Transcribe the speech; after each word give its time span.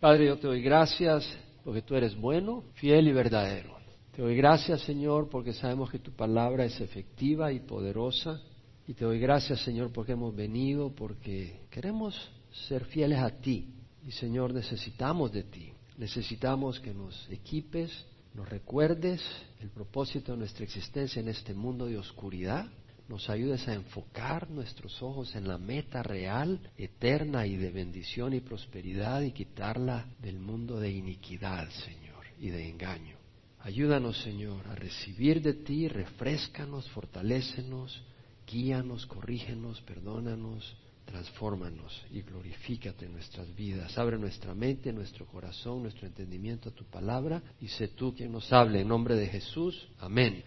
Padre, 0.00 0.26
yo 0.26 0.38
te 0.38 0.46
doy 0.46 0.62
gracias 0.62 1.28
porque 1.64 1.82
tú 1.82 1.96
eres 1.96 2.14
bueno, 2.14 2.62
fiel 2.74 3.08
y 3.08 3.12
verdadero. 3.12 3.76
Te 4.14 4.22
doy 4.22 4.36
gracias, 4.36 4.82
Señor, 4.82 5.28
porque 5.28 5.52
sabemos 5.52 5.90
que 5.90 5.98
tu 5.98 6.12
palabra 6.12 6.64
es 6.64 6.80
efectiva 6.80 7.50
y 7.50 7.58
poderosa. 7.58 8.40
Y 8.86 8.94
te 8.94 9.04
doy 9.04 9.18
gracias, 9.18 9.60
Señor, 9.62 9.92
porque 9.92 10.12
hemos 10.12 10.36
venido, 10.36 10.94
porque 10.94 11.62
queremos 11.68 12.30
ser 12.68 12.84
fieles 12.84 13.18
a 13.18 13.30
ti. 13.30 13.74
Y, 14.06 14.12
Señor, 14.12 14.54
necesitamos 14.54 15.32
de 15.32 15.42
ti. 15.42 15.72
Necesitamos 15.96 16.78
que 16.78 16.94
nos 16.94 17.28
equipes, 17.28 17.90
nos 18.34 18.48
recuerdes 18.48 19.20
el 19.60 19.70
propósito 19.70 20.30
de 20.30 20.38
nuestra 20.38 20.62
existencia 20.62 21.18
en 21.18 21.26
este 21.26 21.54
mundo 21.54 21.86
de 21.86 21.98
oscuridad 21.98 22.70
nos 23.08 23.30
ayudes 23.30 23.66
a 23.66 23.74
enfocar 23.74 24.50
nuestros 24.50 25.02
ojos 25.02 25.34
en 25.34 25.48
la 25.48 25.58
meta 25.58 26.02
real, 26.02 26.60
eterna 26.76 27.46
y 27.46 27.56
de 27.56 27.70
bendición 27.70 28.34
y 28.34 28.40
prosperidad 28.40 29.22
y 29.22 29.32
quitarla 29.32 30.06
del 30.20 30.38
mundo 30.38 30.78
de 30.78 30.90
iniquidad, 30.90 31.68
Señor, 31.70 32.26
y 32.38 32.50
de 32.50 32.68
engaño. 32.68 33.16
Ayúdanos, 33.60 34.18
Señor, 34.22 34.66
a 34.68 34.74
recibir 34.74 35.42
de 35.42 35.54
ti, 35.54 35.88
refrescanos, 35.88 36.88
fortalécenos, 36.90 38.02
guíanos, 38.46 39.06
corrígenos, 39.06 39.80
perdónanos, 39.82 40.76
transfórmanos 41.06 42.04
y 42.12 42.20
glorifícate 42.20 43.06
en 43.06 43.12
nuestras 43.14 43.54
vidas. 43.56 43.96
Abre 43.96 44.18
nuestra 44.18 44.54
mente, 44.54 44.92
nuestro 44.92 45.26
corazón, 45.26 45.82
nuestro 45.82 46.06
entendimiento 46.06 46.68
a 46.68 46.72
tu 46.72 46.84
palabra 46.84 47.42
y 47.60 47.68
sé 47.68 47.88
tú 47.88 48.14
quien 48.14 48.32
nos 48.32 48.52
hable. 48.52 48.82
En 48.82 48.88
nombre 48.88 49.16
de 49.16 49.26
Jesús, 49.26 49.88
amén. 49.98 50.44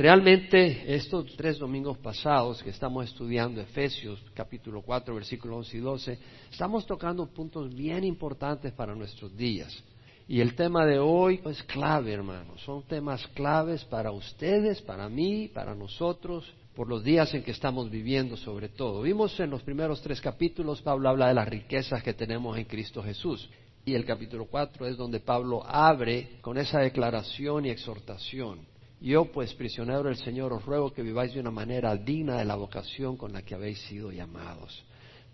Realmente 0.00 0.94
estos 0.94 1.36
tres 1.36 1.58
domingos 1.58 1.98
pasados 1.98 2.62
que 2.62 2.70
estamos 2.70 3.04
estudiando 3.04 3.60
Efesios 3.60 4.18
capítulo 4.32 4.80
4 4.80 5.14
versículos 5.14 5.58
11 5.66 5.76
y 5.76 5.80
12, 5.80 6.18
estamos 6.50 6.86
tocando 6.86 7.26
puntos 7.26 7.68
bien 7.74 8.04
importantes 8.04 8.72
para 8.72 8.94
nuestros 8.94 9.36
días. 9.36 9.84
Y 10.26 10.40
el 10.40 10.54
tema 10.54 10.86
de 10.86 10.98
hoy 10.98 11.42
es 11.44 11.62
clave, 11.64 12.14
hermanos. 12.14 12.62
Son 12.62 12.82
temas 12.84 13.26
claves 13.34 13.84
para 13.84 14.10
ustedes, 14.10 14.80
para 14.80 15.06
mí, 15.10 15.48
para 15.48 15.74
nosotros, 15.74 16.50
por 16.74 16.88
los 16.88 17.04
días 17.04 17.34
en 17.34 17.42
que 17.42 17.50
estamos 17.50 17.90
viviendo 17.90 18.38
sobre 18.38 18.70
todo. 18.70 19.02
Vimos 19.02 19.38
en 19.38 19.50
los 19.50 19.62
primeros 19.62 20.00
tres 20.00 20.18
capítulos, 20.22 20.80
Pablo 20.80 21.10
habla 21.10 21.28
de 21.28 21.34
las 21.34 21.46
riquezas 21.46 22.02
que 22.02 22.14
tenemos 22.14 22.56
en 22.56 22.64
Cristo 22.64 23.02
Jesús. 23.02 23.50
Y 23.84 23.92
el 23.92 24.06
capítulo 24.06 24.46
4 24.46 24.86
es 24.86 24.96
donde 24.96 25.20
Pablo 25.20 25.62
abre 25.62 26.38
con 26.40 26.56
esa 26.56 26.78
declaración 26.78 27.66
y 27.66 27.68
exhortación 27.68 28.70
yo, 29.00 29.32
pues, 29.32 29.54
prisionero 29.54 30.02
del 30.02 30.16
Señor, 30.16 30.52
os 30.52 30.64
ruego 30.64 30.92
que 30.92 31.02
viváis 31.02 31.32
de 31.32 31.40
una 31.40 31.50
manera 31.50 31.96
digna 31.96 32.36
de 32.36 32.44
la 32.44 32.54
vocación 32.54 33.16
con 33.16 33.32
la 33.32 33.42
que 33.42 33.54
habéis 33.54 33.80
sido 33.82 34.12
llamados. 34.12 34.84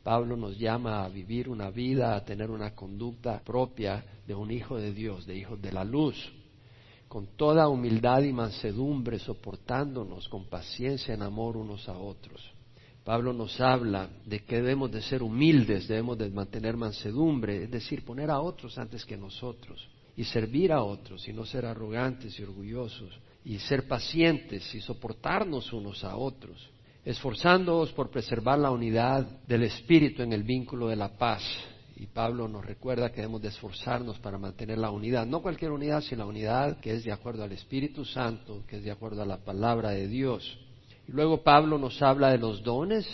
Pablo 0.04 0.36
nos 0.36 0.56
llama 0.56 1.04
a 1.04 1.08
vivir 1.08 1.48
una 1.48 1.70
vida, 1.70 2.14
a 2.14 2.24
tener 2.24 2.48
una 2.48 2.76
conducta 2.76 3.42
propia 3.44 4.04
de 4.24 4.36
un 4.36 4.52
hijo 4.52 4.76
de 4.76 4.92
Dios, 4.92 5.26
de 5.26 5.36
hijos 5.36 5.60
de 5.60 5.72
la 5.72 5.82
luz, 5.82 6.16
con 7.08 7.36
toda 7.36 7.68
humildad 7.68 8.22
y 8.22 8.32
mansedumbre, 8.32 9.18
soportándonos 9.18 10.28
con 10.28 10.44
paciencia 10.44 11.14
en 11.14 11.22
amor 11.22 11.56
unos 11.56 11.88
a 11.88 11.98
otros. 11.98 12.40
Pablo 13.02 13.32
nos 13.32 13.60
habla 13.60 14.08
de 14.24 14.44
que 14.44 14.56
debemos 14.56 14.92
de 14.92 15.02
ser 15.02 15.24
humildes, 15.24 15.88
debemos 15.88 16.16
de 16.18 16.30
mantener 16.30 16.76
mansedumbre, 16.76 17.64
es 17.64 17.70
decir, 17.70 18.04
poner 18.04 18.30
a 18.30 18.40
otros 18.40 18.78
antes 18.78 19.04
que 19.04 19.16
nosotros 19.16 19.88
y 20.16 20.22
servir 20.22 20.72
a 20.72 20.84
otros 20.84 21.26
y 21.26 21.32
no 21.32 21.44
ser 21.44 21.66
arrogantes 21.66 22.38
y 22.38 22.44
orgullosos 22.44 23.25
y 23.46 23.60
ser 23.60 23.86
pacientes 23.86 24.74
y 24.74 24.80
soportarnos 24.80 25.72
unos 25.72 26.02
a 26.02 26.16
otros, 26.16 26.68
esforzándonos 27.04 27.92
por 27.92 28.10
preservar 28.10 28.58
la 28.58 28.72
unidad 28.72 29.24
del 29.46 29.62
Espíritu 29.62 30.24
en 30.24 30.32
el 30.32 30.42
vínculo 30.42 30.88
de 30.88 30.96
la 30.96 31.16
paz. 31.16 31.44
Y 31.94 32.06
Pablo 32.06 32.48
nos 32.48 32.66
recuerda 32.66 33.10
que 33.10 33.20
debemos 33.20 33.40
de 33.40 33.48
esforzarnos 33.48 34.18
para 34.18 34.36
mantener 34.36 34.78
la 34.78 34.90
unidad, 34.90 35.26
no 35.26 35.42
cualquier 35.42 35.70
unidad, 35.70 36.00
sino 36.00 36.24
la 36.24 36.30
unidad 36.30 36.80
que 36.80 36.90
es 36.90 37.04
de 37.04 37.12
acuerdo 37.12 37.44
al 37.44 37.52
Espíritu 37.52 38.04
Santo, 38.04 38.64
que 38.66 38.78
es 38.78 38.84
de 38.84 38.90
acuerdo 38.90 39.22
a 39.22 39.26
la 39.26 39.38
palabra 39.38 39.90
de 39.90 40.08
Dios. 40.08 40.58
Y 41.06 41.12
luego 41.12 41.44
Pablo 41.44 41.78
nos 41.78 42.02
habla 42.02 42.32
de 42.32 42.38
los 42.38 42.64
dones, 42.64 43.06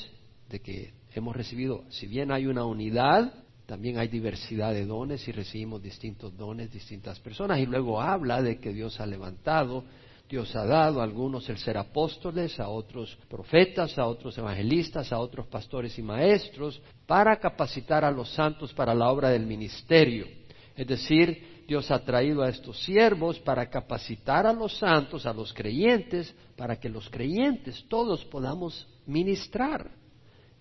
de 0.49 0.61
que 0.61 0.95
hemos 1.15 1.37
recibido, 1.37 1.85
si 1.91 2.07
bien 2.07 2.33
hay 2.33 2.47
una 2.47 2.65
unidad, 2.65 3.35
también 3.67 3.99
hay 3.99 4.09
diversidad 4.09 4.73
de 4.73 4.87
dones 4.87 5.29
y 5.29 5.33
recibimos 5.33 5.83
distintos 5.83 6.35
dones, 6.39 6.73
distintas 6.73 7.21
personas. 7.21 7.59
Y 7.59 7.67
luego 7.67 8.01
habla 8.01 8.41
de 8.41 8.59
que 8.59 8.73
Dios 8.73 8.99
ha 8.99 9.05
levantado 9.05 9.85
Dios 10.33 10.57
ha 10.57 10.65
dado 10.65 11.03
a 11.03 11.05
algunos 11.05 11.47
el 11.51 11.59
ser 11.59 11.77
apóstoles, 11.77 12.59
a 12.59 12.71
otros 12.71 13.19
profetas, 13.29 13.99
a 13.99 14.07
otros 14.07 14.39
evangelistas, 14.39 15.13
a 15.13 15.19
otros 15.19 15.47
pastores 15.47 15.99
y 15.99 16.03
maestros, 16.03 16.81
para 17.07 17.37
capacitar 17.37 18.03
a 18.03 18.11
los 18.11 18.33
santos 18.33 18.73
para 18.73 18.95
la 18.95 19.11
obra 19.11 19.29
del 19.29 19.45
ministerio. 19.45 20.27
Es 20.75 20.87
decir, 20.87 21.65
Dios 21.69 21.91
ha 21.91 22.03
traído 22.03 22.41
a 22.41 22.49
estos 22.49 22.83
siervos 22.83 23.39
para 23.41 23.69
capacitar 23.69 24.47
a 24.47 24.55
los 24.55 24.75
santos, 24.79 25.27
a 25.27 25.35
los 25.35 25.53
creyentes, 25.53 26.35
para 26.57 26.81
que 26.81 26.89
los 26.89 27.11
creyentes 27.11 27.85
todos 27.87 28.25
podamos 28.25 28.89
ministrar. 29.05 29.91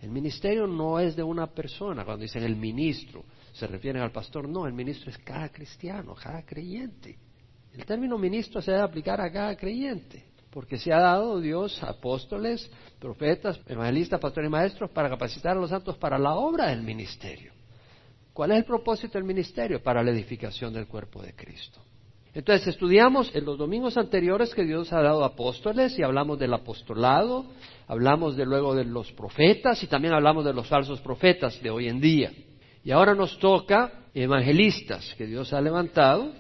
El 0.02 0.10
ministerio 0.10 0.68
no 0.68 1.00
es 1.00 1.16
de 1.16 1.24
una 1.24 1.48
persona, 1.48 2.04
cuando 2.04 2.24
dicen 2.24 2.44
el 2.44 2.58
ministro, 2.58 3.24
se 3.54 3.68
refieren 3.68 4.02
al 4.02 4.12
pastor, 4.12 4.50
no, 4.50 4.68
el 4.68 4.74
ministro 4.74 5.10
es 5.10 5.18
cada 5.20 5.48
cristiano, 5.48 6.14
cada 6.14 6.46
creyente. 6.46 7.31
El 7.74 7.86
término 7.86 8.18
ministro 8.18 8.62
se 8.62 8.72
debe 8.72 8.84
aplicar 8.84 9.22
a 9.22 9.32
cada 9.32 9.56
creyente, 9.56 10.26
porque 10.52 10.78
se 10.78 10.92
ha 10.92 11.00
dado 11.00 11.40
Dios 11.40 11.82
apóstoles, 11.84 12.70
profetas, 13.00 13.60
evangelistas, 13.68 14.20
pastores 14.20 14.50
y 14.50 14.52
maestros 14.52 14.92
para 14.92 15.10
capacitar 15.10 15.56
a 15.56 15.60
los 15.60 15.70
santos 15.70 15.98
para 15.98 16.20
la 16.20 16.36
obra 16.36 16.68
del 16.68 16.82
ministerio. 16.82 17.54
¿Cuál 18.34 18.52
es 18.52 18.58
el 18.58 18.66
propósito 18.66 19.18
del 19.18 19.24
ministerio? 19.24 19.82
Para 19.82 20.04
la 20.04 20.12
edificación 20.12 20.74
del 20.74 20.88
cuerpo 20.88 21.22
de 21.22 21.34
Cristo. 21.34 21.82
Entonces 22.34 22.68
estudiamos 22.68 23.34
en 23.36 23.44
los 23.44 23.58
domingos 23.58 23.98
anteriores 23.98 24.56
que 24.56 24.64
Dios 24.64 24.94
ha 24.94 25.02
dado 25.02 25.26
apóstoles 25.26 26.00
y 26.00 26.04
hablamos 26.04 26.40
del 26.40 26.54
apostolado, 26.54 27.46
hablamos 27.88 28.38
de 28.38 28.46
luego 28.46 28.74
de 28.74 28.86
los 28.86 29.12
profetas 29.12 29.84
y 29.84 29.88
también 29.88 30.14
hablamos 30.14 30.46
de 30.46 30.54
los 30.54 30.68
falsos 30.68 31.02
profetas 31.02 31.62
de 31.62 31.70
hoy 31.70 31.90
en 31.90 32.00
día. 32.00 32.32
Y 32.86 32.92
ahora 32.92 33.16
nos 33.16 33.38
toca 33.38 33.92
evangelistas 34.14 35.14
que 35.18 35.26
Dios 35.26 35.52
ha 35.52 35.60
levantado 35.60 36.32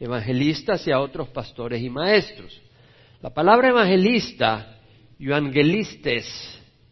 evangelistas 0.00 0.86
y 0.86 0.92
a 0.92 0.98
otros 0.98 1.28
pastores 1.28 1.82
y 1.82 1.90
maestros. 1.90 2.60
La 3.20 3.30
palabra 3.30 3.68
evangelista, 3.68 4.78
evangelistes 5.18 6.26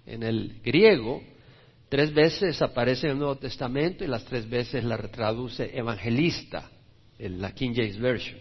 en 0.05 0.23
el 0.23 0.61
griego, 0.63 1.23
tres 1.89 2.13
veces 2.13 2.61
aparece 2.61 3.07
en 3.07 3.13
el 3.13 3.19
Nuevo 3.19 3.37
Testamento 3.37 4.05
y 4.05 4.09
las 4.09 4.25
tres 4.27 4.49
veces 4.49 4.85
la 4.85 4.99
traduce 4.99 5.77
evangelista 5.77 6.71
en 7.19 7.41
la 7.41 7.53
King 7.53 7.73
James 7.75 7.99
Version. 7.99 8.39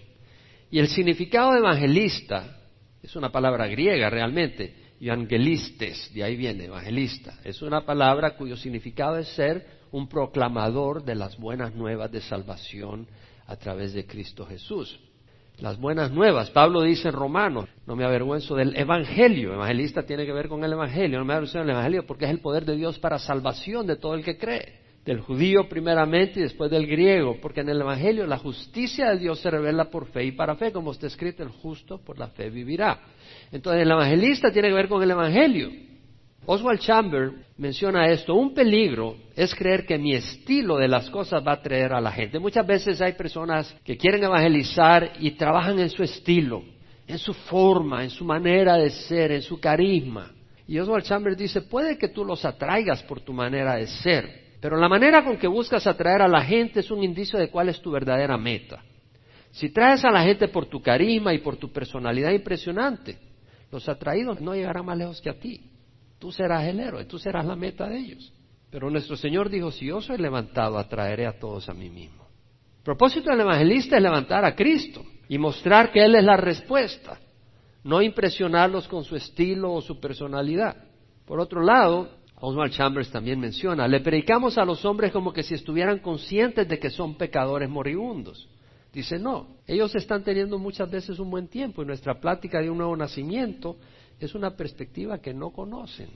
Y 0.69 0.79
el 0.79 0.89
significado 0.89 1.53
de 1.53 1.59
evangelista 1.59 2.57
es 3.01 3.15
una 3.15 3.31
palabra 3.31 3.67
griega 3.67 4.09
realmente, 4.09 4.75
evangelistes, 4.99 6.13
de 6.13 6.25
ahí 6.25 6.35
viene 6.35 6.65
evangelista. 6.65 7.39
Es 7.45 7.61
una 7.61 7.85
palabra 7.85 8.35
cuyo 8.35 8.57
significado 8.57 9.17
es 9.17 9.29
ser 9.29 9.65
un 9.91 10.09
proclamador 10.09 11.05
de 11.05 11.15
las 11.15 11.37
buenas 11.37 11.73
nuevas 11.73 12.11
de 12.11 12.19
salvación 12.19 13.07
a 13.47 13.55
través 13.55 13.93
de 13.93 14.05
Cristo 14.05 14.45
Jesús. 14.45 14.99
Las 15.59 15.79
buenas 15.79 16.11
nuevas. 16.11 16.51
Pablo 16.51 16.83
dice 16.83 17.07
en 17.07 17.15
Romanos, 17.15 17.67
no 17.87 17.95
me 17.95 18.05
avergüenzo 18.05 18.55
del 18.55 18.75
Evangelio. 18.77 19.53
Evangelista 19.53 20.03
tiene 20.03 20.25
que 20.25 20.33
ver 20.33 20.49
con 20.49 20.63
el 20.63 20.71
Evangelio. 20.71 21.17
No 21.17 21.25
me 21.25 21.33
avergüenzo 21.33 21.57
del 21.59 21.71
Evangelio 21.71 22.05
porque 22.05 22.25
es 22.25 22.31
el 22.31 22.41
poder 22.41 22.63
de 22.63 22.75
Dios 22.75 22.99
para 22.99 23.17
salvación 23.17 23.87
de 23.87 23.95
todo 23.95 24.13
el 24.13 24.23
que 24.23 24.37
cree. 24.37 24.85
Del 25.03 25.21
judío 25.21 25.67
primeramente 25.67 26.39
y 26.39 26.43
después 26.43 26.69
del 26.69 26.85
griego. 26.85 27.37
Porque 27.41 27.61
en 27.61 27.69
el 27.69 27.81
Evangelio 27.81 28.27
la 28.27 28.37
justicia 28.37 29.09
de 29.09 29.17
Dios 29.17 29.39
se 29.39 29.49
revela 29.49 29.89
por 29.89 30.05
fe 30.07 30.25
y 30.25 30.31
para 30.33 30.55
fe. 30.55 30.71
Como 30.71 30.91
está 30.91 31.07
escrito, 31.07 31.41
el 31.41 31.49
justo 31.49 31.97
por 31.97 32.19
la 32.19 32.27
fe 32.27 32.51
vivirá. 32.51 32.99
Entonces 33.51 33.81
el 33.81 33.89
evangelista 33.89 34.51
tiene 34.51 34.67
que 34.67 34.75
ver 34.75 34.87
con 34.87 35.01
el 35.01 35.09
Evangelio. 35.09 35.71
Oswald 36.49 36.79
Chamber 36.79 37.33
menciona 37.57 38.07
esto, 38.07 38.33
un 38.33 38.53
peligro 38.53 39.17
es 39.35 39.53
creer 39.53 39.85
que 39.85 39.97
mi 39.97 40.13
estilo 40.13 40.77
de 40.77 40.87
las 40.87 41.09
cosas 41.09 41.45
va 41.45 41.51
a 41.51 41.55
atraer 41.55 41.91
a 41.91 41.99
la 41.99 42.09
gente. 42.09 42.39
Muchas 42.39 42.65
veces 42.65 43.01
hay 43.01 43.13
personas 43.13 43.75
que 43.83 43.97
quieren 43.97 44.23
evangelizar 44.23 45.11
y 45.19 45.31
trabajan 45.31 45.77
en 45.77 45.89
su 45.89 46.03
estilo, 46.03 46.63
en 47.05 47.17
su 47.17 47.33
forma, 47.33 48.01
en 48.01 48.09
su 48.09 48.23
manera 48.23 48.77
de 48.77 48.89
ser, 48.91 49.33
en 49.33 49.41
su 49.41 49.59
carisma. 49.59 50.31
Y 50.65 50.79
Oswald 50.79 51.03
Chambers 51.03 51.37
dice, 51.37 51.63
puede 51.63 51.97
que 51.97 52.07
tú 52.07 52.23
los 52.23 52.45
atraigas 52.45 53.03
por 53.03 53.19
tu 53.19 53.33
manera 53.33 53.75
de 53.75 53.87
ser, 53.87 54.55
pero 54.61 54.77
la 54.77 54.87
manera 54.87 55.25
con 55.25 55.35
que 55.35 55.47
buscas 55.47 55.85
atraer 55.85 56.21
a 56.21 56.29
la 56.29 56.45
gente 56.45 56.79
es 56.79 56.89
un 56.89 57.03
indicio 57.03 57.37
de 57.37 57.49
cuál 57.49 57.67
es 57.67 57.81
tu 57.81 57.91
verdadera 57.91 58.37
meta. 58.37 58.81
Si 59.51 59.67
traes 59.67 60.05
a 60.05 60.11
la 60.11 60.23
gente 60.23 60.47
por 60.47 60.65
tu 60.67 60.81
carisma 60.81 61.33
y 61.33 61.39
por 61.39 61.57
tu 61.57 61.73
personalidad 61.73 62.31
impresionante, 62.31 63.17
los 63.69 63.89
atraídos 63.89 64.39
no 64.39 64.55
llegarán 64.55 64.85
más 64.85 64.97
lejos 64.97 65.19
que 65.19 65.29
a 65.29 65.37
ti. 65.37 65.59
Tú 66.19 66.31
serás 66.31 66.65
el 66.65 66.79
héroe, 66.79 67.05
tú 67.05 67.19
serás 67.19 67.45
la 67.45 67.55
meta 67.55 67.87
de 67.87 67.99
ellos. 67.99 68.33
Pero 68.69 68.89
nuestro 68.89 69.15
Señor 69.15 69.49
dijo, 69.49 69.71
si 69.71 69.85
yo 69.85 70.01
soy 70.01 70.17
levantado, 70.17 70.77
atraeré 70.77 71.25
a 71.25 71.39
todos 71.39 71.69
a 71.69 71.73
mí 71.73 71.89
mismo. 71.89 72.25
El 72.77 72.83
propósito 72.83 73.29
del 73.29 73.41
evangelista 73.41 73.97
es 73.97 74.03
levantar 74.03 74.45
a 74.45 74.55
Cristo 74.55 75.03
y 75.29 75.37
mostrar 75.37 75.91
que 75.91 76.03
Él 76.03 76.15
es 76.15 76.23
la 76.23 76.37
respuesta, 76.37 77.19
no 77.83 78.01
impresionarlos 78.01 78.87
con 78.87 79.03
su 79.03 79.15
estilo 79.15 79.73
o 79.73 79.81
su 79.81 79.99
personalidad. 79.99 80.75
Por 81.25 81.39
otro 81.39 81.61
lado, 81.61 82.09
Oswald 82.39 82.71
Chambers 82.71 83.09
también 83.09 83.39
menciona, 83.39 83.87
le 83.87 83.99
predicamos 83.99 84.57
a 84.57 84.65
los 84.65 84.85
hombres 84.85 85.11
como 85.11 85.33
que 85.33 85.43
si 85.43 85.55
estuvieran 85.55 85.99
conscientes 85.99 86.67
de 86.67 86.79
que 86.79 86.89
son 86.89 87.15
pecadores 87.15 87.69
moribundos. 87.69 88.47
Dice, 88.93 89.19
no, 89.19 89.57
ellos 89.67 89.93
están 89.95 90.23
teniendo 90.23 90.57
muchas 90.57 90.89
veces 90.89 91.19
un 91.19 91.29
buen 91.29 91.47
tiempo 91.47 91.83
y 91.83 91.85
nuestra 91.85 92.19
plática 92.19 92.61
de 92.61 92.69
un 92.69 92.77
nuevo 92.77 92.95
nacimiento 92.95 93.77
es 94.19 94.35
una 94.35 94.55
perspectiva 94.55 95.19
que 95.19 95.33
no 95.33 95.51
conocen. 95.51 96.09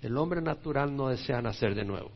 El 0.00 0.16
hombre 0.16 0.42
natural 0.42 0.94
no 0.94 1.08
desea 1.08 1.40
nacer 1.40 1.74
de 1.74 1.84
nuevo. 1.84 2.10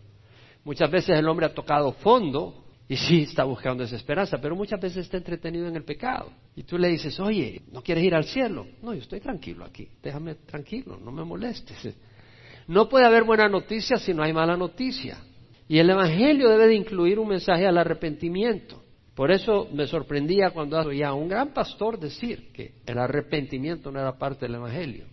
Muchas 0.64 0.90
veces 0.90 1.18
el 1.18 1.28
hombre 1.28 1.46
ha 1.46 1.54
tocado 1.54 1.92
fondo 1.92 2.64
y 2.88 2.96
sí 2.96 3.22
está 3.22 3.44
buscando 3.44 3.84
esa 3.84 3.96
esperanza, 3.96 4.38
pero 4.40 4.56
muchas 4.56 4.80
veces 4.80 5.04
está 5.04 5.18
entretenido 5.18 5.68
en 5.68 5.76
el 5.76 5.84
pecado. 5.84 6.30
Y 6.56 6.62
tú 6.62 6.78
le 6.78 6.88
dices, 6.88 7.18
oye, 7.20 7.62
¿no 7.70 7.82
quieres 7.82 8.04
ir 8.04 8.14
al 8.14 8.24
cielo? 8.24 8.66
No, 8.82 8.94
yo 8.94 9.00
estoy 9.00 9.20
tranquilo 9.20 9.64
aquí, 9.64 9.88
déjame 10.02 10.34
tranquilo, 10.34 10.98
no 11.02 11.12
me 11.12 11.24
molestes. 11.24 11.94
No 12.66 12.88
puede 12.88 13.06
haber 13.06 13.24
buena 13.24 13.48
noticia 13.48 13.96
si 13.98 14.12
no 14.12 14.22
hay 14.22 14.32
mala 14.32 14.56
noticia. 14.56 15.18
Y 15.68 15.78
el 15.78 15.88
Evangelio 15.90 16.48
debe 16.48 16.66
de 16.66 16.74
incluir 16.74 17.18
un 17.18 17.28
mensaje 17.28 17.66
al 17.66 17.76
arrepentimiento. 17.76 18.82
Por 19.18 19.32
eso 19.32 19.66
me 19.72 19.88
sorprendía 19.88 20.50
cuando 20.50 20.78
oía 20.78 21.08
a 21.08 21.12
un 21.12 21.28
gran 21.28 21.52
pastor 21.52 21.98
decir 21.98 22.52
que 22.52 22.74
el 22.86 23.00
arrepentimiento 23.00 23.90
no 23.90 23.98
era 23.98 24.16
parte 24.16 24.46
del 24.46 24.54
Evangelio. 24.54 25.06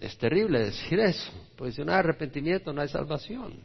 Es 0.00 0.18
terrible 0.18 0.58
decir 0.58 0.98
eso, 0.98 1.30
porque 1.56 1.70
si 1.70 1.84
no 1.84 1.92
hay 1.92 2.00
arrepentimiento 2.00 2.72
no 2.72 2.82
hay 2.82 2.88
salvación. 2.88 3.60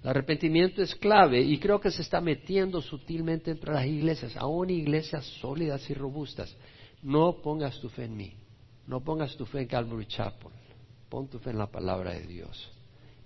El 0.00 0.10
arrepentimiento 0.10 0.80
es 0.80 0.94
clave 0.94 1.40
y 1.40 1.58
creo 1.58 1.80
que 1.80 1.90
se 1.90 2.02
está 2.02 2.20
metiendo 2.20 2.80
sutilmente 2.80 3.50
entre 3.50 3.72
las 3.72 3.84
iglesias, 3.84 4.36
aún 4.36 4.70
iglesias 4.70 5.24
sólidas 5.40 5.90
y 5.90 5.94
robustas. 5.94 6.56
No 7.02 7.42
pongas 7.42 7.80
tu 7.80 7.88
fe 7.88 8.04
en 8.04 8.16
mí, 8.16 8.32
no 8.86 9.02
pongas 9.02 9.36
tu 9.36 9.44
fe 9.44 9.62
en 9.62 9.66
Calvary 9.66 10.06
Chapel, 10.06 10.52
pon 11.08 11.26
tu 11.26 11.40
fe 11.40 11.50
en 11.50 11.58
la 11.58 11.66
palabra 11.66 12.12
de 12.12 12.28
Dios 12.28 12.70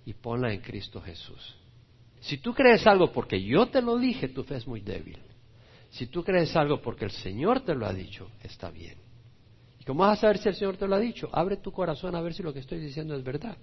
y 0.03 0.15
ponla 0.15 0.51
en 0.51 0.61
Cristo 0.61 0.99
Jesús. 0.99 1.55
Si 2.21 2.39
tú 2.39 2.55
crees 2.55 2.87
algo 2.87 3.11
porque 3.11 3.39
yo 3.39 3.67
te 3.67 3.83
lo 3.83 3.99
dije, 3.99 4.29
tu 4.29 4.43
fe 4.43 4.55
es 4.55 4.65
muy 4.65 4.81
débil. 4.81 5.19
Si 5.91 6.07
tú 6.07 6.23
crees 6.23 6.55
algo 6.55 6.81
porque 6.81 7.05
el 7.05 7.11
Señor 7.11 7.61
te 7.61 7.75
lo 7.75 7.85
ha 7.85 7.93
dicho, 7.93 8.29
está 8.41 8.71
bien. 8.71 8.95
¿Y 9.79 9.83
cómo 9.83 10.01
vas 10.01 10.17
a 10.17 10.21
saber 10.21 10.37
si 10.37 10.49
el 10.49 10.55
Señor 10.55 10.77
te 10.77 10.87
lo 10.87 10.95
ha 10.95 10.99
dicho? 10.99 11.29
Abre 11.31 11.57
tu 11.57 11.71
corazón 11.71 12.15
a 12.15 12.21
ver 12.21 12.33
si 12.33 12.41
lo 12.41 12.53
que 12.53 12.59
estoy 12.59 12.79
diciendo 12.79 13.15
es 13.15 13.23
verdad. 13.23 13.57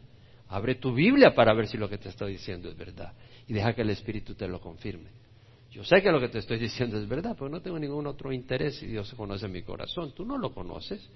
Abre 0.49 0.77
tu 0.77 0.93
Biblia 0.93 1.35
para 1.35 1.55
ver 1.55 1.67
si 1.67 1.77
lo 1.79 1.89
que 1.89 1.99
te 1.99 2.11
estoy 2.11 2.33
diciendo 2.33 2.69
es 2.69 2.77
verdad. 2.77 3.13
Y 3.47 3.55
deja 3.55 3.75
que 3.75 3.83
el 3.83 3.91
Espíritu 3.91 4.35
te 4.35 4.47
lo 4.47 4.61
confirme. 4.61 5.11
Yo 5.71 5.85
sé 5.85 6.03
que 6.03 6.11
lo 6.11 6.21
que 6.21 6.29
te 6.29 6.39
estoy 6.39 6.59
diciendo 6.59 6.99
es 6.99 7.09
verdad, 7.09 7.35
pero 7.39 7.49
no 7.51 7.61
tengo 7.61 7.79
ningún 7.79 8.07
otro 8.07 8.33
interés 8.33 8.83
y 8.83 8.87
Dios 8.87 9.13
conoce 9.15 9.49
mi 9.49 9.63
corazón. 9.63 10.13
Tú 10.15 10.25
no 10.25 10.37
lo 10.37 10.53
conoces. 10.53 11.09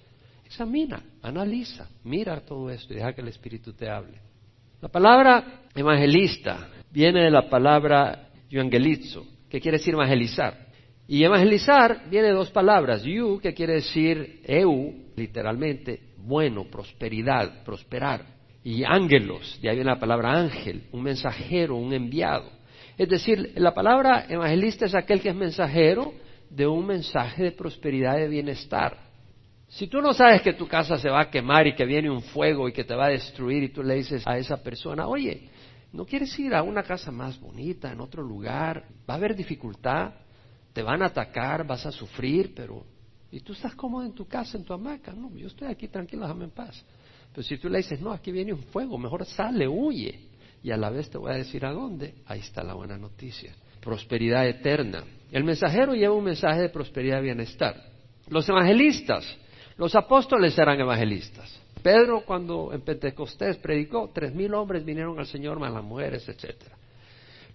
Examina, 0.44 1.02
analiza, 1.22 1.88
mira 2.04 2.40
todo 2.40 2.70
esto 2.70 2.92
y 2.92 2.96
deja 2.96 3.14
que 3.14 3.22
el 3.22 3.28
Espíritu 3.28 3.72
te 3.72 3.88
hable. 3.88 4.18
La 4.80 4.88
palabra 4.88 5.62
evangelista 5.74 6.68
viene 6.90 7.24
de 7.24 7.30
la 7.30 7.48
palabra 7.48 8.30
evangelizo, 8.50 9.26
que 9.48 9.60
quiere 9.60 9.78
decir 9.78 9.94
evangelizar. 9.94 10.71
Y 11.12 11.24
evangelizar 11.24 12.08
viene 12.08 12.28
de 12.28 12.32
dos 12.32 12.50
palabras, 12.50 13.02
yu, 13.02 13.38
que 13.38 13.52
quiere 13.52 13.74
decir 13.74 14.40
eu, 14.44 14.94
literalmente, 15.14 16.00
bueno, 16.16 16.64
prosperidad, 16.70 17.62
prosperar, 17.64 18.24
y 18.64 18.82
ángelos, 18.82 19.58
de 19.60 19.68
ahí 19.68 19.76
viene 19.76 19.90
la 19.90 20.00
palabra 20.00 20.32
ángel, 20.32 20.84
un 20.90 21.02
mensajero, 21.02 21.76
un 21.76 21.92
enviado. 21.92 22.48
Es 22.96 23.10
decir, 23.10 23.52
la 23.56 23.74
palabra 23.74 24.24
evangelista 24.26 24.86
es 24.86 24.94
aquel 24.94 25.20
que 25.20 25.28
es 25.28 25.34
mensajero 25.34 26.14
de 26.48 26.66
un 26.66 26.86
mensaje 26.86 27.42
de 27.42 27.52
prosperidad 27.52 28.16
y 28.16 28.22
de 28.22 28.28
bienestar. 28.28 28.96
Si 29.68 29.88
tú 29.88 30.00
no 30.00 30.14
sabes 30.14 30.40
que 30.40 30.54
tu 30.54 30.66
casa 30.66 30.96
se 30.96 31.10
va 31.10 31.20
a 31.20 31.30
quemar 31.30 31.66
y 31.66 31.74
que 31.74 31.84
viene 31.84 32.08
un 32.08 32.22
fuego 32.22 32.70
y 32.70 32.72
que 32.72 32.84
te 32.84 32.94
va 32.94 33.08
a 33.08 33.10
destruir 33.10 33.64
y 33.64 33.68
tú 33.68 33.82
le 33.82 33.96
dices 33.96 34.26
a 34.26 34.38
esa 34.38 34.62
persona, 34.62 35.06
oye, 35.06 35.50
¿no 35.92 36.06
quieres 36.06 36.38
ir 36.38 36.54
a 36.54 36.62
una 36.62 36.82
casa 36.82 37.12
más 37.12 37.38
bonita, 37.38 37.92
en 37.92 38.00
otro 38.00 38.22
lugar? 38.22 38.86
Va 39.06 39.12
a 39.12 39.16
haber 39.18 39.36
dificultad, 39.36 40.14
te 40.72 40.82
van 40.82 41.02
a 41.02 41.06
atacar, 41.06 41.66
vas 41.66 41.84
a 41.86 41.92
sufrir, 41.92 42.54
pero... 42.54 42.84
Y 43.30 43.40
tú 43.40 43.52
estás 43.54 43.74
cómodo 43.74 44.04
en 44.04 44.12
tu 44.12 44.26
casa, 44.26 44.58
en 44.58 44.64
tu 44.64 44.74
hamaca. 44.74 45.12
No, 45.12 45.34
yo 45.34 45.46
estoy 45.46 45.68
aquí 45.68 45.88
tranquilo, 45.88 46.22
déjame 46.22 46.44
en 46.44 46.50
paz. 46.50 46.84
Pero 47.30 47.42
si 47.42 47.56
tú 47.56 47.68
le 47.68 47.78
dices, 47.78 48.00
no, 48.00 48.12
aquí 48.12 48.30
viene 48.30 48.52
un 48.52 48.62
fuego, 48.64 48.98
mejor 48.98 49.24
sale, 49.24 49.66
huye. 49.66 50.28
Y 50.62 50.70
a 50.70 50.76
la 50.76 50.90
vez 50.90 51.08
te 51.08 51.16
voy 51.16 51.32
a 51.32 51.36
decir 51.36 51.64
a 51.64 51.72
dónde. 51.72 52.14
Ahí 52.26 52.40
está 52.40 52.62
la 52.62 52.74
buena 52.74 52.98
noticia. 52.98 53.54
Prosperidad 53.80 54.46
eterna. 54.46 55.02
El 55.30 55.44
mensajero 55.44 55.94
lleva 55.94 56.14
un 56.14 56.24
mensaje 56.24 56.60
de 56.60 56.68
prosperidad 56.68 57.20
y 57.20 57.24
bienestar. 57.24 57.74
Los 58.28 58.48
evangelistas, 58.48 59.24
los 59.78 59.94
apóstoles 59.94 60.56
eran 60.58 60.78
evangelistas. 60.78 61.58
Pedro 61.82 62.24
cuando 62.24 62.72
en 62.72 62.82
Pentecostés 62.82 63.56
predicó, 63.56 64.10
tres 64.14 64.34
mil 64.34 64.52
hombres 64.54 64.84
vinieron 64.84 65.18
al 65.18 65.26
Señor, 65.26 65.58
más 65.58 65.72
las 65.72 65.82
mujeres, 65.82 66.28
etcétera. 66.28 66.76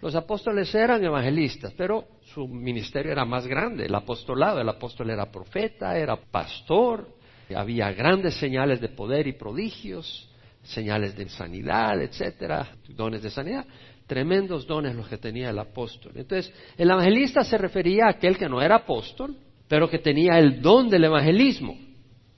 Los 0.02 0.14
apóstoles 0.16 0.74
eran 0.76 1.04
evangelistas, 1.04 1.74
pero 1.76 2.06
su 2.34 2.48
ministerio 2.48 3.12
era 3.12 3.26
más 3.26 3.48
grande, 3.48 3.86
el 3.86 3.96
apostolado. 3.96 4.62
El 4.62 4.70
apóstol 4.70 5.10
era 5.10 5.32
profeta, 5.32 5.98
era 5.98 6.16
pastor, 6.16 7.08
había 7.56 7.92
grandes 7.94 8.36
señales 8.36 8.80
de 8.80 8.90
poder 8.90 9.28
y 9.28 9.34
prodigios, 9.34 10.30
señales 10.64 11.16
de 11.16 11.28
sanidad, 11.30 12.02
etcétera, 12.02 12.68
dones 12.90 13.24
de 13.24 13.32
sanidad, 13.32 13.66
tremendos 14.06 14.68
dones 14.68 14.96
los 14.96 15.08
que 15.08 15.18
tenía 15.18 15.50
el 15.50 15.60
apóstol. 15.60 16.12
Entonces, 16.16 16.54
el 16.78 16.90
evangelista 16.92 17.44
se 17.44 17.58
refería 17.58 18.06
a 18.06 18.12
aquel 18.12 18.38
que 18.38 18.50
no 18.50 18.62
era 18.62 18.76
apóstol, 18.76 19.36
pero 19.68 19.90
que 19.90 20.00
tenía 20.00 20.38
el 20.38 20.62
don 20.62 20.90
del 20.90 21.06
evangelismo. 21.06 21.78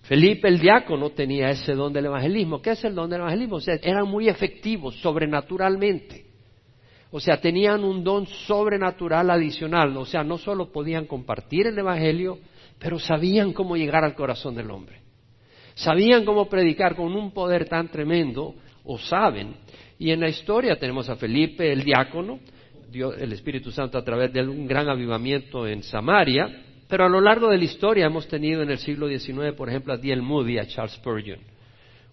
Felipe 0.04 0.48
el 0.48 0.60
diácono 0.60 1.12
tenía 1.12 1.50
ese 1.50 1.74
don 1.74 1.92
del 1.92 2.06
evangelismo. 2.06 2.62
¿Qué 2.62 2.72
es 2.72 2.84
el 2.84 2.96
don 2.96 3.10
del 3.10 3.20
evangelismo? 3.20 3.58
O 3.58 3.62
sea, 3.62 3.76
eran 3.82 4.08
muy 4.08 4.30
efectivos 4.30 4.96
sobrenaturalmente. 5.02 6.29
O 7.12 7.20
sea, 7.20 7.42
tenían 7.42 7.84
un 7.84 8.04
don 8.04 8.28
sobrenatural 8.28 9.30
adicional. 9.32 9.96
O 9.98 10.06
sea, 10.06 10.24
no 10.24 10.38
solo 10.38 10.72
podían 10.72 11.06
compartir 11.06 11.68
el 11.68 11.78
Evangelio, 11.78 12.38
pero 12.78 13.00
sabían 13.00 13.54
cómo 13.54 13.76
llegar 13.76 14.04
al 14.04 14.16
corazón 14.16 14.56
del 14.56 14.70
hombre. 14.70 15.02
Sabían 15.74 16.26
cómo 16.26 16.50
predicar 16.50 16.96
con 16.96 17.16
un 17.16 17.32
poder 17.32 17.68
tan 17.68 17.90
tremendo, 17.90 18.54
o 18.84 18.98
saben. 18.98 19.56
Y 19.98 20.12
en 20.12 20.20
la 20.20 20.30
historia 20.30 20.78
tenemos 20.78 21.10
a 21.10 21.16
Felipe, 21.16 21.72
el 21.72 21.84
diácono, 21.84 22.40
el 22.92 23.34
Espíritu 23.34 23.72
Santo 23.72 23.98
a 23.98 24.04
través 24.04 24.34
de 24.34 24.42
un 24.42 24.66
gran 24.68 24.90
avivamiento 24.90 25.68
en 25.68 25.84
Samaria, 25.84 26.64
pero 26.88 27.06
a 27.06 27.10
lo 27.10 27.22
largo 27.22 27.50
de 27.50 27.58
la 27.58 27.64
historia 27.64 28.08
hemos 28.08 28.28
tenido 28.28 28.64
en 28.64 28.72
el 28.72 28.80
siglo 28.80 29.08
XIX, 29.08 29.54
por 29.56 29.70
ejemplo, 29.70 29.94
a 29.94 29.98
D.L. 29.98 30.22
Moody, 30.22 30.58
a 30.58 30.66
Charles 30.66 30.94
Spurgeon, 30.94 31.40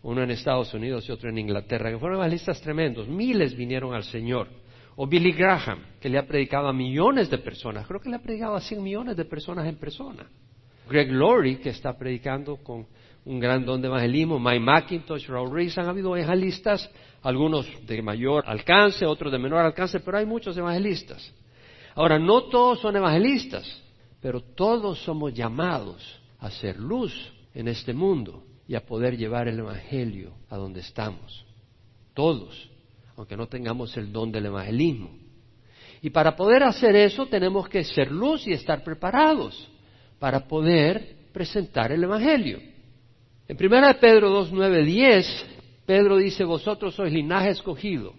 uno 0.03 0.23
en 0.23 0.31
Estados 0.31 0.75
Unidos 0.75 1.09
y 1.09 1.13
otro 1.13 1.31
en 1.31 1.39
Inglaterra, 1.39 1.91
que 1.91 1.99
fueron 1.99 2.19
evangelistas 2.19 2.61
tremendos. 2.61 3.09
Miles 3.09 3.57
vinieron 3.57 3.95
al 3.95 4.05
Señor. 4.05 4.49
O 4.97 5.07
Billy 5.07 5.33
Graham, 5.33 5.81
que 6.01 6.09
le 6.09 6.19
ha 6.19 6.27
predicado 6.27 6.69
a 6.69 6.73
millones 6.73 7.31
de 7.31 7.39
personas. 7.39 7.87
Creo 7.87 8.01
que 8.01 8.09
le 8.09 8.17
ha 8.17 8.23
predicado 8.23 8.57
a 8.57 8.61
100 8.61 8.83
millones 8.83 9.17
de 9.17 9.25
personas 9.25 9.67
en 9.67 9.77
persona. 9.77 10.27
Greg 10.89 11.13
Laurie, 11.13 11.59
que 11.59 11.71
está 11.71 11.97
predicando 11.97 12.57
con 12.57 12.87
un 13.25 13.41
gran 13.41 13.65
don 13.65 13.81
de 13.83 13.89
evangelismo. 13.89 14.39
Mike 14.39 14.61
McIntosh, 14.61 15.29
Raúl 15.29 15.53
Reis. 15.53 15.77
Han 15.77 15.89
habido 15.89 16.17
evangelistas, 16.17 16.91
algunos 17.23 17.67
de 17.87 18.01
mayor 18.01 18.45
alcance, 18.47 19.05
otros 19.05 19.31
de 19.31 19.39
menor 19.39 19.61
alcance, 19.61 20.01
pero 20.01 20.19
hay 20.19 20.27
muchos 20.27 20.57
evangelistas. 20.57 21.35
Ahora, 21.95 22.19
no 22.19 22.45
todos 22.45 22.81
son 22.81 22.97
evangelistas, 22.97 23.83
pero 24.21 24.41
todos 24.41 24.99
somos 25.01 25.35
llamados 25.35 26.21
a 26.39 26.51
ser 26.51 26.79
luz 26.79 27.33
en 27.55 27.69
este 27.69 27.93
mundo 27.93 28.45
y 28.69 28.75
a 28.75 28.85
poder 28.85 29.17
llevar 29.17 29.49
el 29.49 29.59
Evangelio 29.59 30.35
a 30.51 30.57
donde 30.57 30.81
estamos. 30.81 31.45
Todos 32.15 32.71
aunque 33.17 33.37
no 33.37 33.47
tengamos 33.47 33.97
el 33.97 34.13
don 34.13 34.31
del 34.31 34.47
evangelismo. 34.47 35.11
Y 36.03 36.11
para 36.11 36.37
poder 36.37 36.63
hacer 36.63 36.95
eso 36.95 37.27
tenemos 37.27 37.69
que 37.69 37.83
ser 37.83 38.13
luz 38.13 38.47
y 38.47 38.53
estar 38.53 38.85
preparados 38.85 39.69
para 40.19 40.47
poder 40.47 41.17
presentar 41.33 41.93
el 41.93 42.03
Evangelio. 42.03 42.61
En 43.49 43.57
1 43.61 44.01
Pedro 44.01 44.31
2, 44.31 44.53
9, 44.53 44.85
10, 44.85 45.47
Pedro 45.85 46.17
dice, 46.17 46.45
vosotros 46.45 46.95
sois 46.95 47.13
linaje 47.13 47.51
escogido, 47.51 48.15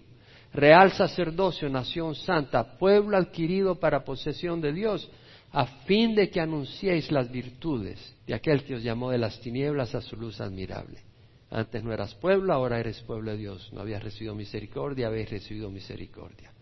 real 0.52 0.92
sacerdocio, 0.92 1.68
nación 1.68 2.14
santa, 2.14 2.78
pueblo 2.78 3.16
adquirido 3.16 3.74
para 3.78 4.04
posesión 4.04 4.60
de 4.60 4.72
Dios, 4.72 5.10
a 5.50 5.66
fin 5.86 6.14
de 6.14 6.30
que 6.30 6.40
anunciéis 6.40 7.10
las 7.10 7.30
virtudes 7.30 7.98
de 8.26 8.34
aquel 8.34 8.64
que 8.64 8.76
os 8.76 8.82
llamó 8.82 9.10
de 9.10 9.18
las 9.18 9.40
tinieblas 9.40 9.94
a 9.94 10.00
su 10.00 10.16
luz 10.16 10.40
admirable. 10.40 11.07
Antes 11.50 11.82
no 11.82 11.92
eras 11.92 12.14
pueblo, 12.14 12.52
ahora 12.52 12.78
eres 12.78 13.00
pueblo 13.02 13.30
de 13.30 13.38
Dios. 13.38 13.70
No 13.72 13.80
habías 13.80 14.02
recibido 14.02 14.34
misericordia, 14.34 15.06
habéis 15.06 15.30
recibido 15.30 15.70
misericordia. 15.70 16.52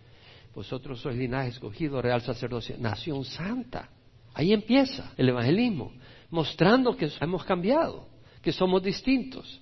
Vosotros 0.55 1.00
sois 1.00 1.16
linaje 1.16 1.50
escogido, 1.50 2.00
real 2.00 2.23
sacerdocio, 2.23 2.76
nación 2.78 3.25
santa. 3.25 3.90
Ahí 4.33 4.52
empieza 4.52 5.12
el 5.16 5.28
evangelismo, 5.28 5.93
mostrando 6.31 6.97
que 6.97 7.11
hemos 7.21 7.45
cambiado, 7.45 8.09
que 8.40 8.52
somos 8.52 8.83
distintos. 8.83 9.61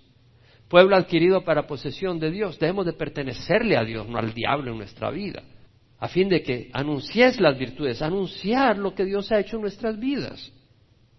Pueblo 0.68 0.96
adquirido 0.96 1.44
para 1.44 1.66
posesión 1.66 2.18
de 2.18 2.30
Dios. 2.30 2.58
Debemos 2.58 2.86
de 2.86 2.92
pertenecerle 2.92 3.76
a 3.76 3.84
Dios, 3.84 4.08
no 4.08 4.18
al 4.18 4.34
diablo 4.34 4.72
en 4.72 4.78
nuestra 4.78 5.10
vida. 5.10 5.42
A 5.98 6.08
fin 6.08 6.28
de 6.28 6.42
que 6.42 6.70
anuncies 6.72 7.40
las 7.40 7.58
virtudes, 7.58 8.02
anunciar 8.02 8.76
lo 8.76 8.94
que 8.94 9.04
Dios 9.04 9.30
ha 9.32 9.40
hecho 9.40 9.56
en 9.56 9.62
nuestras 9.62 9.98
vidas. 9.98 10.52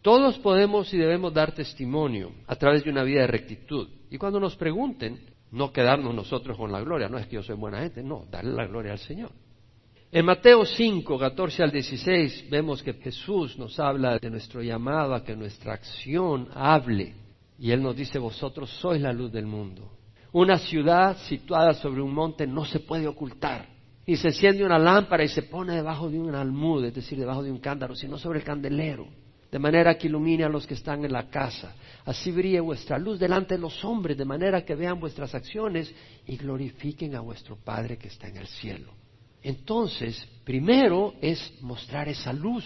Todos 0.05 0.37
podemos 0.37 0.93
y 0.93 0.99
debemos 0.99 1.33
dar 1.33 1.53
testimonio 1.53 2.31
a 2.45 2.55
través 2.55 2.83
de 2.83 2.91
una 2.91 3.01
vida 3.01 3.21
de 3.21 3.27
rectitud. 3.27 3.89
Y 4.11 4.19
cuando 4.19 4.39
nos 4.39 4.55
pregunten, 4.55 5.19
No 5.51 5.71
quedarnos 5.73 6.13
nosotros 6.13 6.55
con 6.57 6.71
la 6.71 6.79
gloria, 6.79 7.09
no 7.09 7.17
es 7.17 7.25
que 7.25 7.37
yo 7.37 7.41
soy 7.41 7.55
buena 7.55 7.79
gente, 7.79 8.03
no, 8.03 8.25
darle 8.29 8.53
la 8.53 8.67
gloria 8.67 8.91
al 8.91 8.99
Señor. 8.99 9.31
En 10.11 10.25
Mateo 10.25 10.63
5, 10.63 11.17
14 11.17 11.63
al 11.63 11.71
16 11.71 12.51
vemos 12.51 12.83
que 12.83 12.93
Jesús 12.93 13.57
nos 13.57 13.79
habla 13.79 14.19
de 14.19 14.29
nuestro 14.29 14.61
llamado 14.61 15.15
a 15.15 15.23
que 15.23 15.35
nuestra 15.35 15.73
acción 15.73 16.49
hable. 16.53 17.15
Y 17.57 17.71
Él 17.71 17.81
nos 17.81 17.95
dice, 17.95 18.19
vosotros 18.19 18.69
sois 18.79 19.01
la 19.01 19.11
luz 19.11 19.31
del 19.31 19.47
mundo. 19.47 19.91
Una 20.33 20.59
ciudad 20.59 21.17
situada 21.17 21.73
sobre 21.73 22.03
un 22.03 22.13
monte 22.13 22.45
no 22.45 22.63
se 22.63 22.79
puede 22.79 23.07
ocultar. 23.07 23.69
Y 24.05 24.17
se 24.17 24.27
enciende 24.27 24.63
una 24.63 24.77
lámpara 24.77 25.23
y 25.23 25.29
se 25.29 25.41
pone 25.41 25.73
debajo 25.73 26.11
de 26.11 26.19
un 26.19 26.35
almud, 26.35 26.85
es 26.85 26.93
decir, 26.93 27.17
debajo 27.17 27.41
de 27.41 27.51
un 27.51 27.57
cántaro, 27.57 27.95
sino 27.95 28.19
sobre 28.19 28.37
el 28.37 28.45
candelero, 28.45 29.07
de 29.55 29.59
manera 29.59 29.97
que 29.97 30.07
ilumine 30.07 30.43
a 30.43 30.49
los 30.49 30.67
que 30.67 30.73
están 30.73 31.05
en 31.05 31.13
la 31.13 31.29
casa. 31.29 31.73
Así 32.03 32.29
brille 32.29 32.59
vuestra 32.59 32.99
luz 32.99 33.17
delante 33.17 33.53
de 33.53 33.61
los 33.61 33.85
hombres, 33.85 34.17
de 34.17 34.25
manera 34.25 34.65
que 34.65 34.75
vean 34.75 34.99
vuestras 34.99 35.33
acciones 35.33 35.95
y 36.27 36.35
glorifiquen 36.35 37.15
a 37.15 37.21
vuestro 37.21 37.55
Padre 37.55 37.97
que 37.97 38.09
está 38.09 38.27
en 38.27 38.35
el 38.35 38.47
cielo. 38.47 38.91
Entonces, 39.41 40.27
primero 40.43 41.13
es 41.21 41.53
mostrar 41.61 42.09
esa 42.09 42.33
luz, 42.33 42.65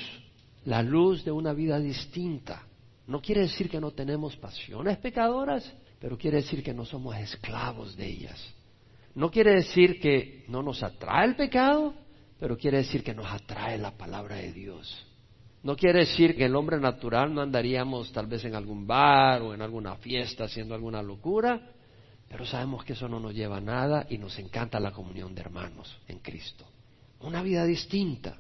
la 0.66 0.82
luz 0.82 1.24
de 1.24 1.32
una 1.32 1.54
vida 1.54 1.78
distinta. 1.78 2.64
No 3.06 3.22
quiere 3.22 3.42
decir 3.42 3.70
que 3.70 3.80
no 3.80 3.92
tenemos 3.92 4.36
pasiones 4.38 4.98
pecadoras, 4.98 5.72
pero 6.00 6.18
quiere 6.18 6.38
decir 6.38 6.64
que 6.64 6.74
no 6.74 6.86
somos 6.86 7.16
esclavos 7.18 7.96
de 7.96 8.08
ellas. 8.08 8.56
No 9.14 9.30
quiere 9.30 9.54
decir 9.54 10.00
que 10.00 10.44
no 10.48 10.64
nos 10.64 10.82
atrae 10.82 11.28
el 11.28 11.36
pecado, 11.36 11.94
pero 12.40 12.58
quiere 12.58 12.78
decir 12.78 13.04
que 13.04 13.14
nos 13.14 13.32
atrae 13.32 13.78
la 13.78 13.96
palabra 13.96 14.38
de 14.38 14.52
Dios. 14.54 15.06
No 15.64 15.76
quiere 15.76 16.00
decir 16.00 16.36
que 16.36 16.46
el 16.46 16.56
hombre 16.56 16.80
natural 16.80 17.34
no 17.34 17.42
andaríamos 17.42 18.12
tal 18.12 18.28
vez 18.28 18.46
en 18.46 18.56
algún 18.56 18.88
bar 18.88 19.42
o 19.42 19.54
en 19.54 19.62
alguna 19.62 19.96
fiesta 19.96 20.46
haciendo 20.46 20.74
alguna 20.74 21.02
locura, 21.02 21.72
pero 22.30 22.46
sabemos 22.46 22.86
que 22.86 22.94
eso 22.94 23.10
no 23.10 23.20
nos 23.20 23.34
lleva 23.34 23.58
a 23.58 23.62
nada 23.62 24.08
y 24.10 24.18
nos 24.18 24.38
encanta 24.40 24.80
la 24.80 24.92
comunión 24.92 25.36
de 25.36 25.42
hermanos 25.42 26.00
en 26.08 26.20
Cristo. 26.20 26.66
Una 27.20 27.42
vida 27.42 27.66
distinta, 27.66 28.38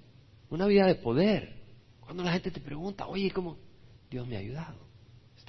una 0.50 0.66
vida 0.66 0.86
de 0.86 0.96
poder. 0.96 1.58
Cuando 2.00 2.24
la 2.24 2.32
gente 2.32 2.52
te 2.52 2.62
pregunta, 2.62 3.08
oye, 3.08 3.32
¿cómo? 3.32 3.58
Dios 4.10 4.26
me 4.26 4.38
ha 4.38 4.40
ayudado 4.40 4.90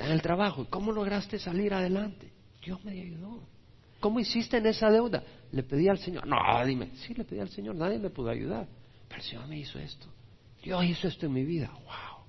en 0.00 0.12
el 0.12 0.22
trabajo. 0.22 0.66
¿Cómo 0.70 0.92
lograste 0.92 1.38
salir 1.38 1.74
adelante? 1.74 2.32
Dios 2.64 2.82
me 2.84 2.92
ayudó. 2.92 3.42
¿Cómo 4.00 4.18
hiciste 4.18 4.56
en 4.56 4.66
esa 4.66 4.90
deuda? 4.90 5.22
Le 5.52 5.62
pedí 5.62 5.88
al 5.88 5.98
Señor. 5.98 6.26
No, 6.26 6.36
dime. 6.64 6.90
Sí, 6.96 7.14
le 7.14 7.24
pedí 7.24 7.40
al 7.40 7.50
Señor. 7.50 7.74
Nadie 7.74 7.98
me 7.98 8.10
pudo 8.10 8.30
ayudar. 8.30 8.66
Pero 9.08 9.20
el 9.20 9.28
Señor 9.28 9.46
me 9.46 9.58
hizo 9.58 9.78
esto. 9.78 10.06
Dios 10.62 10.84
hizo 10.84 11.08
esto 11.08 11.26
en 11.26 11.32
mi 11.32 11.44
vida. 11.44 11.70
Wow. 11.72 12.24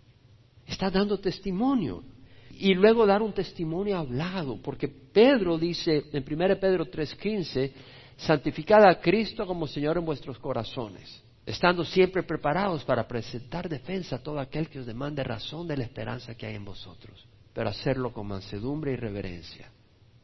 Estás 0.65 0.93
dando 0.93 1.19
testimonio. 1.19 2.03
Y 2.51 2.73
luego 2.73 3.05
dar 3.05 3.21
un 3.21 3.33
testimonio 3.33 3.97
hablado. 3.97 4.57
Porque 4.61 4.87
Pedro 4.87 5.57
dice 5.57 6.05
en 6.11 6.23
1 6.23 6.59
Pedro 6.59 6.85
3:15, 6.85 7.71
santificad 8.17 8.83
a 8.85 8.99
Cristo 8.99 9.45
como 9.45 9.67
Señor 9.67 9.97
en 9.97 10.05
vuestros 10.05 10.37
corazones 10.39 11.23
estando 11.43 11.83
siempre 11.83 12.21
preparados 12.21 12.83
para 12.83 13.07
presentar 13.07 13.67
defensa 13.67 14.17
a 14.17 14.19
todo 14.21 14.39
aquel 14.39 14.69
que 14.69 14.79
os 14.79 14.85
demande 14.85 15.23
razón 15.23 15.67
de 15.67 15.75
la 15.75 15.83
esperanza 15.83 16.35
que 16.35 16.45
hay 16.45 16.53
en 16.53 16.63
vosotros 16.63 17.25
pero 17.53 17.69
hacerlo 17.69 18.13
con 18.13 18.27
mansedumbre 18.27 18.93
y 18.93 18.95
reverencia. 18.95 19.69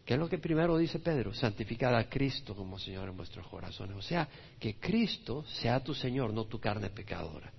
¿Qué 0.05 0.13
es 0.13 0.19
lo 0.19 0.29
que 0.29 0.37
primero 0.37 0.77
dice 0.77 0.99
Pedro? 0.99 1.33
Santificad 1.33 1.93
a 1.95 2.07
Cristo 2.07 2.55
como 2.55 2.79
Señor 2.79 3.09
en 3.09 3.17
vuestros 3.17 3.45
corazones. 3.47 3.97
O 3.97 4.01
sea, 4.01 4.27
que 4.57 4.75
Cristo 4.75 5.43
sea 5.47 5.83
tu 5.83 5.93
Señor, 5.93 6.33
no 6.33 6.45
tu 6.45 6.59
carne 6.59 6.89
pecadora. 6.89 7.51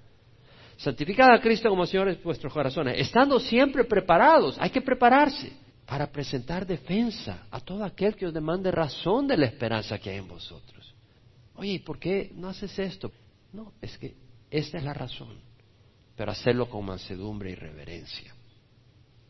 Santificad 0.78 1.32
a 1.32 1.40
Cristo 1.40 1.68
como 1.68 1.86
Señor 1.86 2.08
en 2.08 2.22
vuestros 2.22 2.52
corazones, 2.52 2.94
estando 2.98 3.40
siempre 3.40 3.82
preparados. 3.82 4.56
Hay 4.60 4.70
que 4.70 4.80
prepararse 4.80 5.52
para 5.84 6.06
presentar 6.06 6.64
defensa 6.64 7.48
a 7.50 7.58
todo 7.58 7.84
aquel 7.84 8.14
que 8.14 8.26
os 8.26 8.32
demande 8.32 8.70
razón 8.70 9.26
de 9.26 9.36
la 9.36 9.46
esperanza 9.46 9.98
que 9.98 10.10
hay 10.10 10.18
en 10.18 10.28
vosotros. 10.28 10.94
Oye, 11.56 11.72
¿y 11.72 11.78
por 11.80 11.98
qué 11.98 12.30
no 12.36 12.48
haces 12.48 12.78
esto? 12.78 13.10
No, 13.52 13.72
es 13.82 13.98
que 13.98 14.14
esta 14.50 14.78
es 14.78 14.84
la 14.84 14.94
razón, 14.94 15.40
pero 16.16 16.30
hacerlo 16.30 16.70
con 16.70 16.86
mansedumbre 16.86 17.50
y 17.50 17.54
reverencia. 17.56 18.32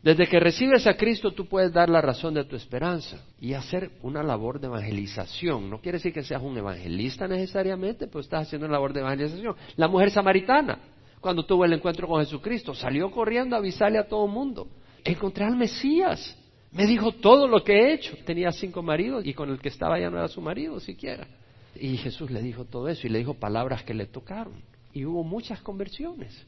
Desde 0.03 0.29
que 0.29 0.39
recibes 0.39 0.87
a 0.87 0.99
Cristo 0.99 1.33
tú 1.33 1.47
puedes 1.47 1.73
dar 1.73 1.89
la 1.89 2.03
razón 2.03 2.35
de 2.35 2.45
tu 2.45 2.57
esperanza 2.57 3.25
y 3.41 3.55
hacer 3.55 3.93
una 4.03 4.23
labor 4.23 4.61
de 4.61 4.67
evangelización. 4.67 5.71
No 5.71 5.81
quiere 5.81 5.97
decir 5.97 6.13
que 6.13 6.23
seas 6.23 6.43
un 6.43 6.59
evangelista 6.59 7.27
necesariamente, 7.27 8.07
pero 8.07 8.21
estás 8.21 8.43
haciendo 8.47 8.67
una 8.67 8.75
labor 8.75 8.93
de 8.93 9.01
evangelización. 9.01 9.57
La 9.77 9.89
mujer 9.89 10.11
samaritana, 10.11 10.79
cuando 11.21 11.45
tuvo 11.45 11.65
el 11.65 11.73
encuentro 11.73 12.07
con 12.07 12.21
Jesucristo, 12.21 12.75
salió 12.75 13.11
corriendo 13.11 13.57
a 13.57 13.59
avisarle 13.59 13.99
a 13.99 14.07
todo 14.07 14.27
el 14.27 14.33
mundo. 14.33 14.69
Encontré 15.05 15.45
al 15.45 15.57
Mesías. 15.57 16.37
Me 16.71 16.87
dijo 16.87 17.13
todo 17.13 17.49
lo 17.49 17.65
que 17.65 17.73
he 17.73 17.95
hecho. 17.95 18.17
Tenía 18.25 18.53
cinco 18.53 18.83
maridos 18.83 19.25
y 19.27 19.35
con 19.35 19.51
el 19.51 19.59
que 19.59 19.69
estaba 19.69 19.99
ya 19.99 20.11
no 20.11 20.19
era 20.19 20.29
su 20.29 20.41
marido 20.41 20.79
siquiera. 20.81 21.27
Y 21.75 21.97
Jesús 21.97 22.31
le 22.31 22.43
dijo 22.43 22.65
todo 22.65 22.89
eso 22.89 23.07
y 23.07 23.11
le 23.11 23.19
dijo 23.19 23.35
palabras 23.35 23.83
que 23.83 23.95
le 23.95 24.07
tocaron. 24.07 24.63
Y 24.93 25.05
hubo 25.05 25.25
muchas 25.25 25.61
conversiones. 25.61 26.47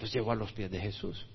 Los 0.00 0.12
llevó 0.12 0.32
a 0.32 0.36
los 0.36 0.52
pies 0.52 0.70
de 0.70 0.80
Jesús. 0.80 1.26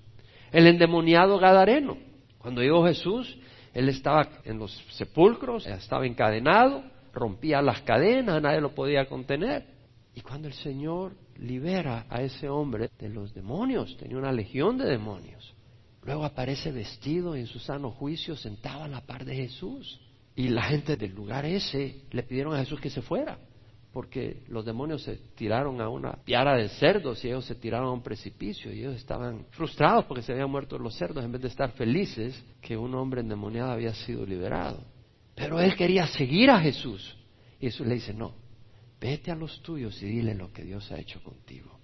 El 0.52 0.66
endemoniado 0.66 1.38
Gadareno. 1.38 1.96
Cuando 2.38 2.62
llegó 2.62 2.84
Jesús, 2.86 3.38
él 3.74 3.88
estaba 3.88 4.28
en 4.44 4.58
los 4.58 4.72
sepulcros, 4.90 5.66
estaba 5.66 6.06
encadenado, 6.06 6.82
rompía 7.12 7.62
las 7.62 7.82
cadenas, 7.82 8.42
nadie 8.42 8.60
lo 8.60 8.74
podía 8.74 9.06
contener. 9.06 9.66
Y 10.14 10.22
cuando 10.22 10.48
el 10.48 10.54
Señor 10.54 11.12
libera 11.40 12.06
a 12.08 12.22
ese 12.22 12.48
hombre 12.48 12.90
de 12.98 13.08
los 13.08 13.34
demonios, 13.34 13.96
tenía 13.96 14.18
una 14.18 14.32
legión 14.32 14.78
de 14.78 14.86
demonios, 14.86 15.54
luego 16.04 16.24
aparece 16.24 16.70
vestido 16.70 17.34
en 17.34 17.46
su 17.46 17.58
sano 17.58 17.90
juicio, 17.90 18.36
sentado 18.36 18.84
a 18.84 18.88
la 18.88 19.00
par 19.00 19.24
de 19.24 19.34
Jesús. 19.34 20.00
Y 20.36 20.48
la 20.48 20.62
gente 20.62 20.96
del 20.96 21.12
lugar 21.12 21.44
ese 21.44 22.02
le 22.12 22.22
pidieron 22.22 22.54
a 22.54 22.60
Jesús 22.60 22.80
que 22.80 22.88
se 22.88 23.02
fuera 23.02 23.38
porque 23.92 24.44
los 24.48 24.64
demonios 24.64 25.02
se 25.02 25.16
tiraron 25.34 25.80
a 25.80 25.88
una 25.88 26.12
piara 26.24 26.56
de 26.56 26.68
cerdos 26.68 27.24
y 27.24 27.28
ellos 27.28 27.44
se 27.44 27.56
tiraron 27.56 27.88
a 27.88 27.92
un 27.92 28.02
precipicio 28.02 28.72
y 28.72 28.80
ellos 28.80 28.96
estaban 28.96 29.46
frustrados 29.50 30.04
porque 30.04 30.22
se 30.22 30.32
habían 30.32 30.50
muerto 30.50 30.78
los 30.78 30.96
cerdos 30.96 31.24
en 31.24 31.32
vez 31.32 31.42
de 31.42 31.48
estar 31.48 31.72
felices 31.72 32.40
que 32.60 32.76
un 32.76 32.94
hombre 32.94 33.20
endemoniado 33.20 33.72
había 33.72 33.92
sido 33.94 34.24
liberado. 34.24 34.84
Pero 35.34 35.58
él 35.58 35.74
quería 35.74 36.06
seguir 36.06 36.50
a 36.50 36.60
Jesús. 36.60 37.16
Y 37.58 37.66
Jesús 37.66 37.86
le 37.86 37.94
dice, 37.94 38.14
no, 38.14 38.34
vete 39.00 39.30
a 39.30 39.34
los 39.34 39.62
tuyos 39.62 40.00
y 40.02 40.06
dile 40.06 40.34
lo 40.34 40.52
que 40.52 40.62
Dios 40.62 40.90
ha 40.92 40.98
hecho 40.98 41.22
contigo. 41.22 41.78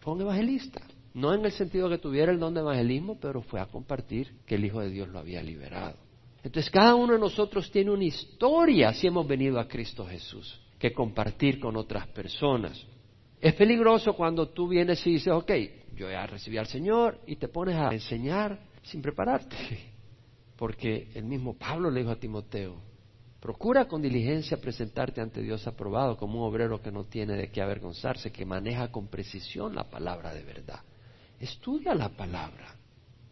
Fue 0.00 0.12
un 0.12 0.20
evangelista, 0.20 0.82
no 1.14 1.34
en 1.34 1.44
el 1.44 1.52
sentido 1.52 1.88
que 1.88 1.98
tuviera 1.98 2.30
el 2.30 2.38
don 2.38 2.54
de 2.54 2.60
evangelismo, 2.60 3.18
pero 3.20 3.42
fue 3.42 3.60
a 3.60 3.66
compartir 3.66 4.32
que 4.46 4.56
el 4.56 4.64
Hijo 4.64 4.80
de 4.80 4.90
Dios 4.90 5.08
lo 5.08 5.18
había 5.18 5.42
liberado. 5.42 5.96
Entonces 6.42 6.70
cada 6.70 6.94
uno 6.94 7.14
de 7.14 7.18
nosotros 7.18 7.70
tiene 7.70 7.90
una 7.90 8.04
historia 8.04 8.92
si 8.92 9.06
hemos 9.06 9.26
venido 9.26 9.58
a 9.58 9.66
Cristo 9.66 10.06
Jesús 10.06 10.60
que 10.78 10.92
compartir 10.92 11.58
con 11.58 11.76
otras 11.76 12.06
personas. 12.08 12.86
Es 13.40 13.54
peligroso 13.54 14.14
cuando 14.14 14.48
tú 14.48 14.68
vienes 14.68 15.04
y 15.06 15.14
dices, 15.14 15.32
ok, 15.32 15.50
yo 15.96 16.10
ya 16.10 16.26
recibí 16.26 16.56
al 16.56 16.66
Señor 16.66 17.20
y 17.26 17.36
te 17.36 17.48
pones 17.48 17.74
a 17.76 17.92
enseñar 17.92 18.60
sin 18.82 19.02
prepararte. 19.02 19.56
Porque 20.56 21.08
el 21.14 21.24
mismo 21.24 21.56
Pablo 21.56 21.90
le 21.90 22.00
dijo 22.00 22.12
a 22.12 22.16
Timoteo, 22.16 22.76
procura 23.40 23.86
con 23.86 24.02
diligencia 24.02 24.60
presentarte 24.60 25.20
ante 25.20 25.42
Dios 25.42 25.66
aprobado 25.66 26.16
como 26.16 26.40
un 26.40 26.48
obrero 26.48 26.80
que 26.80 26.90
no 26.90 27.04
tiene 27.04 27.34
de 27.34 27.50
qué 27.50 27.62
avergonzarse, 27.62 28.32
que 28.32 28.44
maneja 28.44 28.90
con 28.90 29.08
precisión 29.08 29.74
la 29.74 29.84
palabra 29.84 30.34
de 30.34 30.42
verdad. 30.42 30.80
Estudia 31.38 31.94
la 31.94 32.08
palabra. 32.08 32.74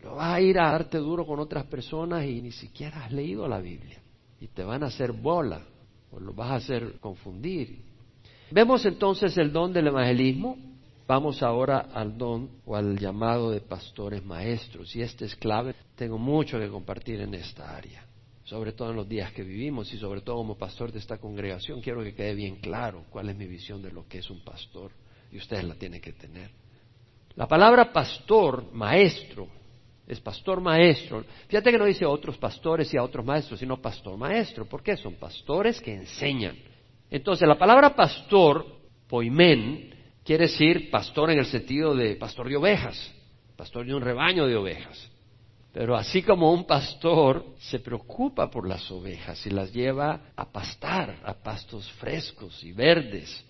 No 0.03 0.17
vas 0.17 0.35
a 0.35 0.41
ir 0.41 0.59
a 0.59 0.71
darte 0.71 0.99
duro 0.99 1.27
con 1.27 1.41
otras 1.41 1.65
personas 1.65 2.25
y 2.25 2.41
ni 2.41 2.53
siquiera 2.53 3.05
has 3.05 3.13
leído 3.13 3.49
la 3.49 3.59
Biblia. 3.59 4.01
Y 4.41 4.49
te 4.49 4.63
van 4.63 4.85
a 4.85 4.87
hacer 4.87 5.13
bola 5.13 5.63
o 6.13 6.21
lo 6.21 6.33
vas 6.33 6.51
a 6.51 6.55
hacer 6.57 7.01
confundir. 7.01 7.83
Vemos 8.51 8.85
entonces 8.87 9.37
el 9.39 9.53
don 9.53 9.73
del 9.73 9.89
evangelismo. 9.89 10.57
Vamos 11.09 11.43
ahora 11.43 11.89
al 11.93 12.17
don 12.17 12.51
o 12.65 12.77
al 12.77 12.99
llamado 12.99 13.51
de 13.51 13.61
pastores 13.61 14.25
maestros. 14.25 14.95
Y 14.95 15.03
este 15.03 15.25
es 15.25 15.35
clave. 15.35 15.75
Tengo 15.97 16.19
mucho 16.19 16.59
que 16.59 16.69
compartir 16.69 17.21
en 17.21 17.35
esta 17.35 17.77
área, 17.77 18.07
sobre 18.47 18.73
todo 18.73 18.91
en 18.91 18.97
los 18.97 19.09
días 19.09 19.33
que 19.33 19.43
vivimos 19.43 19.93
y 19.93 19.99
sobre 19.99 20.21
todo 20.21 20.37
como 20.37 20.57
pastor 20.57 20.93
de 20.93 21.00
esta 21.00 21.19
congregación. 21.19 21.81
Quiero 21.81 22.03
que 22.03 22.15
quede 22.15 22.35
bien 22.35 22.57
claro 22.57 23.05
cuál 23.11 23.29
es 23.29 23.37
mi 23.37 23.47
visión 23.47 23.83
de 23.83 23.91
lo 23.91 24.07
que 24.07 24.19
es 24.19 24.31
un 24.31 24.43
pastor. 24.45 24.93
Y 25.33 25.38
ustedes 25.38 25.65
la 25.65 25.75
tienen 25.75 26.00
que 26.00 26.12
tener. 26.12 26.50
La 27.35 27.49
palabra 27.49 27.93
pastor, 27.93 28.73
maestro, 28.73 29.49
es 30.07 30.21
pastor 30.21 30.61
maestro. 30.61 31.25
Fíjate 31.49 31.73
que 31.73 31.79
no 31.79 31.87
dice 31.87 32.07
otros 32.07 32.38
pastores 32.38 32.95
y 32.95 32.97
a 32.97 33.03
otros 33.03 33.26
maestros, 33.26 33.59
sino 33.59 33.83
pastor 33.83 34.17
maestro. 34.17 34.65
¿Por 34.65 34.81
qué? 34.81 34.97
Son 34.97 35.15
pastores 35.17 35.81
que 35.81 35.93
enseñan. 35.93 36.57
Entonces, 37.11 37.49
la 37.49 37.59
palabra 37.59 37.97
pastor, 37.97 38.65
poimen, 39.09 39.93
quiere 40.25 40.45
decir 40.45 40.88
pastor 40.88 41.33
en 41.33 41.41
el 41.41 41.47
sentido 41.47 41.97
de 41.97 42.15
pastor 42.15 42.49
de 42.49 42.57
ovejas, 42.57 43.12
pastor 43.57 43.85
de 43.85 43.95
un 43.95 44.03
rebaño 44.03 44.47
de 44.47 44.55
ovejas. 44.55 45.11
Pero 45.76 45.95
así 45.95 46.23
como 46.23 46.54
un 46.54 46.64
pastor 46.64 47.45
se 47.59 47.80
preocupa 47.80 48.49
por 48.49 48.66
las 48.66 48.90
ovejas 48.90 49.45
y 49.45 49.50
las 49.50 49.75
lleva 49.75 50.33
a 50.35 50.50
pastar 50.50 51.21
a 51.23 51.35
pastos 51.35 51.87
frescos 52.00 52.64
y 52.64 52.73
verdes 52.73 53.45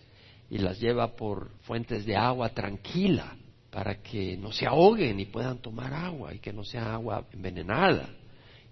y 0.51 0.59
las 0.59 0.81
lleva 0.81 1.15
por 1.15 1.53
fuentes 1.61 2.05
de 2.05 2.17
agua 2.17 2.49
tranquila, 2.49 3.37
para 3.71 4.03
que 4.03 4.37
no 4.37 4.51
se 4.51 4.67
ahoguen 4.67 5.21
y 5.21 5.27
puedan 5.27 5.59
tomar 5.59 5.95
agua 5.95 6.35
y 6.35 6.41
que 6.41 6.53
no 6.53 6.65
sea 6.65 6.95
agua 6.95 7.25
envenenada. 7.33 8.09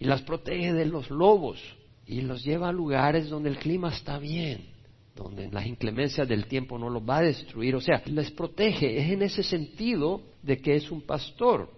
Y 0.00 0.04
las 0.06 0.22
protege 0.22 0.72
de 0.72 0.86
los 0.86 1.08
lobos. 1.08 1.62
y 2.08 2.22
los 2.22 2.42
lleva 2.42 2.70
a 2.70 2.72
lugares 2.72 3.28
donde 3.28 3.50
el 3.50 3.58
clima 3.58 3.90
está 3.90 4.18
bien, 4.18 4.66
donde 5.14 5.48
las 5.52 5.64
inclemencias 5.64 6.26
del 6.26 6.46
tiempo 6.46 6.76
no 6.76 6.90
los 6.90 7.08
va 7.08 7.18
a 7.18 7.22
destruir, 7.22 7.76
o 7.76 7.80
sea, 7.80 8.02
les 8.06 8.32
protege, 8.32 8.98
es 8.98 9.12
en 9.12 9.22
ese 9.22 9.44
sentido 9.44 10.22
de 10.42 10.58
que 10.58 10.74
es 10.74 10.90
un 10.90 11.02
pastor. 11.02 11.70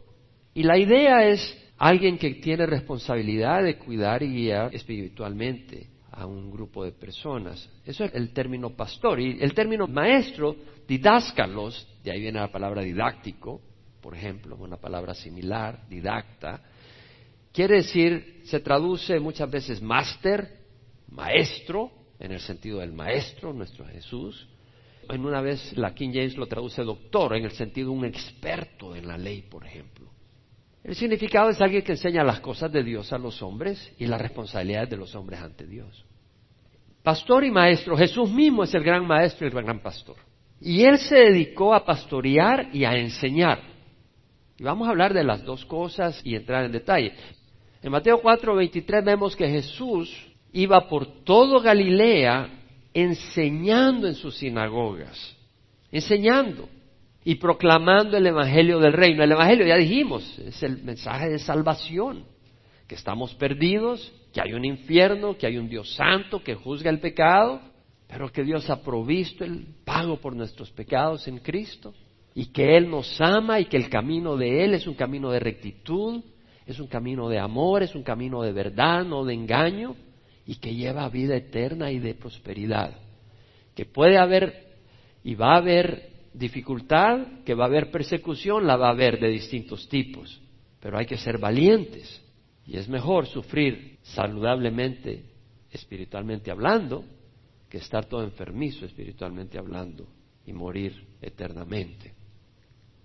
Y 0.55 0.63
la 0.63 0.79
idea 0.79 1.29
es 1.29 1.66
alguien 1.79 2.19
que 2.19 2.35
tiene 2.35 2.67
responsabilidad 2.67 3.63
de 3.63 3.79
cuidar 3.79 4.23
y 4.23 4.29
guiar 4.29 4.75
espiritualmente 4.75 5.89
a 6.11 6.27
un 6.27 6.51
grupo 6.51 6.85
de 6.85 6.93
personas. 6.93 7.69
Eso 7.85 8.05
es 8.05 8.15
el 8.15 8.33
término 8.33 8.71
pastor. 8.71 9.21
Y 9.21 9.39
el 9.41 9.53
término 9.55 9.87
maestro, 9.87 10.57
didáscalos, 10.89 11.87
de 12.03 12.11
ahí 12.11 12.21
viene 12.21 12.41
la 12.41 12.51
palabra 12.51 12.83
didáctico, 12.83 13.61
por 14.01 14.15
ejemplo, 14.15 14.57
una 14.57 14.77
palabra 14.77 15.15
similar, 15.15 15.87
didacta, 15.89 16.63
quiere 17.53 17.77
decir, 17.77 18.43
se 18.45 18.61
traduce 18.61 19.19
muchas 19.19 19.51
veces 19.51 19.83
máster, 19.83 20.61
maestro, 21.09 21.91
en 22.19 22.33
el 22.33 22.41
sentido 22.41 22.81
del 22.81 22.93
maestro, 22.93 23.53
nuestro 23.53 23.85
Jesús. 23.87 24.49
En 25.09 25.25
una 25.25 25.41
vez 25.41 25.77
la 25.77 25.95
King 25.95 26.11
James 26.13 26.37
lo 26.37 26.47
traduce 26.47 26.83
doctor, 26.83 27.37
en 27.37 27.45
el 27.45 27.53
sentido 27.53 27.91
de 27.91 27.99
un 27.99 28.05
experto 28.05 28.97
en 28.97 29.07
la 29.07 29.19
ley, 29.19 29.43
por 29.43 29.65
ejemplo. 29.65 30.11
El 30.87 30.95
significado 30.95 31.51
es 31.51 31.61
alguien 31.61 31.83
que 31.83 31.93
enseña 31.93 32.23
las 32.23 32.39
cosas 32.39 32.71
de 32.71 32.85
Dios 32.85 33.13
a 33.13 33.19
los 33.19 33.43
hombres 33.43 33.93
y 33.99 34.07
las 34.07 34.21
responsabilidades 34.21 34.89
de 34.89 34.97
los 34.97 35.17
hombres 35.17 35.41
ante 35.41 35.67
Dios. 35.67 36.05
Pastor 37.03 37.43
y 37.43 37.51
maestro, 37.51 37.97
Jesús 37.97 38.31
mismo 38.31 38.63
es 38.63 38.73
el 38.73 38.85
gran 38.85 39.05
maestro 39.05 39.49
y 39.49 39.51
el 39.51 39.65
gran 39.65 39.81
pastor. 39.81 40.15
Y 40.61 40.85
él 40.85 40.99
se 40.99 41.17
dedicó 41.17 41.75
a 41.75 41.85
pastorear 41.85 42.69
y 42.73 42.85
a 42.85 42.95
enseñar. 42.95 43.63
Y 44.57 44.63
vamos 44.63 44.87
a 44.87 44.93
hablar 44.93 45.13
de 45.13 45.25
las 45.25 45.43
dos 45.43 45.65
cosas 45.65 46.21
y 46.23 46.37
entrar 46.37 46.65
en 46.65 46.71
detalle. 46.71 47.15
En 47.83 47.91
Mateo 47.91 48.21
4, 48.23 48.55
23 48.55 49.05
vemos 49.05 49.35
que 49.35 49.49
Jesús 49.49 50.17
iba 50.53 50.89
por 50.89 51.25
todo 51.25 51.61
Galilea 51.61 52.49
enseñando 52.95 54.07
en 54.07 54.15
sus 54.15 54.37
sinagogas, 54.37 55.37
enseñando 55.91 56.69
y 57.27 57.35
proclamando 57.35 58.17
el 58.17 58.25
Evangelio 58.25 58.79
del 58.79 58.93
Reino. 58.93 59.25
El 59.25 59.33
Evangelio, 59.33 59.67
ya 59.67 59.77
dijimos, 59.77 60.39
es 60.39 60.63
el 60.63 60.85
mensaje 60.85 61.29
de 61.29 61.41
salvación, 61.41 62.25
que 62.87 62.95
estamos 62.95 63.35
perdidos, 63.35 64.13
que 64.33 64.41
hay 64.41 64.53
un 64.53 64.65
infierno, 64.65 65.37
que 65.37 65.49
hay 65.49 65.59
un 65.59 65.69
Dios 65.69 65.93
santo 65.97 66.41
que 66.45 66.55
juzga 66.55 66.89
el 66.89 67.01
pecado, 67.01 67.61
pero 68.07 68.31
que 68.31 68.45
Dios 68.45 68.71
ha 68.71 68.81
provisto 68.81 69.43
el 69.43 69.67
pago 69.85 70.21
por 70.21 70.37
nuestros 70.37 70.71
pecados 70.71 71.27
en 71.27 71.39
Cristo, 71.39 71.95
y 72.33 72.53
que 72.53 72.77
Él 72.77 72.89
nos 72.89 73.21
ama 73.21 73.59
y 73.59 73.65
que 73.65 73.77
el 73.77 73.91
camino 73.91 74.37
de 74.37 74.65
Él 74.65 74.75
es 74.75 74.87
un 74.87 74.95
camino 74.95 75.33
de 75.33 75.41
rectitud, 75.41 76.23
es 76.65 76.79
un 76.79 76.87
camino 76.87 77.29
de 77.29 77.41
amor, 77.41 77.83
es 77.83 77.97
un 77.97 78.05
camino 78.05 78.41
de 78.43 78.53
verdad, 78.53 79.05
no 79.05 79.25
de 79.25 79.35
engaño, 79.35 79.97
y 80.47 80.61
que 80.61 80.77
lleva 80.77 81.05
a 81.05 81.09
vida 81.09 81.35
eterna 81.35 81.91
y 81.91 81.99
de 81.99 82.15
prosperidad. 82.15 82.93
Que 83.75 83.85
puede 83.85 84.17
haber 84.17 84.77
y 85.25 85.35
va 85.35 85.55
a 85.55 85.59
haber 85.59 86.15
dificultad, 86.37 87.43
que 87.45 87.55
va 87.55 87.65
a 87.65 87.69
haber 87.69 87.91
persecución, 87.91 88.67
la 88.67 88.77
va 88.77 88.89
a 88.89 88.93
haber 88.93 89.19
de 89.19 89.29
distintos 89.29 89.89
tipos, 89.89 90.41
pero 90.81 90.99
hay 90.99 91.07
que 91.07 91.17
ser 91.17 91.39
valientes 91.39 92.23
y 92.67 92.77
es 92.77 92.89
mejor 92.89 93.27
sufrir 93.27 93.99
saludablemente, 94.03 95.25
espiritualmente 95.71 96.51
hablando, 96.51 97.05
que 97.69 97.79
estar 97.79 98.05
todo 98.07 98.23
enfermizo 98.23 98.85
espiritualmente 98.85 99.59
hablando 99.59 100.07
y 100.45 100.53
morir 100.53 101.05
eternamente. 101.21 102.15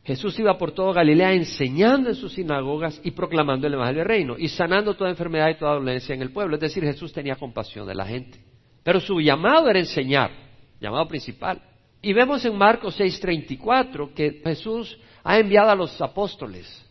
Jesús 0.03 0.37
iba 0.39 0.57
por 0.57 0.71
todo 0.71 0.93
Galilea 0.93 1.33
enseñando 1.33 2.09
en 2.09 2.15
sus 2.15 2.33
sinagogas 2.33 2.99
y 3.03 3.11
proclamando 3.11 3.67
el 3.67 3.75
Evangelio 3.75 3.99
del 3.99 4.07
Reino 4.07 4.35
y 4.37 4.47
sanando 4.47 4.95
toda 4.95 5.11
enfermedad 5.11 5.49
y 5.49 5.59
toda 5.59 5.75
dolencia 5.75 6.15
en 6.15 6.23
el 6.23 6.31
pueblo. 6.31 6.55
Es 6.55 6.61
decir, 6.61 6.83
Jesús 6.83 7.13
tenía 7.13 7.35
compasión 7.35 7.87
de 7.87 7.93
la 7.93 8.05
gente. 8.05 8.39
Pero 8.83 8.99
su 8.99 9.21
llamado 9.21 9.69
era 9.69 9.77
enseñar, 9.77 10.31
llamado 10.79 11.07
principal. 11.07 11.61
Y 12.01 12.13
vemos 12.13 12.43
en 12.45 12.57
Marcos 12.57 12.99
6:34 12.99 14.13
que 14.13 14.41
Jesús 14.43 14.97
ha 15.23 15.37
enviado 15.37 15.69
a 15.69 15.75
los 15.75 16.01
apóstoles 16.01 16.85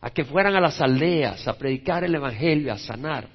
a 0.00 0.10
que 0.10 0.24
fueran 0.24 0.54
a 0.54 0.60
las 0.60 0.80
aldeas 0.80 1.46
a 1.48 1.58
predicar 1.58 2.04
el 2.04 2.14
Evangelio, 2.14 2.72
a 2.72 2.78
sanar. 2.78 3.28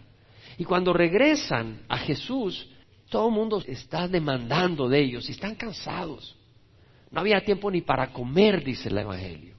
Y 0.58 0.64
cuando 0.64 0.94
regresan 0.94 1.82
a 1.90 1.98
Jesús, 1.98 2.70
todo 3.10 3.28
el 3.28 3.34
mundo 3.34 3.62
está 3.66 4.08
demandando 4.08 4.88
de 4.88 5.00
ellos 5.00 5.28
y 5.28 5.34
están 5.34 5.56
cansados. 5.56 6.38
No 7.10 7.20
había 7.20 7.44
tiempo 7.44 7.70
ni 7.70 7.82
para 7.82 8.14
comer, 8.14 8.64
dice 8.64 8.90
el 8.90 8.98
Evangelio. 8.98 9.56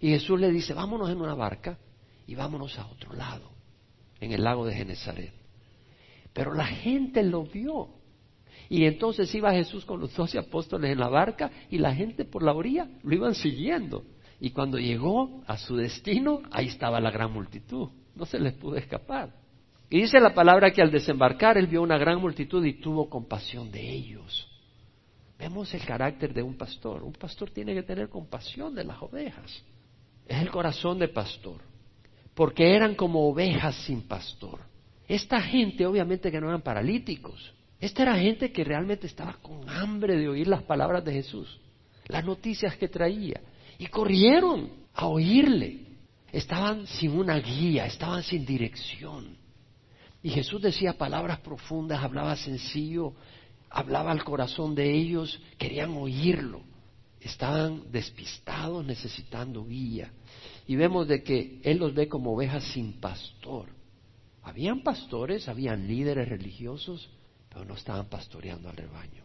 Y 0.00 0.10
Jesús 0.10 0.38
le 0.38 0.50
dice, 0.50 0.74
vámonos 0.74 1.08
en 1.10 1.20
una 1.20 1.34
barca 1.34 1.78
y 2.26 2.34
vámonos 2.34 2.78
a 2.78 2.86
otro 2.86 3.14
lado, 3.14 3.50
en 4.20 4.32
el 4.32 4.44
lago 4.44 4.66
de 4.66 4.74
Genezaret. 4.74 5.32
Pero 6.32 6.54
la 6.54 6.66
gente 6.66 7.22
lo 7.22 7.44
vio 7.44 7.88
y 8.72 8.86
entonces 8.86 9.34
iba 9.34 9.52
Jesús 9.52 9.84
con 9.84 10.00
los 10.00 10.16
doce 10.16 10.38
apóstoles 10.38 10.92
en 10.92 10.98
la 10.98 11.10
barca 11.10 11.50
y 11.68 11.76
la 11.76 11.94
gente 11.94 12.24
por 12.24 12.42
la 12.42 12.54
orilla 12.54 12.88
lo 13.02 13.14
iban 13.14 13.34
siguiendo. 13.34 14.02
Y 14.40 14.52
cuando 14.52 14.78
llegó 14.78 15.42
a 15.46 15.58
su 15.58 15.76
destino, 15.76 16.40
ahí 16.50 16.68
estaba 16.68 16.98
la 16.98 17.10
gran 17.10 17.30
multitud. 17.34 17.90
No 18.14 18.24
se 18.24 18.40
les 18.40 18.54
pudo 18.54 18.76
escapar. 18.76 19.34
Y 19.90 20.00
dice 20.00 20.18
la 20.20 20.32
palabra 20.32 20.70
que 20.70 20.80
al 20.80 20.90
desembarcar 20.90 21.58
él 21.58 21.66
vio 21.66 21.82
una 21.82 21.98
gran 21.98 22.18
multitud 22.18 22.64
y 22.64 22.80
tuvo 22.80 23.10
compasión 23.10 23.70
de 23.70 23.92
ellos. 23.92 24.48
Vemos 25.38 25.74
el 25.74 25.84
carácter 25.84 26.32
de 26.32 26.42
un 26.42 26.56
pastor. 26.56 27.02
Un 27.02 27.12
pastor 27.12 27.50
tiene 27.50 27.74
que 27.74 27.82
tener 27.82 28.08
compasión 28.08 28.74
de 28.74 28.84
las 28.84 29.02
ovejas. 29.02 29.62
Es 30.26 30.40
el 30.40 30.50
corazón 30.50 30.98
de 30.98 31.08
pastor. 31.08 31.60
Porque 32.32 32.74
eran 32.74 32.94
como 32.94 33.28
ovejas 33.28 33.74
sin 33.84 34.00
pastor. 34.08 34.60
Esta 35.06 35.42
gente 35.42 35.84
obviamente 35.84 36.32
que 36.32 36.40
no 36.40 36.48
eran 36.48 36.62
paralíticos. 36.62 37.52
Esta 37.82 38.02
era 38.02 38.16
gente 38.16 38.52
que 38.52 38.62
realmente 38.62 39.08
estaba 39.08 39.32
con 39.42 39.68
hambre 39.68 40.16
de 40.16 40.28
oír 40.28 40.46
las 40.46 40.62
palabras 40.62 41.04
de 41.04 41.14
Jesús, 41.14 41.58
las 42.06 42.24
noticias 42.24 42.76
que 42.76 42.86
traía, 42.86 43.40
y 43.76 43.86
corrieron 43.86 44.70
a 44.94 45.08
oírle. 45.08 45.80
Estaban 46.30 46.86
sin 46.86 47.10
una 47.10 47.40
guía, 47.40 47.84
estaban 47.86 48.22
sin 48.22 48.46
dirección. 48.46 49.36
Y 50.22 50.30
Jesús 50.30 50.62
decía 50.62 50.96
palabras 50.96 51.40
profundas, 51.40 52.00
hablaba 52.04 52.36
sencillo, 52.36 53.14
hablaba 53.68 54.12
al 54.12 54.22
corazón 54.22 54.76
de 54.76 54.88
ellos, 54.88 55.42
querían 55.58 55.90
oírlo. 55.96 56.62
Estaban 57.20 57.90
despistados, 57.90 58.86
necesitando 58.86 59.64
guía. 59.64 60.12
Y 60.68 60.76
vemos 60.76 61.08
de 61.08 61.24
que 61.24 61.58
Él 61.64 61.78
los 61.78 61.92
ve 61.92 62.06
como 62.06 62.32
ovejas 62.32 62.62
sin 62.62 63.00
pastor. 63.00 63.66
Habían 64.44 64.84
pastores, 64.84 65.48
habían 65.48 65.88
líderes 65.88 66.28
religiosos, 66.28 67.10
pero 67.52 67.64
no 67.64 67.74
estaban 67.74 68.06
pastoreando 68.06 68.68
al 68.68 68.76
rebaño. 68.76 69.24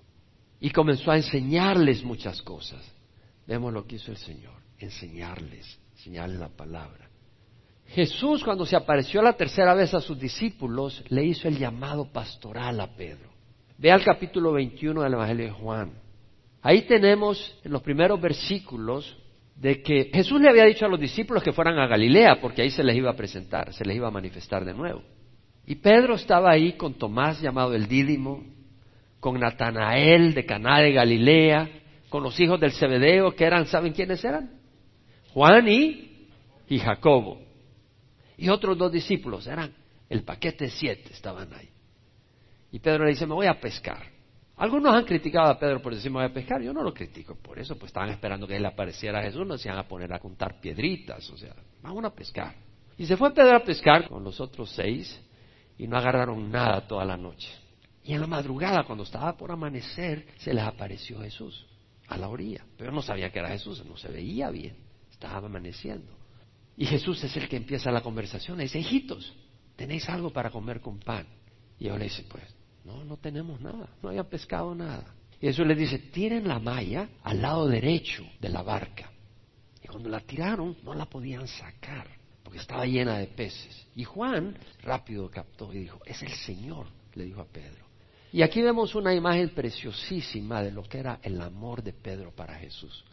Y 0.59 0.71
comenzó 0.71 1.11
a 1.11 1.17
enseñarles 1.17 2.03
muchas 2.03 2.41
cosas. 2.41 2.81
Vemos 3.45 3.71
lo 3.71 3.85
que 3.85 3.95
hizo 3.95 4.11
el 4.11 4.17
Señor, 4.17 4.55
enseñarles, 4.79 5.79
enseñarles 5.95 6.39
la 6.39 6.49
palabra. 6.49 7.07
Jesús 7.87 8.43
cuando 8.43 8.65
se 8.65 8.75
apareció 8.75 9.21
la 9.21 9.33
tercera 9.33 9.73
vez 9.73 9.93
a 9.93 10.01
sus 10.01 10.19
discípulos, 10.19 11.03
le 11.07 11.23
hizo 11.23 11.47
el 11.47 11.57
llamado 11.57 12.11
pastoral 12.11 12.81
a 12.81 12.87
Pedro. 12.95 13.29
Ve 13.77 13.91
al 13.91 14.03
capítulo 14.03 14.51
21 14.53 15.03
del 15.03 15.13
Evangelio 15.13 15.45
de 15.45 15.51
Juan. 15.51 15.93
Ahí 16.61 16.81
tenemos 16.81 17.57
en 17.63 17.71
los 17.71 17.81
primeros 17.81 18.19
versículos 18.19 19.15
de 19.55 19.81
que 19.81 20.11
Jesús 20.13 20.41
le 20.41 20.49
había 20.49 20.65
dicho 20.65 20.85
a 20.85 20.89
los 20.89 20.99
discípulos 20.99 21.43
que 21.43 21.53
fueran 21.53 21.79
a 21.79 21.87
Galilea 21.87 22.41
porque 22.41 22.63
ahí 22.63 22.71
se 22.71 22.83
les 22.83 22.97
iba 22.97 23.11
a 23.11 23.15
presentar, 23.15 23.73
se 23.73 23.85
les 23.85 23.95
iba 23.95 24.09
a 24.09 24.11
manifestar 24.11 24.65
de 24.65 24.73
nuevo. 24.73 25.01
Y 25.67 25.75
Pedro 25.75 26.15
estaba 26.15 26.49
ahí 26.49 26.73
con 26.73 26.93
Tomás 26.93 27.41
llamado 27.41 27.75
el 27.75 27.89
Dídimo, 27.89 28.41
con 29.19 29.37
Natanael 29.37 30.33
de 30.33 30.45
Caná 30.45 30.79
de 30.79 30.93
Galilea, 30.93 31.69
con 32.07 32.23
los 32.23 32.39
hijos 32.39 32.57
del 32.57 32.71
Zebedeo 32.71 33.35
que 33.35 33.43
eran, 33.43 33.65
¿saben 33.67 33.91
quiénes 33.91 34.23
eran? 34.23 34.49
Juan 35.33 35.67
y, 35.67 36.29
y 36.69 36.79
Jacobo. 36.79 37.41
Y 38.37 38.47
otros 38.47 38.77
dos 38.77 38.93
discípulos, 38.93 39.45
eran 39.45 39.73
el 40.09 40.23
paquete 40.23 40.69
siete, 40.69 41.11
estaban 41.11 41.53
ahí. 41.53 41.67
Y 42.71 42.79
Pedro 42.79 43.03
le 43.03 43.11
dice, 43.11 43.27
me 43.27 43.33
voy 43.33 43.47
a 43.47 43.59
pescar. 43.59 44.03
Algunos 44.55 44.95
han 44.95 45.03
criticado 45.03 45.51
a 45.51 45.59
Pedro 45.59 45.81
por 45.81 45.93
decir 45.93 46.09
me 46.09 46.19
voy 46.19 46.27
a 46.27 46.33
pescar, 46.33 46.61
yo 46.61 46.71
no 46.71 46.81
lo 46.81 46.93
critico 46.93 47.35
por 47.35 47.59
eso, 47.59 47.77
pues 47.77 47.89
estaban 47.89 48.09
esperando 48.09 48.47
que 48.47 48.55
él 48.55 48.65
apareciera 48.65 49.19
a 49.19 49.23
Jesús, 49.23 49.45
no 49.45 49.57
se 49.57 49.67
iban 49.67 49.79
a 49.79 49.87
poner 49.87 50.13
a 50.13 50.19
contar 50.19 50.61
piedritas, 50.61 51.29
o 51.29 51.37
sea, 51.37 51.53
vamos 51.81 52.05
a 52.05 52.15
pescar. 52.15 52.55
Y 52.97 53.05
se 53.05 53.17
fue 53.17 53.33
Pedro 53.33 53.57
a 53.57 53.63
pescar 53.63 54.07
con 54.07 54.23
los 54.23 54.39
otros 54.39 54.71
seis, 54.71 55.21
y 55.77 55.87
no 55.87 55.97
agarraron 55.97 56.51
nada 56.51 56.87
toda 56.87 57.05
la 57.05 57.17
noche. 57.17 57.49
Y 58.03 58.13
en 58.13 58.21
la 58.21 58.27
madrugada, 58.27 58.83
cuando 58.83 59.03
estaba 59.03 59.35
por 59.35 59.51
amanecer, 59.51 60.27
se 60.37 60.53
les 60.53 60.63
apareció 60.63 61.19
Jesús 61.21 61.65
a 62.07 62.17
la 62.17 62.29
orilla. 62.29 62.65
Pero 62.77 62.91
no 62.91 63.01
sabía 63.01 63.29
que 63.31 63.39
era 63.39 63.49
Jesús, 63.49 63.83
no 63.85 63.97
se 63.97 64.07
veía 64.07 64.49
bien, 64.49 64.77
estaba 65.11 65.45
amaneciendo. 65.45 66.15
Y 66.77 66.85
Jesús 66.85 67.23
es 67.23 67.35
el 67.35 67.49
que 67.49 67.57
empieza 67.57 67.91
la 67.91 68.01
conversación, 68.01 68.57
le 68.57 68.63
dice, 68.63 68.79
hijitos, 68.79 69.33
¿tenéis 69.75 70.07
algo 70.09 70.31
para 70.31 70.49
comer 70.49 70.79
con 70.79 70.99
pan? 70.99 71.27
Y 71.79 71.85
ellos 71.85 71.97
le 71.97 72.05
dicen, 72.05 72.25
pues, 72.29 72.43
no, 72.85 73.03
no 73.03 73.17
tenemos 73.17 73.59
nada, 73.59 73.89
no 74.01 74.09
habían 74.09 74.27
pescado 74.27 74.73
nada. 74.73 75.13
Y 75.41 75.47
Jesús 75.47 75.67
les 75.67 75.77
dice, 75.77 75.99
tiren 75.99 76.47
la 76.47 76.59
malla 76.59 77.09
al 77.23 77.41
lado 77.41 77.67
derecho 77.67 78.23
de 78.39 78.49
la 78.49 78.63
barca. 78.63 79.11
Y 79.83 79.87
cuando 79.87 80.09
la 80.09 80.21
tiraron, 80.21 80.77
no 80.83 80.93
la 80.93 81.05
podían 81.05 81.47
sacar 81.47 82.16
porque 82.47 82.59
estaba 82.59 82.85
llena 82.85 83.17
de 83.17 83.27
peces. 83.27 83.87
Y 83.93 84.05
Juan 84.05 84.57
rápido 84.81 85.29
captó 85.29 85.73
y 85.73 85.79
dijo, 85.79 85.99
es 86.05 86.23
el 86.23 86.31
Señor, 86.31 86.87
le 87.13 87.25
dijo 87.25 87.41
a 87.41 87.45
Pedro. 87.45 87.85
Y 88.31 88.41
aquí 88.41 88.61
vemos 88.61 88.95
una 88.95 89.13
imagen 89.13 89.49
preciosísima 89.49 90.63
de 90.63 90.71
lo 90.71 90.83
que 90.83 90.99
era 90.99 91.19
el 91.23 91.41
amor 91.41 91.83
de 91.83 91.91
Pedro 91.91 92.31
para 92.31 92.55
Jesús. 92.55 93.03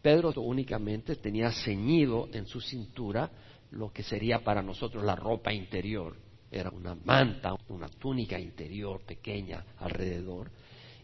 Pedro 0.00 0.32
únicamente 0.40 1.16
tenía 1.16 1.50
ceñido 1.50 2.28
en 2.32 2.46
su 2.46 2.60
cintura 2.60 3.28
lo 3.72 3.92
que 3.92 4.04
sería 4.04 4.44
para 4.44 4.62
nosotros 4.62 5.02
la 5.02 5.16
ropa 5.16 5.52
interior. 5.52 6.16
Era 6.48 6.70
una 6.70 6.94
manta, 6.94 7.56
una 7.66 7.88
túnica 7.88 8.38
interior 8.38 9.00
pequeña 9.00 9.64
alrededor. 9.78 10.48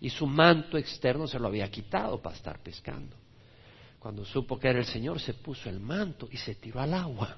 Y 0.00 0.08
su 0.08 0.28
manto 0.28 0.78
externo 0.78 1.26
se 1.26 1.40
lo 1.40 1.48
había 1.48 1.68
quitado 1.68 2.22
para 2.22 2.36
estar 2.36 2.62
pescando. 2.62 3.16
Cuando 3.98 4.24
supo 4.24 4.56
que 4.56 4.68
era 4.68 4.78
el 4.78 4.86
Señor, 4.86 5.18
se 5.18 5.34
puso 5.34 5.68
el 5.68 5.80
manto 5.80 6.28
y 6.30 6.36
se 6.36 6.54
tiró 6.54 6.78
al 6.80 6.94
agua 6.94 7.36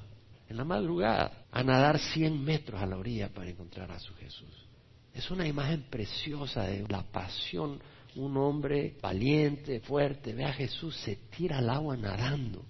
en 0.48 0.56
la 0.56 0.64
madrugada 0.64 1.46
a 1.50 1.62
nadar 1.62 1.98
cien 1.98 2.42
metros 2.44 2.80
a 2.80 2.86
la 2.86 2.96
orilla 2.96 3.28
para 3.28 3.50
encontrar 3.50 3.90
a 3.90 3.98
su 3.98 4.14
Jesús. 4.14 4.66
Es 5.12 5.30
una 5.30 5.46
imagen 5.46 5.84
preciosa 5.84 6.64
de 6.64 6.86
la 6.88 7.02
pasión. 7.02 7.80
Un 8.16 8.36
hombre 8.36 8.96
valiente, 9.00 9.80
fuerte, 9.80 10.32
ve 10.32 10.44
a 10.44 10.52
Jesús, 10.52 10.96
se 10.96 11.16
tira 11.36 11.58
al 11.58 11.70
agua 11.70 11.96
nadando. 11.96 12.64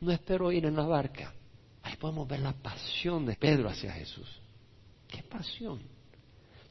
No 0.00 0.10
espero 0.10 0.50
ir 0.50 0.66
en 0.66 0.76
la 0.76 0.86
barca. 0.86 1.34
Ahí 1.82 1.96
podemos 1.96 2.26
ver 2.28 2.40
la 2.40 2.52
pasión 2.52 3.26
de 3.26 3.34
Pedro 3.34 3.68
hacia 3.68 3.92
Jesús. 3.92 4.28
¿Qué 5.08 5.22
pasión? 5.22 5.80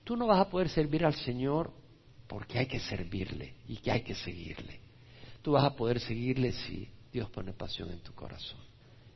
Tú 0.03 0.15
no 0.15 0.27
vas 0.27 0.39
a 0.39 0.49
poder 0.49 0.69
servir 0.69 1.05
al 1.05 1.13
Señor 1.13 1.71
porque 2.27 2.59
hay 2.59 2.65
que 2.65 2.79
servirle 2.79 3.55
y 3.67 3.77
que 3.77 3.91
hay 3.91 4.01
que 4.01 4.15
seguirle. 4.15 4.79
Tú 5.41 5.51
vas 5.51 5.65
a 5.65 5.75
poder 5.75 5.99
seguirle 5.99 6.51
si 6.53 6.89
Dios 7.11 7.29
pone 7.29 7.53
pasión 7.53 7.91
en 7.91 7.99
tu 7.99 8.13
corazón. 8.13 8.70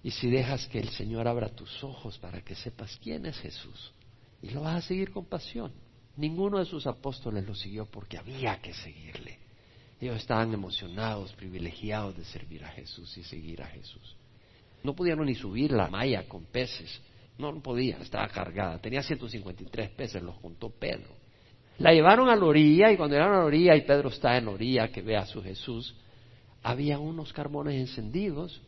Y 0.06 0.12
si 0.12 0.30
dejas 0.30 0.68
que 0.68 0.78
el 0.78 0.90
Señor 0.90 1.28
abra 1.28 1.50
tus 1.50 1.84
ojos 1.84 2.20
para 2.20 2.40
que 2.42 2.54
sepas 2.54 2.96
quién 3.02 3.26
es 3.26 3.40
Jesús. 3.40 3.92
Y 4.40 4.52
lo 4.52 4.62
vas 4.62 4.76
a 4.76 4.88
seguir 4.88 5.10
con 5.10 5.26
pasión. 5.26 5.72
Ninguno 6.16 6.60
de 6.60 6.66
sus 6.66 6.86
apóstoles 6.86 7.44
lo 7.44 7.56
siguió 7.56 7.88
porque 7.88 8.20
había 8.20 8.62
que 8.62 8.72
seguirle. 8.72 9.40
Ellos 10.00 10.18
estaban 10.18 10.54
emocionados, 10.54 11.34
privilegiados 11.34 12.16
de 12.16 12.24
servir 12.24 12.64
a 12.64 12.68
Jesús 12.68 13.18
y 13.18 13.24
seguir 13.24 13.64
a 13.64 13.66
Jesús. 13.66 14.16
No 14.84 14.96
pudieron 14.96 15.26
ni 15.26 15.34
subir 15.34 15.72
la 15.72 15.88
malla 15.88 16.28
con 16.28 16.46
peces. 16.46 17.02
No, 17.40 17.52
no 17.52 17.64
podía, 17.64 17.98
estaba 17.98 18.28
cargada. 18.28 18.78
Tenía 18.78 19.02
153 19.02 19.90
peces, 19.90 20.22
los 20.22 20.38
contó 20.38 20.70
Pedro. 20.70 21.16
La 21.80 21.94
llevaron 21.94 22.30
a 22.30 22.36
la 22.36 22.46
orilla 22.46 22.92
y 22.92 22.96
cuando 22.96 23.16
llegaron 23.16 23.38
a 23.38 23.40
la 23.40 23.46
orilla 23.46 23.76
y 23.76 23.82
Pedro 23.82 24.10
está 24.10 24.38
en 24.38 24.46
la 24.46 24.52
orilla 24.52 24.90
que 24.90 25.02
ve 25.02 25.18
a 25.18 25.26
su 25.26 25.42
Jesús, 25.42 25.96
había 26.62 27.00
unos 27.00 27.34
carbones 27.34 27.74
encendidos, 27.74 28.62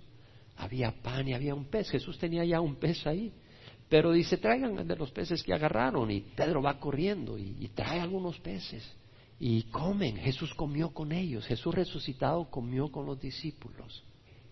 había 0.57 0.91
pan 0.91 1.27
y 1.27 1.33
había 1.33 1.55
un 1.55 1.65
pez. 1.65 1.89
Jesús 1.89 2.17
tenía 2.17 2.43
ya 2.43 2.59
un 2.59 2.75
pez 2.75 3.05
ahí. 3.07 3.31
Pero 3.89 4.11
dice, 4.11 4.37
traigan 4.37 4.87
de 4.87 4.95
los 4.95 5.11
peces 5.11 5.43
que 5.43 5.53
agarraron. 5.53 6.11
Y 6.11 6.21
Pedro 6.21 6.61
va 6.61 6.79
corriendo 6.79 7.37
y, 7.37 7.55
y 7.59 7.67
trae 7.69 7.99
algunos 7.99 8.39
peces. 8.39 8.89
Y 9.39 9.63
comen. 9.63 10.17
Jesús 10.17 10.53
comió 10.53 10.89
con 10.89 11.11
ellos. 11.11 11.45
Jesús 11.45 11.73
resucitado 11.73 12.49
comió 12.49 12.91
con 12.91 13.05
los 13.05 13.19
discípulos. 13.19 14.03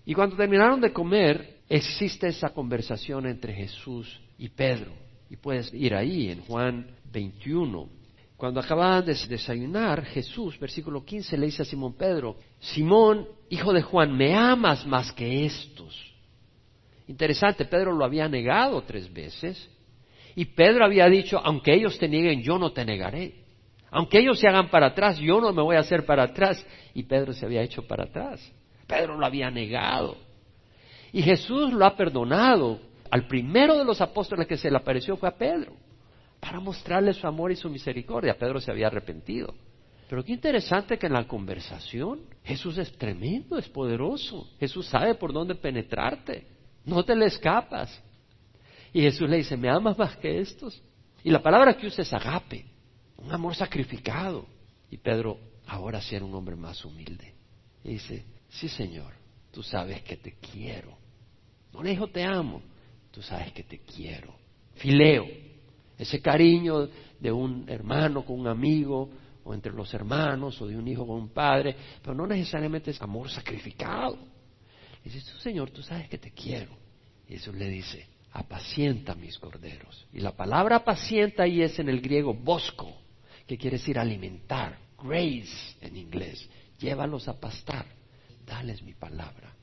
Y 0.06 0.14
cuando 0.14 0.36
terminaron 0.36 0.80
de 0.80 0.94
comer, 0.94 1.62
existe 1.68 2.28
esa 2.28 2.50
conversación 2.50 3.26
entre 3.26 3.54
Jesús 3.54 4.22
y 4.38 4.50
Pedro. 4.50 4.94
Y 5.30 5.38
puedes 5.38 5.74
ir 5.74 5.96
ahí 5.96 6.30
en 6.30 6.42
Juan 6.42 6.88
21. 7.12 7.90
Cuando 8.38 8.60
acababan 8.60 9.06
de 9.06 9.16
desayunar, 9.30 10.04
Jesús, 10.06 10.60
versículo 10.60 11.06
15, 11.06 11.38
le 11.38 11.46
dice 11.46 11.62
a 11.62 11.66
Simón 11.66 11.94
Pedro, 11.94 12.36
Simón, 12.60 13.28
hijo 13.50 13.72
de 13.72 13.82
Juan, 13.82 14.16
¿me 14.16 14.36
amas 14.36 14.86
más 14.86 15.12
que 15.14 15.46
estos? 15.46 16.14
Interesante, 17.08 17.66
Pedro 17.66 17.94
lo 17.94 18.04
había 18.04 18.28
negado 18.28 18.82
tres 18.82 19.12
veces. 19.12 19.70
Y 20.36 20.46
Pedro 20.46 20.84
había 20.84 21.08
dicho, 21.08 21.40
aunque 21.42 21.74
ellos 21.74 21.98
te 21.98 22.10
nieguen, 22.10 22.42
yo 22.42 22.58
no 22.58 22.74
te 22.74 22.84
negaré. 22.84 23.36
Aunque 23.90 24.20
ellos 24.20 24.40
se 24.40 24.48
hagan 24.50 24.70
para 24.70 24.88
atrás, 24.88 25.18
yo 25.18 25.40
no 25.40 25.54
me 25.54 25.62
voy 25.62 25.78
a 25.78 25.80
hacer 25.80 26.06
para 26.06 26.24
atrás. 26.24 26.66
Y 26.94 27.04
Pedro 27.04 27.32
se 27.32 27.46
había 27.46 27.62
hecho 27.62 27.88
para 27.88 28.04
atrás. 28.04 28.42
Pedro 28.86 29.18
lo 29.18 29.26
había 29.26 29.50
negado. 29.50 30.18
Y 31.14 31.22
Jesús 31.22 31.72
lo 31.72 31.86
ha 31.86 31.96
perdonado. 31.96 32.80
Al 33.10 33.28
primero 33.28 33.78
de 33.78 33.86
los 33.86 34.02
apóstoles 34.02 34.48
que 34.48 34.58
se 34.58 34.70
le 34.70 34.76
apareció 34.76 35.16
fue 35.16 35.30
a 35.30 35.38
Pedro, 35.38 35.74
para 36.46 36.60
mostrarle 36.60 37.12
su 37.12 37.26
amor 37.26 37.52
y 37.52 37.56
su 37.56 37.68
misericordia. 37.70 38.38
Pedro 38.38 38.62
se 38.62 38.70
había 38.70 38.86
arrepentido. 38.86 39.56
Pero 40.08 40.24
qué 40.24 40.34
interesante 40.34 41.00
que 41.00 41.08
en 41.08 41.14
la 41.14 41.28
conversación 41.28 42.20
Jesús 42.44 42.78
es 42.78 42.96
tremendo, 43.00 43.58
es 43.58 43.68
poderoso. 43.68 44.48
Jesús 44.60 44.86
sabe 44.86 45.16
por 45.16 45.34
dónde 45.34 45.56
penetrarte. 45.56 46.46
No 46.86 47.04
te 47.04 47.16
le 47.16 47.26
escapas. 47.26 48.00
Y 48.94 49.02
Jesús 49.02 49.28
le 49.28 49.38
dice, 49.38 49.58
¿me 49.58 49.70
amas 49.70 49.98
más 49.98 50.16
que 50.18 50.40
estos? 50.40 50.80
Y 51.24 51.32
la 51.32 51.42
palabra 51.42 51.76
que 51.76 51.88
usa 51.88 52.04
es 52.04 52.14
agape, 52.14 52.64
un 53.18 53.32
amor 53.32 53.56
sacrificado. 53.56 54.46
Y 54.92 54.98
Pedro 54.98 55.40
ahora 55.66 56.00
sí 56.00 56.16
era 56.16 56.26
un 56.26 56.36
hombre 56.36 56.56
más 56.56 56.86
humilde. 56.86 57.34
Y 57.84 57.94
dice, 57.94 58.24
Sí, 58.50 58.70
Señor, 58.70 59.12
tú 59.52 59.64
sabes 59.64 60.04
que 60.04 60.16
te 60.16 60.34
quiero. 60.34 60.96
No 61.74 61.82
le 61.82 61.90
dijo 61.90 62.08
te 62.08 62.24
amo, 62.24 62.62
tú 63.10 63.24
sabes 63.24 63.52
que 63.52 63.64
te 63.64 63.80
quiero. 63.80 64.34
Fileo, 64.76 65.28
ese 65.98 66.22
cariño 66.22 66.90
de 67.20 67.32
un 67.32 67.70
hermano 67.70 68.26
con 68.26 68.40
un 68.40 68.48
amigo, 68.48 69.10
o 69.44 69.54
entre 69.54 69.72
los 69.72 69.94
hermanos, 69.94 70.60
o 70.62 70.68
de 70.68 70.76
un 70.76 70.88
hijo 70.88 71.06
con 71.06 71.18
un 71.18 71.30
padre, 71.30 71.76
pero 72.02 72.16
no 72.16 72.26
necesariamente 72.26 72.92
es 72.92 73.02
amor 73.02 73.30
sacrificado. 73.30 74.18
dice, 75.04 75.20
tú 75.20 75.38
Señor, 75.40 75.70
tú 75.70 75.84
sabes 75.84 76.10
que 76.10 76.18
te 76.18 76.32
quiero. 76.32 76.76
Y 77.28 77.34
Jesús 77.34 77.56
le 77.56 77.70
dice, 77.70 78.08
apacienta 78.32 79.16
mis 79.16 79.38
corderos. 79.38 80.08
Y 80.12 80.20
la 80.20 80.32
palabra 80.32 80.78
apacienta 80.78 81.44
ahí 81.44 81.62
es 81.62 81.78
en 81.80 81.90
el 81.90 82.02
griego 82.02 82.34
bosco, 82.34 82.92
que 83.46 83.58
quiere 83.58 83.78
decir 83.78 84.00
alimentar, 84.00 84.80
grace 84.98 85.76
en 85.82 85.96
inglés, 85.96 86.50
llévalos 86.80 87.28
a 87.28 87.40
pastar 87.40 87.86
dales 88.46 88.82
mi 88.84 88.94
palabra, 88.94 89.54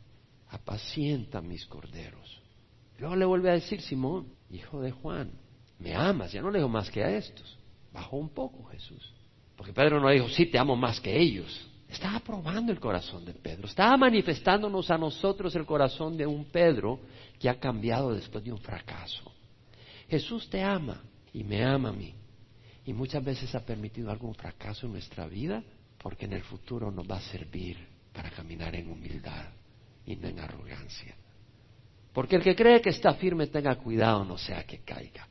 apacienta 0.48 1.40
mis 1.40 1.66
corderos. 1.66 2.40
Luego 2.98 3.16
le 3.16 3.24
vuelve 3.24 3.50
a 3.50 3.54
decir, 3.54 3.80
Simón, 3.80 4.28
hijo 4.50 4.80
de 4.80 4.90
Juan, 4.90 5.30
me 5.82 5.94
amas, 5.94 6.32
ya 6.32 6.40
no 6.40 6.50
le 6.50 6.58
digo 6.58 6.68
más 6.68 6.90
que 6.90 7.02
a 7.02 7.10
estos. 7.10 7.58
Bajó 7.92 8.16
un 8.16 8.30
poco 8.30 8.64
Jesús. 8.70 9.12
Porque 9.56 9.72
Pedro 9.72 10.00
no 10.00 10.08
dijo, 10.08 10.28
sí, 10.28 10.46
te 10.46 10.58
amo 10.58 10.76
más 10.76 11.00
que 11.00 11.16
ellos. 11.18 11.68
Estaba 11.88 12.20
probando 12.20 12.72
el 12.72 12.80
corazón 12.80 13.24
de 13.24 13.34
Pedro, 13.34 13.66
estaba 13.66 13.98
manifestándonos 13.98 14.90
a 14.90 14.96
nosotros 14.96 15.54
el 15.54 15.66
corazón 15.66 16.16
de 16.16 16.26
un 16.26 16.46
Pedro 16.46 17.00
que 17.38 17.50
ha 17.50 17.60
cambiado 17.60 18.14
después 18.14 18.42
de 18.42 18.50
un 18.50 18.58
fracaso. 18.58 19.30
Jesús 20.08 20.48
te 20.48 20.62
ama 20.62 21.02
y 21.34 21.44
me 21.44 21.62
ama 21.62 21.90
a 21.90 21.92
mí. 21.92 22.14
Y 22.86 22.92
muchas 22.94 23.22
veces 23.22 23.54
ha 23.54 23.60
permitido 23.60 24.10
algún 24.10 24.34
fracaso 24.34 24.86
en 24.86 24.92
nuestra 24.92 25.26
vida 25.26 25.62
porque 25.98 26.24
en 26.24 26.32
el 26.32 26.42
futuro 26.42 26.90
nos 26.90 27.08
va 27.08 27.18
a 27.18 27.20
servir 27.20 27.76
para 28.12 28.30
caminar 28.30 28.74
en 28.74 28.90
humildad 28.90 29.50
y 30.06 30.16
no 30.16 30.28
en 30.28 30.40
arrogancia. 30.40 31.14
Porque 32.12 32.36
el 32.36 32.42
que 32.42 32.56
cree 32.56 32.80
que 32.80 32.90
está 32.90 33.14
firme 33.14 33.46
tenga 33.46 33.76
cuidado, 33.76 34.24
no 34.24 34.36
sea 34.36 34.64
que 34.64 34.78
caiga. 34.78 35.28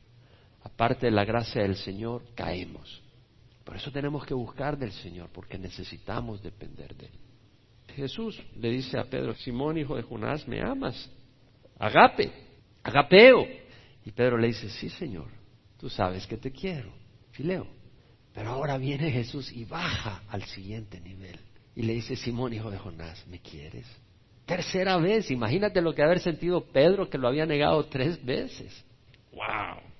Aparte 0.64 1.06
de 1.06 1.12
la 1.12 1.24
gracia 1.24 1.62
del 1.62 1.76
Señor, 1.76 2.22
caemos. 2.34 3.02
Por 3.64 3.76
eso 3.76 3.90
tenemos 3.90 4.24
que 4.24 4.34
buscar 4.34 4.76
del 4.76 4.92
Señor, 4.92 5.30
porque 5.32 5.58
necesitamos 5.58 6.42
depender 6.42 6.94
de 6.96 7.06
Él. 7.06 7.12
Jesús 7.94 8.42
le 8.56 8.70
dice 8.70 8.98
a 8.98 9.04
Pedro, 9.04 9.34
Simón, 9.34 9.76
hijo 9.78 9.96
de 9.96 10.02
Jonás, 10.02 10.46
¿me 10.48 10.60
amas? 10.60 11.10
Agape, 11.78 12.32
agapeo. 12.82 13.46
Y 14.04 14.10
Pedro 14.10 14.38
le 14.38 14.48
dice, 14.48 14.68
sí, 14.68 14.88
Señor, 14.88 15.28
tú 15.78 15.88
sabes 15.88 16.26
que 16.26 16.36
te 16.36 16.50
quiero, 16.50 16.92
fileo. 17.32 17.66
Pero 18.34 18.50
ahora 18.50 18.78
viene 18.78 19.10
Jesús 19.10 19.52
y 19.52 19.64
baja 19.64 20.22
al 20.28 20.42
siguiente 20.44 21.00
nivel. 21.00 21.38
Y 21.76 21.82
le 21.82 21.94
dice, 21.94 22.16
Simón, 22.16 22.52
hijo 22.52 22.70
de 22.70 22.78
Jonás, 22.78 23.26
¿me 23.26 23.40
quieres? 23.40 23.86
Tercera 24.46 24.96
vez, 24.96 25.30
imagínate 25.30 25.80
lo 25.80 25.94
que 25.94 26.02
haber 26.02 26.20
sentido 26.20 26.64
Pedro 26.64 27.08
que 27.08 27.18
lo 27.18 27.28
había 27.28 27.46
negado 27.46 27.84
tres 27.86 28.22
veces. 28.24 28.84
¡Wow! 29.32 29.91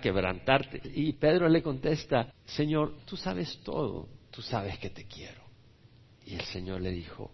Quebrantarte. 0.00 0.80
Y 0.94 1.12
Pedro 1.14 1.48
le 1.48 1.62
contesta, 1.62 2.32
Señor, 2.44 2.96
tú 3.04 3.16
sabes 3.16 3.60
todo, 3.64 4.08
tú 4.30 4.42
sabes 4.42 4.78
que 4.78 4.90
te 4.90 5.04
quiero. 5.04 5.42
Y 6.26 6.34
el 6.34 6.42
Señor 6.42 6.80
le 6.80 6.90
dijo, 6.90 7.30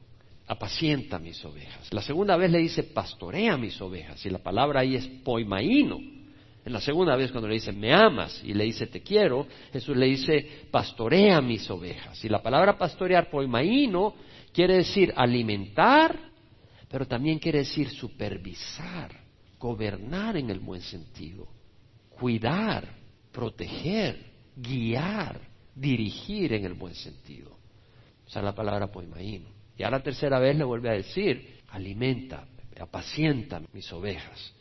apacienta 0.47 1.19
mis 1.19 1.45
ovejas. 1.45 1.93
La 1.93 2.03
segunda 2.03 2.37
vez 2.37 2.51
le 2.51 2.59
dice, 2.59 2.83
pastorea 2.83 3.57
mis 3.57 3.81
ovejas. 3.81 4.25
Y 4.25 4.31
la 4.31 4.39
palabra 4.39 4.81
ahí 4.81 4.97
es 4.97 5.07
poimaíno 5.07 5.99
en 6.65 6.73
la 6.73 6.81
segunda 6.81 7.15
vez 7.15 7.31
cuando 7.31 7.49
le 7.49 7.55
dice, 7.55 7.73
me 7.73 7.93
amas, 7.93 8.41
y 8.43 8.55
le 8.55 8.65
dice, 8.65 8.87
te 8.87 9.03
quiero, 9.03 9.47
Jesús 9.73 9.97
le 9.97 10.07
dice, 10.07 10.67
pastorea 10.71 11.43
mis 11.43 11.69
ovejas. 11.69 12.25
Y 12.25 12.29
la 12.31 12.43
palabra 12.43 12.79
pastorear, 12.79 13.29
poimaíno, 13.29 14.15
quiere 14.51 14.77
decir 14.77 15.13
alimentar, 15.15 16.19
pero 16.89 17.07
también 17.07 17.39
quiere 17.39 17.59
decir 17.59 17.91
supervisar, 17.91 19.11
gobernar 19.59 20.39
en 20.39 20.49
el 20.49 20.61
buen 20.61 20.81
sentido, 20.81 21.49
cuidar, 22.15 22.89
proteger, 23.33 24.19
guiar, 24.57 25.41
dirigir 25.75 26.53
en 26.53 26.65
el 26.65 26.75
buen 26.75 26.95
sentido. 26.95 27.51
O 28.27 28.31
sea, 28.31 28.43
la 28.43 28.55
palabra 28.55 28.87
poimaíno. 28.89 29.49
Y 29.77 29.83
a 29.83 29.91
la 29.91 30.03
tercera 30.03 30.39
vez 30.39 30.57
le 30.57 30.65
vuelve 30.65 30.89
a 30.91 30.95
decir, 30.95 31.61
alimenta, 31.69 32.47
apacienta 32.81 33.61
mis 33.73 33.93
ovejas. 33.93 34.55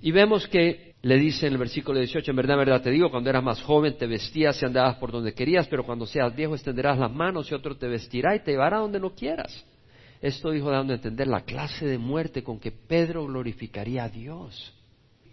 Y 0.00 0.12
vemos 0.12 0.46
que 0.46 0.94
le 1.02 1.18
dice 1.18 1.46
en 1.46 1.54
el 1.54 1.58
versículo 1.58 1.98
18, 1.98 2.30
en 2.30 2.36
verdad, 2.36 2.54
en 2.54 2.66
verdad 2.66 2.82
te 2.82 2.90
digo, 2.90 3.10
cuando 3.10 3.30
eras 3.30 3.42
más 3.42 3.60
joven 3.62 3.96
te 3.96 4.06
vestías 4.06 4.60
y 4.62 4.64
andabas 4.64 4.96
por 4.96 5.10
donde 5.10 5.34
querías, 5.34 5.66
pero 5.68 5.84
cuando 5.84 6.06
seas 6.06 6.34
viejo 6.34 6.54
extenderás 6.54 6.98
las 6.98 7.12
manos 7.12 7.50
y 7.50 7.54
otro 7.54 7.76
te 7.76 7.88
vestirá 7.88 8.34
y 8.34 8.40
te 8.40 8.52
llevará 8.52 8.78
donde 8.78 9.00
no 9.00 9.14
quieras. 9.14 9.64
Esto 10.20 10.50
dijo 10.50 10.70
dando 10.70 10.92
a 10.92 10.96
entender 10.96 11.28
la 11.28 11.42
clase 11.42 11.86
de 11.86 11.98
muerte 11.98 12.42
con 12.42 12.58
que 12.58 12.72
Pedro 12.72 13.26
glorificaría 13.26 14.04
a 14.04 14.08
Dios. 14.08 14.72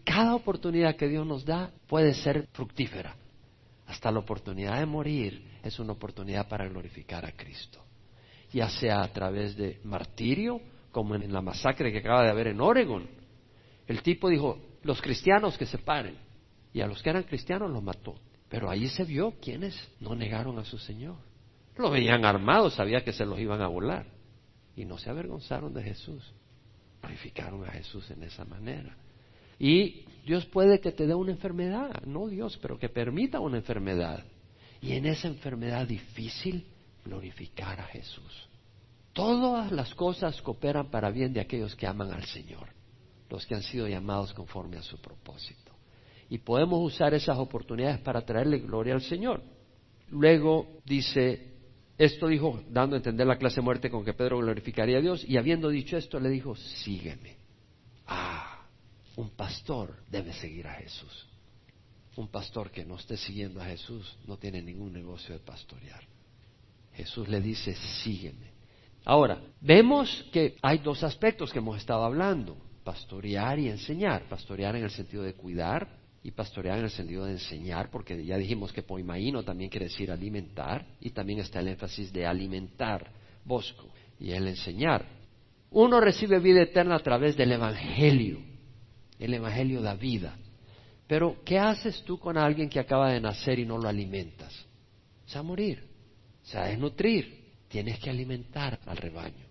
Cada 0.06 0.36
oportunidad 0.36 0.96
que 0.96 1.08
Dios 1.08 1.26
nos 1.26 1.44
da 1.44 1.72
puede 1.88 2.14
ser 2.14 2.48
fructífera. 2.54 3.16
Hasta 3.88 4.12
la 4.12 4.20
oportunidad 4.20 4.80
de 4.80 4.86
morir 4.86 5.44
es 5.64 5.80
una 5.80 5.94
oportunidad 5.94 6.48
para 6.48 6.68
glorificar 6.68 7.26
a 7.26 7.32
Cristo. 7.32 7.84
Ya 8.54 8.70
sea 8.70 9.02
a 9.02 9.08
través 9.12 9.58
de 9.58 9.80
martirio, 9.84 10.62
como 10.92 11.16
en 11.16 11.34
la 11.34 11.42
masacre 11.42 11.92
que 11.92 11.98
acaba 11.98 12.24
de 12.24 12.30
haber 12.30 12.48
en 12.48 12.62
Oregon. 12.62 13.08
El 13.88 14.02
tipo 14.02 14.30
dijo, 14.30 14.60
los 14.84 15.02
cristianos 15.02 15.58
que 15.58 15.66
se 15.66 15.80
paren. 15.80 16.16
Y 16.72 16.82
a 16.82 16.88
los 16.88 17.02
que 17.02 17.10
eran 17.10 17.24
cristianos 17.24 17.72
los 17.72 17.84
mató. 17.84 18.16
Pero 18.48 18.70
ahí 18.70 18.88
se 18.88 19.04
vio 19.04 19.34
quienes 19.42 19.76
no 20.00 20.16
negaron 20.16 20.60
a 20.60 20.66
su 20.66 20.78
Señor. 20.78 21.18
Lo 21.78 21.90
veían 21.90 22.24
armados, 22.26 22.76
sabía 22.76 23.04
que 23.04 23.12
se 23.12 23.26
los 23.26 23.40
iban 23.40 23.62
a 23.62 23.68
volar. 23.68 24.06
Y 24.76 24.86
no 24.86 24.98
se 24.98 25.10
avergonzaron 25.10 25.74
de 25.74 25.84
Jesús. 25.84 26.34
Glorificaron 27.02 27.66
a 27.66 27.72
Jesús 27.72 28.10
en 28.12 28.24
esa 28.24 28.46
manera. 28.46 28.96
Y 29.60 30.06
Dios 30.26 30.46
puede 30.46 30.80
que 30.80 30.92
te 30.92 31.06
dé 31.06 31.14
una 31.14 31.32
enfermedad, 31.32 32.04
no 32.06 32.28
Dios, 32.28 32.58
pero 32.62 32.78
que 32.78 32.90
permita 32.90 33.40
una 33.40 33.58
enfermedad. 33.58 34.24
Y 34.82 34.94
en 34.94 35.06
esa 35.06 35.28
enfermedad 35.28 35.88
difícil, 35.88 36.66
glorificar 37.04 37.80
a 37.80 37.86
Jesús. 37.86 38.50
Todas 39.14 39.72
las 39.72 39.94
cosas 39.94 40.42
cooperan 40.42 40.90
para 40.90 41.10
bien 41.10 41.32
de 41.32 41.40
aquellos 41.40 41.76
que 41.76 41.88
aman 41.88 42.12
al 42.12 42.26
Señor, 42.26 42.70
los 43.30 43.46
que 43.46 43.56
han 43.56 43.64
sido 43.64 43.88
llamados 43.88 44.34
conforme 44.34 44.78
a 44.78 44.82
su 44.82 44.98
propósito. 45.00 45.72
Y 46.30 46.40
podemos 46.40 46.82
usar 46.82 47.14
esas 47.14 47.38
oportunidades 47.38 48.00
para 48.00 48.26
traerle 48.26 48.60
gloria 48.60 48.96
al 48.96 49.02
Señor. 49.02 49.42
Luego 50.10 50.80
dice, 50.86 51.54
esto 51.98 52.28
dijo, 52.28 52.62
dando 52.70 52.96
a 52.96 52.98
entender 52.98 53.26
la 53.26 53.38
clase 53.38 53.58
de 53.58 53.62
muerte 53.62 53.90
con 53.90 54.04
que 54.04 54.14
Pedro 54.14 54.40
glorificaría 54.40 54.98
a 54.98 55.02
Dios, 55.02 55.24
y 55.24 55.38
habiendo 55.38 55.70
dicho 55.70 55.98
esto 55.98 56.20
le 56.20 56.30
dijo, 56.30 56.56
sígueme. 56.56 57.45
Un 59.18 59.30
pastor 59.30 59.96
debe 60.10 60.34
seguir 60.34 60.68
a 60.68 60.74
Jesús. 60.74 61.28
Un 62.18 62.28
pastor 62.28 62.72
que 62.72 62.86
no 62.86 62.96
esté 62.96 63.18
siguiendo 63.18 63.62
a 63.62 63.66
Jesús 63.66 64.18
no 64.26 64.38
tiene 64.38 64.62
ningún 64.62 64.94
negocio 64.94 65.34
de 65.34 65.40
pastorear. 65.40 66.04
Jesús 66.94 67.28
le 67.28 67.42
dice, 67.42 67.76
sígueme. 68.04 68.54
Ahora, 69.04 69.42
vemos 69.62 70.26
que 70.32 70.56
hay 70.62 70.80
dos 70.80 71.04
aspectos 71.04 71.52
que 71.52 71.60
hemos 71.60 71.78
estado 71.78 72.04
hablando, 72.04 72.58
pastorear 72.84 73.60
y 73.60 73.70
enseñar. 73.70 74.28
Pastorear 74.30 74.76
en 74.76 74.84
el 74.84 74.92
sentido 74.92 75.24
de 75.24 75.34
cuidar 75.34 75.88
y 76.24 76.32
pastorear 76.32 76.80
en 76.80 76.86
el 76.86 76.90
sentido 76.90 77.26
de 77.26 77.34
enseñar, 77.34 77.92
porque 77.92 78.26
ya 78.26 78.38
dijimos 78.38 78.74
que 78.74 78.82
poimaíno 78.82 79.44
también 79.44 79.70
quiere 79.70 79.88
decir 79.88 80.10
alimentar 80.10 80.86
y 81.00 81.12
también 81.12 81.40
está 81.40 81.60
el 81.60 81.68
énfasis 81.68 82.12
de 82.12 82.26
alimentar, 82.26 83.12
bosco, 83.44 83.90
y 84.20 84.32
el 84.32 84.48
enseñar. 84.48 85.06
Uno 85.70 86.00
recibe 86.00 86.40
vida 86.40 86.64
eterna 86.64 86.96
a 86.96 87.04
través 87.04 87.38
del 87.38 87.52
Evangelio 87.52 88.55
el 89.20 89.34
Evangelio 89.34 89.82
da 89.82 89.96
vida. 89.96 90.38
Pero, 91.08 91.38
¿qué 91.46 91.60
haces 91.60 92.04
tú 92.04 92.18
con 92.18 92.38
alguien 92.38 92.70
que 92.70 92.80
acaba 92.80 93.12
de 93.12 93.22
nacer 93.22 93.60
y 93.60 93.66
no 93.66 93.78
lo 93.78 93.88
alimentas? 93.88 94.54
Se 95.26 95.36
va 95.36 95.40
a 95.42 95.44
morir, 95.44 95.88
se 96.44 96.58
va 96.58 96.66
a 96.66 96.70
desnutrir. 96.70 97.44
Tienes 97.68 98.00
que 98.00 98.10
alimentar 98.10 98.80
al 98.86 98.98
rebaño, 98.98 99.46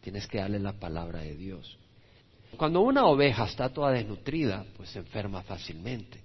tienes 0.00 0.26
que 0.26 0.38
darle 0.38 0.58
la 0.58 0.74
palabra 0.74 1.20
de 1.20 1.34
Dios. 1.34 1.78
Cuando 2.56 2.80
una 2.82 3.06
oveja 3.06 3.46
está 3.46 3.68
toda 3.70 3.90
desnutrida, 3.90 4.64
pues 4.76 4.90
se 4.90 5.00
enferma 5.00 5.42
fácilmente. 5.42 6.22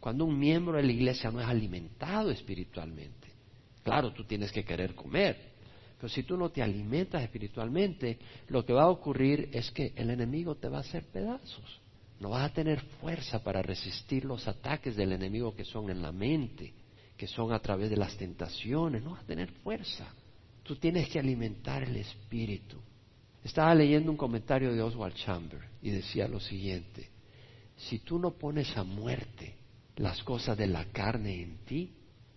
Cuando 0.00 0.24
un 0.24 0.38
miembro 0.38 0.76
de 0.76 0.82
la 0.82 0.92
iglesia 0.92 1.30
no 1.30 1.40
es 1.40 1.46
alimentado 1.46 2.30
espiritualmente, 2.30 3.28
claro, 3.84 4.12
tú 4.12 4.24
tienes 4.24 4.50
que 4.50 4.64
querer 4.64 4.94
comer, 4.94 5.52
pero 5.96 6.08
si 6.08 6.24
tú 6.24 6.36
no 6.36 6.50
te 6.50 6.60
alimentas 6.60 7.22
espiritualmente, 7.22 8.18
lo 8.48 8.64
que 8.66 8.72
va 8.72 8.82
a 8.82 8.88
ocurrir 8.88 9.50
es 9.52 9.70
que 9.70 9.92
el 9.94 10.10
enemigo 10.10 10.56
te 10.56 10.68
va 10.68 10.78
a 10.78 10.80
hacer 10.80 11.04
pedazos. 11.04 11.80
No 12.22 12.30
vas 12.30 12.48
a 12.48 12.54
tener 12.54 12.80
fuerza 13.00 13.42
para 13.42 13.62
resistir 13.62 14.24
los 14.24 14.46
ataques 14.46 14.94
del 14.94 15.10
enemigo 15.10 15.56
que 15.56 15.64
son 15.64 15.90
en 15.90 16.00
la 16.00 16.12
mente, 16.12 16.72
que 17.16 17.26
son 17.26 17.52
a 17.52 17.58
través 17.58 17.90
de 17.90 17.96
las 17.96 18.16
tentaciones. 18.16 19.02
No 19.02 19.10
vas 19.10 19.24
a 19.24 19.26
tener 19.26 19.50
fuerza. 19.50 20.06
Tú 20.62 20.76
tienes 20.76 21.08
que 21.08 21.18
alimentar 21.18 21.82
el 21.82 21.96
espíritu. 21.96 22.80
Estaba 23.42 23.74
leyendo 23.74 24.12
un 24.12 24.16
comentario 24.16 24.72
de 24.72 24.80
Oswald 24.80 25.16
Chamber 25.16 25.62
y 25.82 25.90
decía 25.90 26.28
lo 26.28 26.38
siguiente, 26.38 27.10
si 27.76 27.98
tú 27.98 28.20
no 28.20 28.30
pones 28.30 28.76
a 28.76 28.84
muerte 28.84 29.56
las 29.96 30.22
cosas 30.22 30.56
de 30.56 30.68
la 30.68 30.84
carne 30.92 31.42
en 31.42 31.58
ti, 31.64 31.92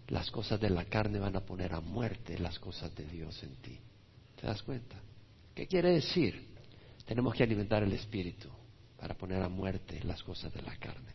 las 0.08 0.32
cosas 0.32 0.60
de 0.60 0.72
la 0.72 0.86
carne 0.86 1.20
van 1.20 1.36
a 1.36 1.46
poner 1.46 1.74
a 1.74 1.80
muerte 1.80 2.40
las 2.40 2.58
cosas 2.58 2.96
de 2.96 3.06
Dios 3.06 3.44
en 3.44 3.56
ti. 3.58 3.80
¿Te 4.42 4.48
das 4.48 4.64
cuenta? 4.64 4.96
¿Qué 5.54 5.68
quiere 5.68 5.92
decir? 5.92 6.56
Tenemos 7.06 7.36
que 7.36 7.44
alimentar 7.44 7.84
el 7.84 7.94
espíritu 7.94 8.50
para 8.98 9.16
poner 9.16 9.42
a 9.42 9.50
muerte 9.50 10.02
las 10.04 10.24
cosas 10.24 10.54
de 10.54 10.62
la 10.62 10.76
carne. 10.78 11.14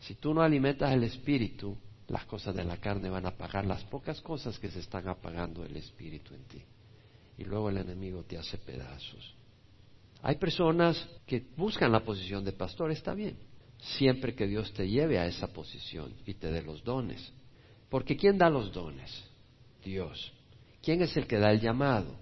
Si 0.00 0.14
tú 0.14 0.32
no 0.32 0.42
alimentas 0.42 0.92
el 0.92 1.04
espíritu, 1.04 1.76
las 2.08 2.24
cosas 2.24 2.54
de 2.54 2.64
la 2.64 2.78
carne 2.78 3.08
van 3.08 3.26
a 3.26 3.30
apagar 3.30 3.66
las 3.66 3.84
pocas 3.84 4.20
cosas 4.20 4.58
que 4.58 4.70
se 4.70 4.80
están 4.80 5.08
apagando 5.08 5.62
del 5.62 5.76
espíritu 5.76 6.34
en 6.34 6.44
ti. 6.44 6.62
Y 7.38 7.44
luego 7.44 7.70
el 7.70 7.78
enemigo 7.78 8.24
te 8.24 8.36
hace 8.36 8.58
pedazos. 8.58 9.34
Hay 10.22 10.36
personas 10.36 11.08
que 11.26 11.46
buscan 11.56 11.92
la 11.92 12.04
posición 12.04 12.44
de 12.44 12.52
pastor, 12.52 12.90
está 12.90 13.14
bien, 13.14 13.38
siempre 13.78 14.34
que 14.34 14.46
Dios 14.46 14.72
te 14.74 14.88
lleve 14.88 15.18
a 15.18 15.26
esa 15.26 15.52
posición 15.52 16.14
y 16.26 16.34
te 16.34 16.50
dé 16.50 16.62
los 16.62 16.82
dones. 16.84 17.32
Porque 17.88 18.16
¿quién 18.16 18.36
da 18.36 18.50
los 18.50 18.72
dones? 18.72 19.24
Dios. 19.82 20.32
¿Quién 20.82 21.02
es 21.02 21.16
el 21.16 21.26
que 21.26 21.38
da 21.38 21.50
el 21.50 21.60
llamado? 21.60 22.16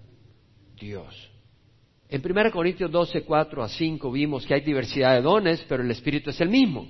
Dios. 0.79 1.29
En 2.09 2.23
1 2.25 2.51
Corintios 2.51 2.91
12, 2.91 3.21
4 3.21 3.63
a 3.63 3.69
5 3.69 4.11
vimos 4.11 4.45
que 4.45 4.55
hay 4.55 4.61
diversidad 4.61 5.13
de 5.13 5.21
dones, 5.21 5.63
pero 5.69 5.83
el 5.83 5.91
Espíritu 5.91 6.31
es 6.31 6.41
el 6.41 6.49
mismo. 6.49 6.87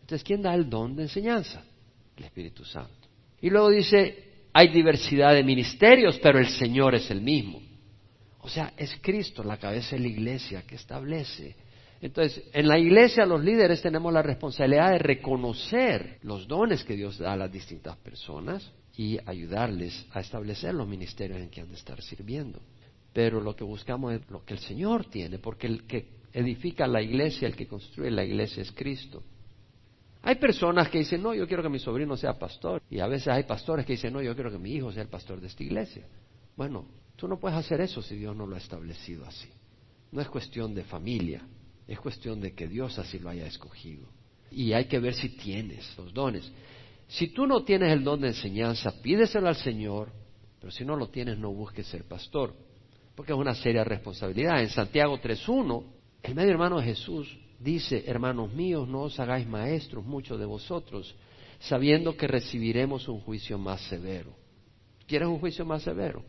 Entonces, 0.00 0.24
¿quién 0.24 0.40
da 0.40 0.54
el 0.54 0.70
don 0.70 0.96
de 0.96 1.02
enseñanza? 1.02 1.62
El 2.16 2.24
Espíritu 2.24 2.64
Santo. 2.64 3.08
Y 3.42 3.50
luego 3.50 3.68
dice, 3.68 4.46
hay 4.54 4.68
diversidad 4.68 5.34
de 5.34 5.44
ministerios, 5.44 6.18
pero 6.22 6.38
el 6.38 6.48
Señor 6.48 6.94
es 6.94 7.10
el 7.10 7.20
mismo. 7.20 7.60
O 8.40 8.48
sea, 8.48 8.72
es 8.78 8.96
Cristo 9.02 9.44
la 9.44 9.58
cabeza 9.58 9.96
de 9.96 10.02
la 10.02 10.08
iglesia 10.08 10.62
que 10.62 10.76
establece. 10.76 11.54
Entonces, 12.00 12.42
en 12.54 12.68
la 12.68 12.78
iglesia 12.78 13.26
los 13.26 13.44
líderes 13.44 13.82
tenemos 13.82 14.10
la 14.14 14.22
responsabilidad 14.22 14.92
de 14.92 14.98
reconocer 14.98 16.20
los 16.22 16.48
dones 16.48 16.84
que 16.84 16.96
Dios 16.96 17.18
da 17.18 17.34
a 17.34 17.36
las 17.36 17.52
distintas 17.52 17.98
personas 17.98 18.72
y 18.96 19.18
ayudarles 19.26 20.06
a 20.12 20.20
establecer 20.20 20.72
los 20.72 20.88
ministerios 20.88 21.38
en 21.38 21.50
que 21.50 21.60
han 21.60 21.68
de 21.68 21.74
estar 21.74 22.00
sirviendo 22.00 22.62
pero 23.18 23.40
lo 23.40 23.56
que 23.56 23.64
buscamos 23.64 24.12
es 24.12 24.30
lo 24.30 24.44
que 24.44 24.54
el 24.54 24.60
Señor 24.60 25.06
tiene, 25.06 25.40
porque 25.40 25.66
el 25.66 25.88
que 25.88 26.06
edifica 26.32 26.86
la 26.86 27.02
iglesia, 27.02 27.48
el 27.48 27.56
que 27.56 27.66
construye 27.66 28.12
la 28.12 28.24
iglesia 28.24 28.62
es 28.62 28.70
Cristo. 28.70 29.24
Hay 30.22 30.36
personas 30.36 30.88
que 30.88 30.98
dicen, 30.98 31.20
no, 31.20 31.34
yo 31.34 31.48
quiero 31.48 31.64
que 31.64 31.68
mi 31.68 31.80
sobrino 31.80 32.16
sea 32.16 32.38
pastor, 32.38 32.80
y 32.88 33.00
a 33.00 33.08
veces 33.08 33.26
hay 33.26 33.42
pastores 33.42 33.84
que 33.84 33.94
dicen, 33.94 34.12
no, 34.12 34.22
yo 34.22 34.36
quiero 34.36 34.52
que 34.52 34.58
mi 34.58 34.72
hijo 34.72 34.92
sea 34.92 35.02
el 35.02 35.08
pastor 35.08 35.40
de 35.40 35.48
esta 35.48 35.64
iglesia. 35.64 36.06
Bueno, 36.56 36.86
tú 37.16 37.26
no 37.26 37.40
puedes 37.40 37.58
hacer 37.58 37.80
eso 37.80 38.02
si 38.02 38.14
Dios 38.14 38.36
no 38.36 38.46
lo 38.46 38.54
ha 38.54 38.58
establecido 38.58 39.26
así. 39.26 39.48
No 40.12 40.20
es 40.20 40.28
cuestión 40.28 40.72
de 40.72 40.84
familia, 40.84 41.42
es 41.88 41.98
cuestión 41.98 42.40
de 42.40 42.54
que 42.54 42.68
Dios 42.68 43.00
así 43.00 43.18
lo 43.18 43.30
haya 43.30 43.48
escogido. 43.48 44.06
Y 44.52 44.74
hay 44.74 44.84
que 44.84 45.00
ver 45.00 45.14
si 45.14 45.30
tienes 45.30 45.92
los 45.98 46.14
dones. 46.14 46.52
Si 47.08 47.26
tú 47.32 47.48
no 47.48 47.64
tienes 47.64 47.90
el 47.90 48.04
don 48.04 48.20
de 48.20 48.28
enseñanza, 48.28 48.92
pídeselo 49.02 49.48
al 49.48 49.56
Señor, 49.56 50.12
pero 50.60 50.70
si 50.70 50.84
no 50.84 50.94
lo 50.94 51.08
tienes, 51.08 51.36
no 51.36 51.52
busques 51.52 51.84
ser 51.88 52.04
pastor 52.04 52.67
porque 53.18 53.32
es 53.32 53.38
una 53.38 53.56
seria 53.56 53.82
responsabilidad. 53.82 54.60
En 54.60 54.68
Santiago 54.68 55.18
3.1, 55.18 55.84
el 56.22 56.34
medio 56.36 56.52
hermano 56.52 56.78
de 56.78 56.84
Jesús 56.84 57.36
dice, 57.58 58.04
hermanos 58.06 58.52
míos, 58.52 58.86
no 58.86 59.00
os 59.00 59.18
hagáis 59.18 59.44
maestros 59.44 60.06
muchos 60.06 60.38
de 60.38 60.46
vosotros, 60.46 61.16
sabiendo 61.58 62.16
que 62.16 62.28
recibiremos 62.28 63.08
un 63.08 63.18
juicio 63.18 63.58
más 63.58 63.80
severo. 63.88 64.36
¿Quieres 65.04 65.26
un 65.26 65.40
juicio 65.40 65.64
más 65.64 65.82
severo? 65.82 66.22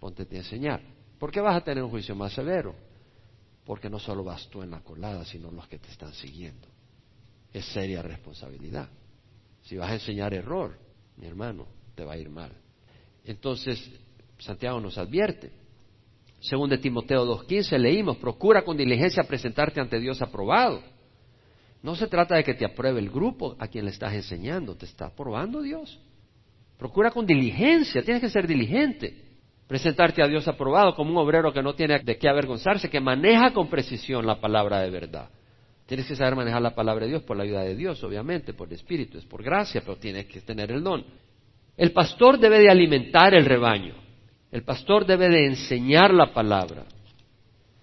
Ponte 0.00 0.22
a 0.22 0.36
enseñar. 0.38 0.80
¿Por 1.18 1.30
qué 1.30 1.42
vas 1.42 1.56
a 1.56 1.60
tener 1.62 1.84
un 1.84 1.90
juicio 1.90 2.14
más 2.14 2.32
severo? 2.32 2.74
Porque 3.66 3.90
no 3.90 3.98
solo 3.98 4.24
vas 4.24 4.48
tú 4.48 4.62
en 4.62 4.70
la 4.70 4.80
colada, 4.80 5.26
sino 5.26 5.50
los 5.50 5.68
que 5.68 5.78
te 5.78 5.90
están 5.90 6.14
siguiendo. 6.14 6.66
Es 7.52 7.66
seria 7.66 8.00
responsabilidad. 8.00 8.88
Si 9.60 9.76
vas 9.76 9.90
a 9.90 9.94
enseñar 9.96 10.32
error, 10.32 10.78
mi 11.18 11.26
hermano, 11.26 11.66
te 11.94 12.02
va 12.02 12.14
a 12.14 12.16
ir 12.16 12.30
mal. 12.30 12.52
Entonces, 13.26 13.78
Santiago 14.38 14.80
nos 14.80 14.96
advierte, 14.96 15.63
según 16.44 16.68
de 16.68 16.76
Timoteo 16.76 17.24
2.15 17.24 17.78
leímos, 17.78 18.18
procura 18.18 18.62
con 18.62 18.76
diligencia 18.76 19.22
presentarte 19.22 19.80
ante 19.80 19.98
Dios 19.98 20.20
aprobado. 20.20 20.82
No 21.82 21.96
se 21.96 22.06
trata 22.06 22.36
de 22.36 22.44
que 22.44 22.52
te 22.52 22.66
apruebe 22.66 23.00
el 23.00 23.08
grupo 23.08 23.56
a 23.58 23.66
quien 23.66 23.86
le 23.86 23.90
estás 23.90 24.12
enseñando, 24.12 24.76
te 24.76 24.84
está 24.84 25.06
aprobando 25.06 25.62
Dios. 25.62 25.98
Procura 26.78 27.10
con 27.10 27.24
diligencia, 27.24 28.02
tienes 28.02 28.20
que 28.20 28.28
ser 28.28 28.46
diligente. 28.46 29.22
Presentarte 29.66 30.22
a 30.22 30.28
Dios 30.28 30.46
aprobado 30.46 30.94
como 30.94 31.12
un 31.12 31.16
obrero 31.16 31.50
que 31.50 31.62
no 31.62 31.74
tiene 31.74 31.98
de 32.00 32.18
qué 32.18 32.28
avergonzarse, 32.28 32.90
que 32.90 33.00
maneja 33.00 33.54
con 33.54 33.70
precisión 33.70 34.26
la 34.26 34.38
palabra 34.38 34.80
de 34.80 34.90
verdad. 34.90 35.30
Tienes 35.86 36.06
que 36.06 36.14
saber 36.14 36.36
manejar 36.36 36.60
la 36.60 36.74
palabra 36.74 37.06
de 37.06 37.12
Dios 37.12 37.22
por 37.22 37.38
la 37.38 37.44
ayuda 37.44 37.62
de 37.62 37.74
Dios, 37.74 38.04
obviamente, 38.04 38.52
por 38.52 38.68
el 38.68 38.74
Espíritu, 38.74 39.16
es 39.16 39.24
por 39.24 39.42
gracia, 39.42 39.80
pero 39.80 39.96
tienes 39.96 40.26
que 40.26 40.42
tener 40.42 40.70
el 40.70 40.82
don. 40.82 41.06
El 41.74 41.92
pastor 41.92 42.38
debe 42.38 42.58
de 42.58 42.70
alimentar 42.70 43.34
el 43.34 43.46
rebaño. 43.46 44.03
El 44.54 44.62
pastor 44.62 45.04
debe 45.04 45.28
de 45.28 45.46
enseñar 45.46 46.14
la 46.14 46.32
palabra. 46.32 46.84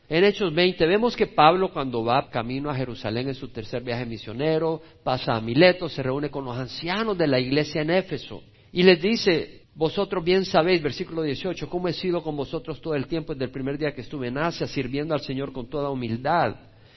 En 0.07 0.23
Hechos 0.23 0.55
20 0.55 0.86
vemos 0.86 1.17
que 1.17 1.27
Pablo 1.27 1.73
cuando 1.73 2.01
va 2.01 2.29
camino 2.29 2.69
a 2.69 2.75
Jerusalén 2.75 3.27
en 3.27 3.36
su 3.36 3.49
tercer 3.49 3.84
viaje 3.84 4.05
misionero, 4.05 4.81
pasa 5.03 5.36
a 5.36 5.41
Mileto, 5.41 5.89
se 5.89 6.01
reúne 6.01 6.29
con 6.29 6.45
los 6.45 6.55
ancianos 6.55 7.17
de 7.17 7.27
la 7.27 7.41
iglesia 7.41 7.81
en 7.81 7.89
Éfeso 7.89 8.41
y 8.71 8.84
les 8.84 9.01
dice, 9.01 9.63
vosotros 9.75 10.23
bien 10.23 10.45
sabéis, 10.45 10.81
versículo 10.81 11.23
18, 11.23 11.67
cómo 11.69 11.89
he 11.89 11.93
sido 11.93 12.23
con 12.23 12.38
vosotros 12.38 12.79
todo 12.79 12.95
el 12.95 13.05
tiempo 13.05 13.34
desde 13.34 13.45
el 13.47 13.51
primer 13.51 13.77
día 13.77 13.93
que 13.93 13.99
estuve 13.99 14.29
en 14.29 14.38
Asia, 14.38 14.65
sirviendo 14.65 15.13
al 15.13 15.19
Señor 15.19 15.51
con 15.51 15.69
toda 15.69 15.89
humildad 15.89 16.55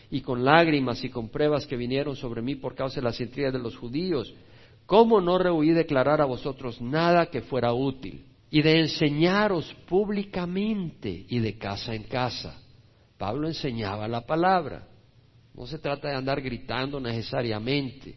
y 0.08 0.20
con 0.20 0.44
lágrimas 0.44 1.02
y 1.02 1.08
con 1.10 1.30
pruebas 1.30 1.66
que 1.66 1.76
vinieron 1.76 2.14
sobre 2.14 2.42
mí 2.42 2.54
por 2.54 2.76
causa 2.76 3.00
de 3.00 3.06
las 3.06 3.20
intrigas 3.20 3.52
de 3.52 3.58
los 3.58 3.76
judíos. 3.76 4.32
¿Cómo 4.86 5.20
no 5.20 5.36
rehuí 5.36 5.70
declarar 5.70 6.20
a 6.20 6.26
vosotros 6.26 6.80
nada 6.80 7.26
que 7.26 7.40
fuera 7.40 7.72
útil 7.72 8.24
y 8.54 8.62
de 8.62 8.78
enseñaros 8.78 9.74
públicamente 9.88 11.26
y 11.28 11.40
de 11.40 11.58
casa 11.58 11.92
en 11.92 12.04
casa? 12.04 12.56
Pablo 13.18 13.48
enseñaba 13.48 14.06
la 14.06 14.24
palabra. 14.24 14.86
No 15.54 15.66
se 15.66 15.80
trata 15.80 16.10
de 16.10 16.14
andar 16.14 16.40
gritando 16.40 17.00
necesariamente 17.00 18.16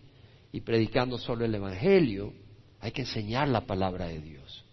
y 0.52 0.62
predicando 0.62 1.18
solo 1.18 1.44
el 1.44 1.56
Evangelio. 1.56 2.32
Hay 2.80 2.92
que 2.92 3.02
enseñar 3.02 3.48
la 3.48 3.66
palabra 3.66 4.10
de 4.10 4.20
Dios, 4.20 4.64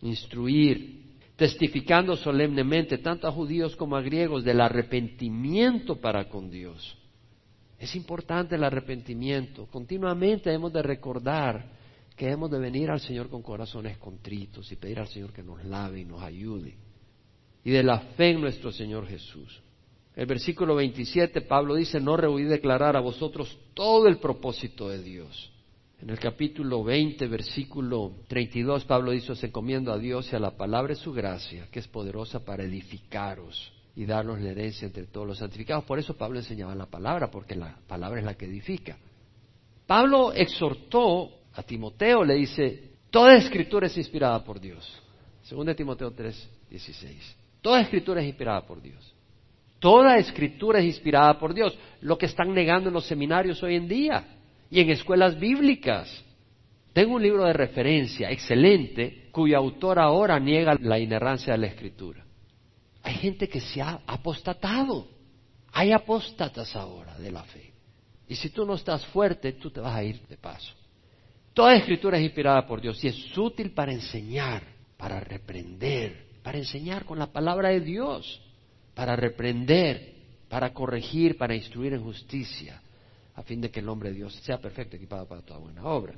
instruir, 0.00 1.20
testificando 1.36 2.16
solemnemente 2.16 2.98
tanto 2.98 3.28
a 3.28 3.30
judíos 3.30 3.76
como 3.76 3.94
a 3.94 4.02
griegos 4.02 4.42
del 4.42 4.60
arrepentimiento 4.60 6.00
para 6.00 6.28
con 6.28 6.50
Dios. 6.50 6.98
Es 7.78 7.94
importante 7.94 8.56
el 8.56 8.64
arrepentimiento. 8.64 9.66
Continuamente 9.66 10.52
hemos 10.52 10.72
de 10.72 10.82
recordar 10.82 11.80
que 12.14 12.28
hemos 12.30 12.50
de 12.50 12.58
venir 12.58 12.90
al 12.90 13.00
Señor 13.00 13.28
con 13.28 13.42
corazones 13.42 13.98
contritos 13.98 14.70
y 14.70 14.76
pedir 14.76 14.98
al 14.98 15.08
Señor 15.08 15.32
que 15.32 15.42
nos 15.42 15.64
lave 15.64 16.00
y 16.00 16.04
nos 16.04 16.22
ayude. 16.22 16.76
Y 17.64 17.70
de 17.70 17.82
la 17.82 18.00
fe 18.16 18.30
en 18.30 18.40
nuestro 18.40 18.72
Señor 18.72 19.06
Jesús. 19.06 19.62
El 20.14 20.26
versículo 20.26 20.74
27, 20.74 21.40
Pablo 21.42 21.74
dice, 21.74 22.00
no 22.00 22.16
rehuí 22.16 22.44
declarar 22.44 22.96
a 22.96 23.00
vosotros 23.00 23.58
todo 23.72 24.08
el 24.08 24.18
propósito 24.18 24.88
de 24.88 25.02
Dios. 25.02 25.50
En 26.02 26.10
el 26.10 26.18
capítulo 26.18 26.82
20, 26.82 27.26
versículo 27.28 28.12
32, 28.28 28.84
Pablo 28.84 29.12
dice, 29.12 29.34
se 29.36 29.46
encomiendo 29.46 29.92
a 29.92 29.98
Dios 29.98 30.30
y 30.32 30.36
a 30.36 30.40
la 30.40 30.56
palabra 30.56 30.94
de 30.94 31.00
su 31.00 31.12
gracia, 31.12 31.68
que 31.70 31.78
es 31.78 31.88
poderosa 31.88 32.44
para 32.44 32.64
edificaros 32.64 33.72
y 33.94 34.04
darnos 34.04 34.40
la 34.40 34.50
herencia 34.50 34.86
entre 34.86 35.06
todos 35.06 35.26
los 35.26 35.38
santificados. 35.38 35.84
Por 35.84 35.98
eso 35.98 36.14
Pablo 36.16 36.40
enseñaba 36.40 36.74
la 36.74 36.86
palabra, 36.86 37.30
porque 37.30 37.54
la 37.54 37.78
palabra 37.86 38.18
es 38.18 38.26
la 38.26 38.34
que 38.34 38.46
edifica. 38.46 38.98
Pablo 39.86 40.32
exhortó 40.32 41.41
a 41.54 41.62
Timoteo, 41.62 42.24
le 42.24 42.34
dice, 42.34 42.92
toda 43.10 43.36
escritura 43.36 43.86
es 43.86 43.96
inspirada 43.96 44.42
por 44.44 44.60
Dios. 44.60 45.02
Según 45.42 45.66
de 45.66 45.74
Timoteo 45.74 46.10
3, 46.12 46.50
16. 46.70 47.36
Toda 47.60 47.80
escritura 47.80 48.20
es 48.20 48.28
inspirada 48.28 48.64
por 48.66 48.80
Dios. 48.80 49.14
Toda 49.78 50.16
escritura 50.18 50.78
es 50.78 50.86
inspirada 50.86 51.38
por 51.38 51.52
Dios. 51.52 51.76
Lo 52.00 52.16
que 52.16 52.26
están 52.26 52.54
negando 52.54 52.88
en 52.88 52.94
los 52.94 53.06
seminarios 53.06 53.62
hoy 53.62 53.76
en 53.76 53.88
día 53.88 54.24
y 54.70 54.80
en 54.80 54.90
escuelas 54.90 55.38
bíblicas. 55.38 56.24
Tengo 56.92 57.16
un 57.16 57.22
libro 57.22 57.44
de 57.44 57.52
referencia 57.52 58.30
excelente 58.30 59.28
cuyo 59.32 59.56
autor 59.56 59.98
ahora 59.98 60.38
niega 60.38 60.76
la 60.80 60.98
inerrancia 60.98 61.54
de 61.54 61.58
la 61.58 61.66
escritura. 61.66 62.24
Hay 63.02 63.14
gente 63.14 63.48
que 63.48 63.60
se 63.60 63.82
ha 63.82 64.00
apostatado. 64.06 65.08
Hay 65.72 65.90
apóstatas 65.90 66.76
ahora 66.76 67.18
de 67.18 67.32
la 67.32 67.42
fe. 67.42 67.72
Y 68.28 68.36
si 68.36 68.50
tú 68.50 68.64
no 68.64 68.74
estás 68.74 69.04
fuerte, 69.06 69.52
tú 69.54 69.70
te 69.70 69.80
vas 69.80 69.94
a 69.94 70.04
ir 70.04 70.20
de 70.28 70.36
paso. 70.36 70.72
Toda 71.54 71.74
escritura 71.76 72.18
es 72.18 72.24
inspirada 72.24 72.66
por 72.66 72.80
Dios 72.80 73.02
y 73.04 73.08
es 73.08 73.38
útil 73.38 73.72
para 73.72 73.92
enseñar, 73.92 74.62
para 74.96 75.20
reprender, 75.20 76.26
para 76.42 76.58
enseñar 76.58 77.04
con 77.04 77.18
la 77.18 77.26
palabra 77.26 77.68
de 77.68 77.80
Dios, 77.80 78.40
para 78.94 79.16
reprender, 79.16 80.14
para 80.48 80.72
corregir, 80.72 81.36
para 81.36 81.54
instruir 81.54 81.92
en 81.92 82.02
justicia, 82.02 82.80
a 83.34 83.42
fin 83.42 83.60
de 83.60 83.70
que 83.70 83.80
el 83.80 83.88
hombre 83.88 84.10
de 84.10 84.16
Dios 84.16 84.34
sea 84.42 84.58
perfecto, 84.58 84.96
equipado 84.96 85.26
para 85.26 85.42
toda 85.42 85.58
buena 85.58 85.84
obra. 85.84 86.14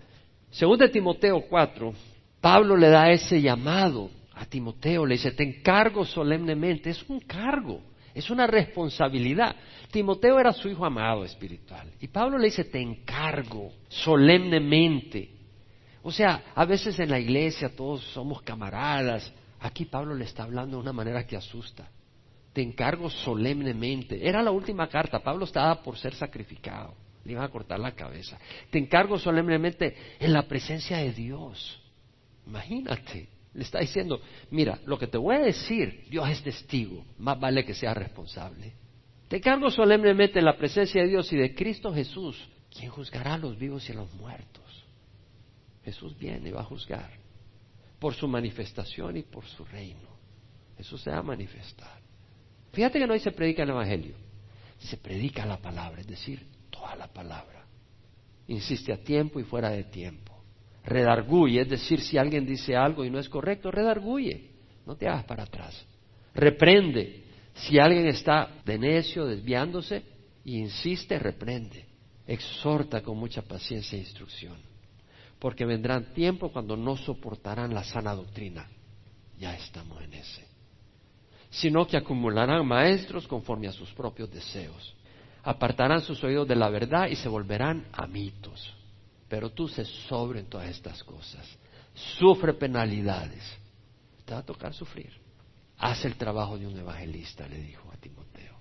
Según 0.51 0.79
de 0.79 0.89
Timoteo 0.89 1.43
4, 1.49 1.93
Pablo 2.41 2.77
le 2.77 2.89
da 2.89 3.11
ese 3.11 3.41
llamado 3.41 4.11
a 4.35 4.47
Timoteo, 4.47 5.05
le 5.05 5.15
dice, 5.15 5.33
te 5.33 5.43
encargo 5.43 6.05
solemnemente, 6.05 6.91
es 6.91 7.05
un 7.09 7.21
cargo, 7.21 7.81
es 8.15 8.31
una 8.31 8.47
responsabilidad. 8.47 9.57
Timoteo 9.91 10.39
era 10.39 10.53
su 10.53 10.69
hijo 10.69 10.85
amado 10.85 11.25
espiritual. 11.25 11.91
Y 12.01 12.09
Pablo 12.09 12.39
le 12.39 12.47
dice, 12.47 12.65
te 12.65 12.81
encargo 12.81 13.73
solemnemente. 13.89 15.31
O 16.03 16.13
sea, 16.13 16.45
a 16.55 16.65
veces 16.65 16.99
en 17.01 17.11
la 17.11 17.19
iglesia 17.19 17.75
todos 17.75 18.05
somos 18.13 18.43
camaradas. 18.43 19.33
Aquí 19.61 19.87
Pablo 19.87 20.15
le 20.15 20.25
está 20.25 20.45
hablando 20.45 20.77
de 20.77 20.83
una 20.83 20.93
manera 20.93 21.27
que 21.27 21.37
asusta. 21.37 21.89
Te 22.53 22.63
encargo 22.63 23.11
solemnemente. 23.11 24.27
Era 24.27 24.43
la 24.43 24.51
última 24.51 24.89
carta. 24.89 25.19
Pablo 25.19 25.45
estaba 25.45 25.83
por 25.83 25.99
ser 25.99 26.15
sacrificado 26.15 26.95
le 27.25 27.33
iban 27.33 27.45
a 27.45 27.49
cortar 27.49 27.81
la 27.81 27.93
cabeza. 27.93 28.39
Te 28.71 28.79
encargo 28.79 29.19
solemnemente 29.19 29.97
en 30.21 30.33
la 30.33 30.43
presencia 30.43 30.99
de 30.99 31.13
Dios. 31.13 31.81
Imagínate, 32.47 33.29
le 33.55 33.63
está 33.63 33.81
diciendo, 33.81 34.21
mira, 34.51 34.79
lo 34.85 34.99
que 34.99 35.07
te 35.07 35.17
voy 35.17 35.37
a 35.37 35.41
decir, 35.41 36.07
Dios 36.11 36.29
es 36.29 36.43
testigo, 36.43 37.05
más 37.19 37.39
vale 37.39 37.65
que 37.65 37.75
sea 37.75 37.95
responsable. 37.95 38.73
Te 39.29 39.37
encargo 39.37 39.71
solemnemente 39.71 40.39
en 40.39 40.45
la 40.45 40.57
presencia 40.57 41.03
de 41.03 41.09
Dios 41.09 41.33
y 41.33 41.37
de 41.37 41.55
Cristo 41.55 41.93
Jesús, 41.93 42.37
quien 42.71 42.91
juzgará 42.91 43.35
a 43.35 43.39
los 43.39 43.59
vivos 43.59 43.89
y 43.89 43.93
a 43.93 43.97
los 43.97 44.13
muertos. 44.15 44.85
Jesús 45.85 46.19
viene 46.19 46.49
y 46.49 46.53
va 46.53 46.63
a 46.63 46.65
juzgar 46.65 47.11
por 47.99 48.15
su 48.15 48.27
manifestación 48.29 49.17
y 49.17 49.23
por 49.23 49.47
su 49.47 49.65
reino. 49.65 50.09
Jesús 50.77 51.01
se 51.01 51.11
va 51.11 51.19
a 51.19 51.23
manifestar. 51.23 52.01
Fíjate 52.73 52.99
que 52.99 53.07
no 53.07 53.19
se 53.19 53.31
predica 53.31 53.63
el 53.63 53.71
Evangelio, 53.71 54.17
se 54.79 54.97
predica 54.97 55.47
la 55.47 55.59
palabra, 55.59 56.01
es 56.01 56.07
decir, 56.07 56.55
a 56.87 56.97
la 56.97 57.07
palabra. 57.07 57.65
Insiste 58.49 58.93
a 58.93 59.03
tiempo 59.03 59.41
y 59.41 59.45
fuera 59.45 59.71
de 59.71 59.85
tiempo. 59.85 60.34
Redarguye, 60.85 61.63
es 61.63 61.69
decir, 61.69 62.01
si 62.01 62.19
alguien 62.19 62.47
dice 62.47 62.77
algo 62.77 63.05
y 63.05 63.11
no 63.11 63.19
es 63.19 63.29
correcto, 63.29 63.71
redarguye. 63.71 64.51
No 64.87 64.97
te 64.97 65.09
hagas 65.09 65.25
para 65.25 65.45
atrás. 65.45 65.87
Reprende. 66.35 67.25
Si 67.55 67.79
alguien 67.79 68.07
está 68.07 68.51
de 68.65 68.79
necio, 68.79 69.27
desviándose, 69.27 70.03
y 70.45 70.59
insiste, 70.59 71.19
reprende. 71.19 71.87
Exhorta 72.27 73.03
con 73.03 73.17
mucha 73.17 73.43
paciencia 73.43 73.97
e 73.97 74.01
instrucción. 74.01 74.57
Porque 75.39 75.65
vendrán 75.65 76.13
tiempos 76.13 76.53
cuando 76.53 76.77
no 76.77 76.97
soportarán 76.97 77.73
la 77.73 77.85
sana 77.85 78.15
doctrina. 78.15 78.69
Ya 79.39 79.55
estamos 79.55 80.03
en 80.03 80.15
ese. 80.15 80.47
Sino 81.51 81.87
que 81.87 81.97
acumularán 81.97 82.67
maestros 82.67 83.27
conforme 83.27 83.69
a 83.69 83.73
sus 83.73 83.91
propios 83.93 84.31
deseos 84.31 84.95
apartarán 85.45 86.01
sus 86.01 86.25
oídos 86.25 86.49
de 86.49 86.57
la 86.57 86.71
verdad 86.71 87.09
y 87.09 87.17
se 87.17 87.29
volverán 87.29 87.87
a 87.93 88.07
mitos. 88.07 88.75
Pero 89.35 89.51
tú 89.51 89.67
se 89.67 89.85
sobre 89.85 90.39
en 90.39 90.47
todas 90.47 90.69
estas 90.69 91.03
cosas. 91.03 91.45
Sufre 91.93 92.55
penalidades. 92.55 93.43
Te 94.25 94.33
va 94.33 94.39
a 94.39 94.47
tocar 94.47 94.73
sufrir. 94.73 95.11
Haz 95.77 96.05
el 96.05 96.15
trabajo 96.15 96.57
de 96.57 96.69
un 96.69 96.79
evangelista, 96.79 97.49
le 97.49 97.59
dijo 97.59 97.91
a 97.93 97.97
Timoteo. 97.97 98.55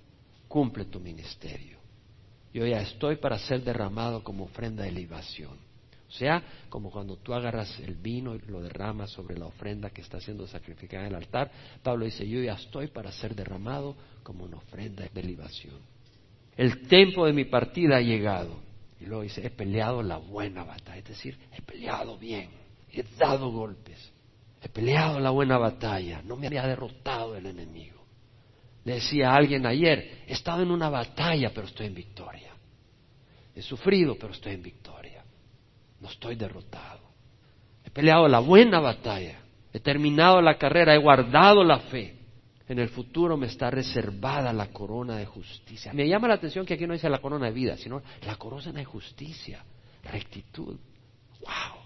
Cumple 0.48 0.86
tu 0.86 0.98
ministerio. 0.98 1.78
Yo 2.52 2.66
ya 2.66 2.80
estoy 2.80 3.18
para 3.18 3.38
ser 3.38 3.62
derramado 3.62 4.24
como 4.24 4.46
ofrenda 4.46 4.82
de 4.82 4.90
libación. 4.90 5.56
O 6.08 6.10
sea, 6.10 6.42
como 6.68 6.90
cuando 6.90 7.18
tú 7.18 7.34
agarras 7.34 7.78
el 7.78 7.94
vino 7.94 8.34
y 8.34 8.40
lo 8.40 8.60
derramas 8.60 9.12
sobre 9.12 9.38
la 9.38 9.46
ofrenda 9.46 9.90
que 9.90 10.00
está 10.00 10.18
siendo 10.18 10.44
sacrificada 10.48 11.04
en 11.04 11.10
el 11.10 11.22
altar, 11.22 11.52
Pablo 11.84 12.04
dice, 12.04 12.28
yo 12.28 12.42
ya 12.42 12.54
estoy 12.54 12.88
para 12.88 13.12
ser 13.12 13.36
derramado 13.36 13.94
como 14.24 14.42
una 14.42 14.56
ofrenda 14.56 15.06
de 15.14 15.22
libación. 15.22 15.78
El 16.56 16.88
tiempo 16.88 17.26
de 17.26 17.32
mi 17.32 17.44
partida 17.44 17.98
ha 17.98 18.00
llegado. 18.00 18.73
Y 19.00 19.06
luego 19.06 19.22
dice, 19.22 19.44
he 19.44 19.50
peleado 19.50 20.02
la 20.02 20.18
buena 20.18 20.64
batalla. 20.64 20.98
Es 20.98 21.04
decir, 21.04 21.38
he 21.52 21.62
peleado 21.62 22.18
bien. 22.18 22.50
He 22.90 23.04
dado 23.18 23.50
golpes. 23.50 24.12
He 24.62 24.68
peleado 24.68 25.20
la 25.20 25.30
buena 25.30 25.58
batalla. 25.58 26.22
No 26.22 26.36
me 26.36 26.46
había 26.46 26.66
derrotado 26.66 27.36
el 27.36 27.46
enemigo. 27.46 28.04
Le 28.84 28.94
decía 28.94 29.32
a 29.32 29.36
alguien 29.36 29.66
ayer, 29.66 30.24
he 30.26 30.32
estado 30.32 30.62
en 30.62 30.70
una 30.70 30.90
batalla, 30.90 31.50
pero 31.54 31.66
estoy 31.66 31.86
en 31.86 31.94
victoria. 31.94 32.52
He 33.54 33.62
sufrido, 33.62 34.16
pero 34.18 34.32
estoy 34.32 34.54
en 34.54 34.62
victoria. 34.62 35.24
No 36.00 36.08
estoy 36.08 36.36
derrotado. 36.36 37.00
He 37.84 37.90
peleado 37.90 38.28
la 38.28 38.40
buena 38.40 38.80
batalla. 38.80 39.40
He 39.72 39.80
terminado 39.80 40.40
la 40.40 40.56
carrera. 40.56 40.94
He 40.94 40.98
guardado 40.98 41.64
la 41.64 41.78
fe 41.80 42.23
en 42.68 42.78
el 42.78 42.88
futuro 42.88 43.36
me 43.36 43.46
está 43.46 43.70
reservada 43.70 44.52
la 44.52 44.68
corona 44.68 45.16
de 45.16 45.26
justicia. 45.26 45.92
Me 45.92 46.08
llama 46.08 46.28
la 46.28 46.34
atención 46.34 46.64
que 46.64 46.74
aquí 46.74 46.86
no 46.86 46.94
dice 46.94 47.10
la 47.10 47.20
corona 47.20 47.46
de 47.46 47.52
vida, 47.52 47.76
sino 47.76 48.02
la 48.24 48.36
corona 48.36 48.72
de 48.72 48.84
justicia, 48.84 49.62
rectitud. 50.02 50.78
¡Wow! 51.40 51.82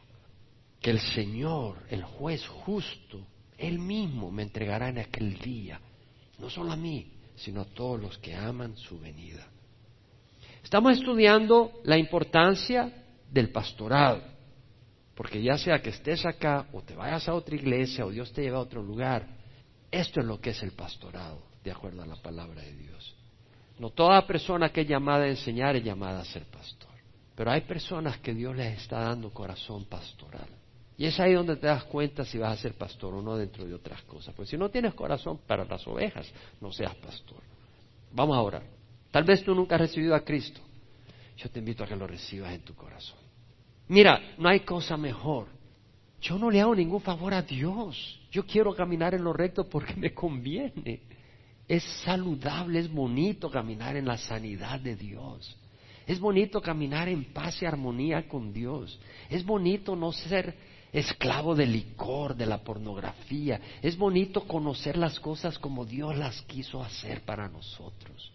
Que 0.80 0.90
el 0.90 1.00
Señor, 1.00 1.82
el 1.90 2.04
juez 2.04 2.46
justo, 2.46 3.20
Él 3.56 3.80
mismo 3.80 4.30
me 4.30 4.44
entregará 4.44 4.88
en 4.88 4.98
aquel 4.98 5.36
día, 5.38 5.80
no 6.38 6.48
solo 6.48 6.72
a 6.72 6.76
mí, 6.76 7.12
sino 7.34 7.62
a 7.62 7.64
todos 7.64 8.00
los 8.00 8.18
que 8.18 8.36
aman 8.36 8.76
su 8.76 9.00
venida. 9.00 9.48
Estamos 10.62 10.98
estudiando 10.98 11.80
la 11.84 11.98
importancia 11.98 13.04
del 13.30 13.50
pastorado, 13.50 14.22
porque 15.16 15.42
ya 15.42 15.58
sea 15.58 15.82
que 15.82 15.90
estés 15.90 16.24
acá 16.24 16.68
o 16.72 16.82
te 16.82 16.94
vayas 16.94 17.28
a 17.28 17.34
otra 17.34 17.56
iglesia 17.56 18.06
o 18.06 18.10
Dios 18.10 18.32
te 18.32 18.42
lleva 18.42 18.58
a 18.58 18.62
otro 18.62 18.82
lugar, 18.82 19.37
esto 19.90 20.20
es 20.20 20.26
lo 20.26 20.40
que 20.40 20.50
es 20.50 20.62
el 20.62 20.72
pastorado, 20.72 21.42
de 21.64 21.70
acuerdo 21.70 22.02
a 22.02 22.06
la 22.06 22.16
palabra 22.16 22.62
de 22.62 22.74
Dios. 22.74 23.14
No 23.78 23.90
toda 23.90 24.26
persona 24.26 24.70
que 24.70 24.82
es 24.82 24.88
llamada 24.88 25.24
a 25.24 25.28
enseñar 25.28 25.76
es 25.76 25.84
llamada 25.84 26.20
a 26.20 26.24
ser 26.24 26.44
pastor, 26.46 26.90
pero 27.34 27.50
hay 27.50 27.62
personas 27.62 28.18
que 28.18 28.34
Dios 28.34 28.56
les 28.56 28.78
está 28.78 29.00
dando 29.00 29.30
corazón 29.30 29.84
pastoral. 29.84 30.48
Y 30.96 31.06
es 31.06 31.18
ahí 31.20 31.32
donde 31.32 31.54
te 31.56 31.68
das 31.68 31.84
cuenta 31.84 32.24
si 32.24 32.38
vas 32.38 32.58
a 32.58 32.60
ser 32.60 32.74
pastor 32.74 33.14
o 33.14 33.22
no 33.22 33.36
dentro 33.36 33.64
de 33.64 33.72
otras 33.72 34.02
cosas. 34.02 34.34
Pues 34.34 34.48
si 34.48 34.58
no 34.58 34.68
tienes 34.68 34.94
corazón 34.94 35.38
para 35.46 35.64
las 35.64 35.86
ovejas, 35.86 36.28
no 36.60 36.72
seas 36.72 36.96
pastor. 36.96 37.40
Vamos 38.10 38.36
a 38.36 38.40
orar. 38.40 38.64
Tal 39.12 39.22
vez 39.22 39.44
tú 39.44 39.54
nunca 39.54 39.76
has 39.76 39.82
recibido 39.82 40.16
a 40.16 40.24
Cristo. 40.24 40.60
Yo 41.36 41.48
te 41.50 41.60
invito 41.60 41.84
a 41.84 41.86
que 41.86 41.94
lo 41.94 42.08
recibas 42.08 42.52
en 42.52 42.62
tu 42.62 42.74
corazón. 42.74 43.18
Mira, 43.86 44.34
no 44.38 44.48
hay 44.48 44.60
cosa 44.60 44.96
mejor. 44.96 45.46
Yo 46.20 46.38
no 46.38 46.50
le 46.50 46.60
hago 46.60 46.74
ningún 46.74 47.00
favor 47.00 47.32
a 47.34 47.42
Dios. 47.42 48.20
Yo 48.30 48.44
quiero 48.44 48.74
caminar 48.74 49.14
en 49.14 49.24
lo 49.24 49.32
recto 49.32 49.68
porque 49.68 49.94
me 49.96 50.12
conviene. 50.12 51.00
Es 51.66 51.84
saludable, 52.04 52.80
es 52.80 52.90
bonito 52.90 53.50
caminar 53.50 53.96
en 53.96 54.06
la 54.06 54.16
sanidad 54.16 54.80
de 54.80 54.96
Dios. 54.96 55.56
Es 56.06 56.18
bonito 56.18 56.62
caminar 56.62 57.08
en 57.08 57.32
paz 57.32 57.60
y 57.62 57.66
armonía 57.66 58.26
con 58.26 58.52
Dios. 58.52 58.98
Es 59.28 59.44
bonito 59.44 59.94
no 59.94 60.10
ser 60.10 60.56
esclavo 60.90 61.54
del 61.54 61.72
licor, 61.72 62.34
de 62.34 62.46
la 62.46 62.58
pornografía. 62.64 63.60
Es 63.82 63.96
bonito 63.96 64.46
conocer 64.46 64.96
las 64.96 65.20
cosas 65.20 65.58
como 65.58 65.84
Dios 65.84 66.16
las 66.16 66.40
quiso 66.42 66.82
hacer 66.82 67.20
para 67.22 67.48
nosotros. 67.48 68.32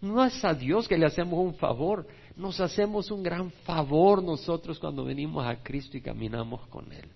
No 0.00 0.24
es 0.24 0.42
a 0.42 0.54
Dios 0.54 0.88
que 0.88 0.96
le 0.96 1.04
hacemos 1.04 1.38
un 1.38 1.54
favor, 1.54 2.06
nos 2.40 2.58
hacemos 2.60 3.10
un 3.10 3.22
gran 3.22 3.50
favor 3.50 4.22
nosotros 4.22 4.78
cuando 4.78 5.04
venimos 5.04 5.46
a 5.46 5.62
Cristo 5.62 5.96
y 5.96 6.00
caminamos 6.00 6.66
con 6.68 6.92
Él. 6.92 7.08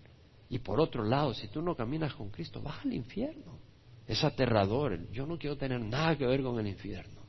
Y 0.48 0.58
por 0.58 0.80
otro 0.80 1.02
lado, 1.02 1.34
si 1.34 1.48
tú 1.48 1.62
no 1.62 1.74
caminas 1.74 2.14
con 2.14 2.30
Cristo, 2.30 2.62
vas 2.62 2.84
al 2.84 2.92
infierno. 2.92 3.58
Es 4.06 4.22
aterrador. 4.22 5.10
Yo 5.10 5.26
no 5.26 5.38
quiero 5.38 5.56
tener 5.56 5.80
nada 5.80 6.16
que 6.16 6.26
ver 6.26 6.42
con 6.42 6.58
el 6.60 6.66
infierno. 6.68 7.22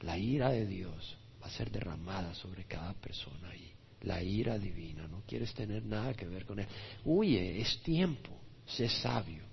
La 0.00 0.18
ira 0.18 0.50
de 0.50 0.66
Dios 0.66 1.16
va 1.40 1.46
a 1.46 1.50
ser 1.50 1.70
derramada 1.70 2.34
sobre 2.34 2.64
cada 2.64 2.94
persona 2.94 3.50
ahí 3.50 3.72
la 4.02 4.22
ira 4.22 4.58
divina, 4.58 5.06
no 5.08 5.22
quieres 5.26 5.54
tener 5.54 5.84
nada 5.84 6.14
que 6.14 6.26
ver 6.26 6.44
con 6.44 6.58
él. 6.58 6.66
Huye, 7.04 7.60
es 7.60 7.80
tiempo, 7.82 8.30
sé 8.66 8.88
sabio. 8.88 9.44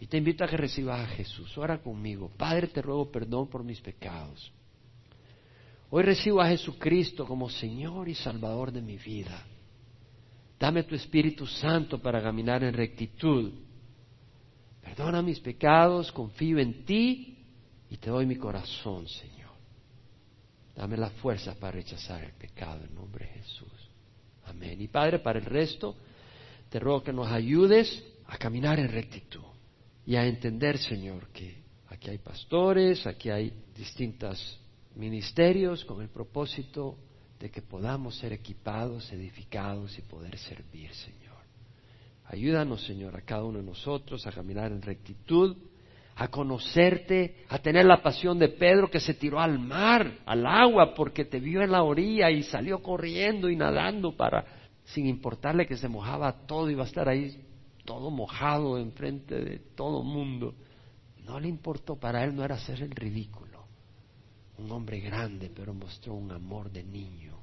Y 0.00 0.06
te 0.06 0.16
invito 0.16 0.44
a 0.44 0.48
que 0.48 0.56
recibas 0.56 1.00
a 1.00 1.06
Jesús. 1.06 1.56
Ora 1.56 1.80
conmigo. 1.80 2.28
Padre, 2.36 2.66
te 2.66 2.82
ruego 2.82 3.10
perdón 3.10 3.48
por 3.48 3.62
mis 3.62 3.80
pecados. 3.80 4.52
Hoy 5.94 6.04
recibo 6.04 6.40
a 6.40 6.48
Jesucristo 6.48 7.26
como 7.26 7.50
Señor 7.50 8.08
y 8.08 8.14
Salvador 8.14 8.72
de 8.72 8.80
mi 8.80 8.96
vida. 8.96 9.44
Dame 10.58 10.84
tu 10.84 10.94
Espíritu 10.94 11.46
Santo 11.46 12.00
para 12.00 12.22
caminar 12.22 12.64
en 12.64 12.72
rectitud. 12.72 13.52
Perdona 14.80 15.20
mis 15.20 15.38
pecados, 15.38 16.10
confío 16.10 16.58
en 16.58 16.86
ti 16.86 17.36
y 17.90 17.98
te 17.98 18.08
doy 18.08 18.24
mi 18.24 18.36
corazón, 18.36 19.06
Señor. 19.06 19.50
Dame 20.74 20.96
la 20.96 21.10
fuerza 21.10 21.54
para 21.60 21.72
rechazar 21.72 22.24
el 22.24 22.32
pecado 22.32 22.86
en 22.86 22.94
nombre 22.94 23.26
de 23.26 23.32
Jesús. 23.42 23.90
Amén. 24.46 24.80
Y 24.80 24.88
Padre, 24.88 25.18
para 25.18 25.40
el 25.40 25.44
resto, 25.44 25.94
te 26.70 26.80
ruego 26.80 27.02
que 27.02 27.12
nos 27.12 27.30
ayudes 27.30 28.02
a 28.28 28.38
caminar 28.38 28.78
en 28.78 28.88
rectitud 28.88 29.44
y 30.06 30.16
a 30.16 30.24
entender, 30.24 30.78
Señor, 30.78 31.28
que 31.34 31.54
aquí 31.88 32.08
hay 32.08 32.16
pastores, 32.16 33.06
aquí 33.06 33.28
hay 33.28 33.52
distintos 33.76 34.58
ministerios 34.94 35.84
con 35.84 36.02
el 36.02 36.08
propósito 36.08 36.96
de 37.38 37.50
que 37.50 37.62
podamos 37.62 38.16
ser 38.18 38.32
equipados, 38.32 39.12
edificados 39.12 39.98
y 39.98 40.02
poder 40.02 40.38
servir, 40.38 40.92
Señor. 40.94 41.32
Ayúdanos, 42.26 42.84
Señor, 42.84 43.16
a 43.16 43.22
cada 43.22 43.44
uno 43.44 43.58
de 43.58 43.64
nosotros 43.64 44.26
a 44.26 44.32
caminar 44.32 44.72
en 44.72 44.80
rectitud 44.80 45.56
a 46.16 46.28
conocerte, 46.28 47.36
a 47.48 47.58
tener 47.58 47.86
la 47.86 48.02
pasión 48.02 48.38
de 48.38 48.48
Pedro 48.48 48.90
que 48.90 49.00
se 49.00 49.14
tiró 49.14 49.40
al 49.40 49.58
mar, 49.58 50.18
al 50.26 50.46
agua, 50.46 50.94
porque 50.94 51.24
te 51.24 51.40
vio 51.40 51.62
en 51.62 51.72
la 51.72 51.82
orilla 51.82 52.30
y 52.30 52.42
salió 52.42 52.82
corriendo 52.82 53.48
y 53.48 53.56
nadando 53.56 54.14
para, 54.16 54.44
sin 54.84 55.06
importarle 55.06 55.66
que 55.66 55.76
se 55.76 55.88
mojaba 55.88 56.46
todo, 56.46 56.70
iba 56.70 56.84
a 56.84 56.86
estar 56.86 57.08
ahí 57.08 57.42
todo 57.84 58.10
mojado 58.10 58.78
enfrente 58.78 59.40
de 59.40 59.58
todo 59.74 60.02
mundo. 60.02 60.54
No 61.24 61.40
le 61.40 61.48
importó, 61.48 61.96
para 61.96 62.24
él 62.24 62.34
no 62.34 62.44
era 62.44 62.56
hacer 62.56 62.82
el 62.82 62.90
ridículo. 62.90 63.51
Un 64.62 64.70
hombre 64.70 65.00
grande, 65.00 65.50
pero 65.50 65.74
mostró 65.74 66.14
un 66.14 66.30
amor 66.30 66.70
de 66.70 66.84
niño, 66.84 67.36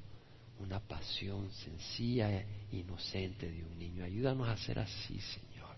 una 0.59 0.80
pasión 0.80 1.51
sencilla 1.51 2.32
e 2.32 2.47
inocente 2.72 3.51
de 3.51 3.61
un 3.65 3.78
niño. 3.78 4.05
Ayúdanos 4.05 4.47
a 4.47 4.55
ser 4.55 4.80
así, 4.80 5.20
Señor. 5.20 5.76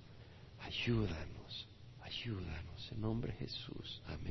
Ayúdanos. 0.59 1.67
Ayúdanos 1.99 2.91
en 2.91 3.01
nombre 3.01 3.31
de 3.31 3.39
Jesús. 3.39 4.03
Amén. 4.05 4.29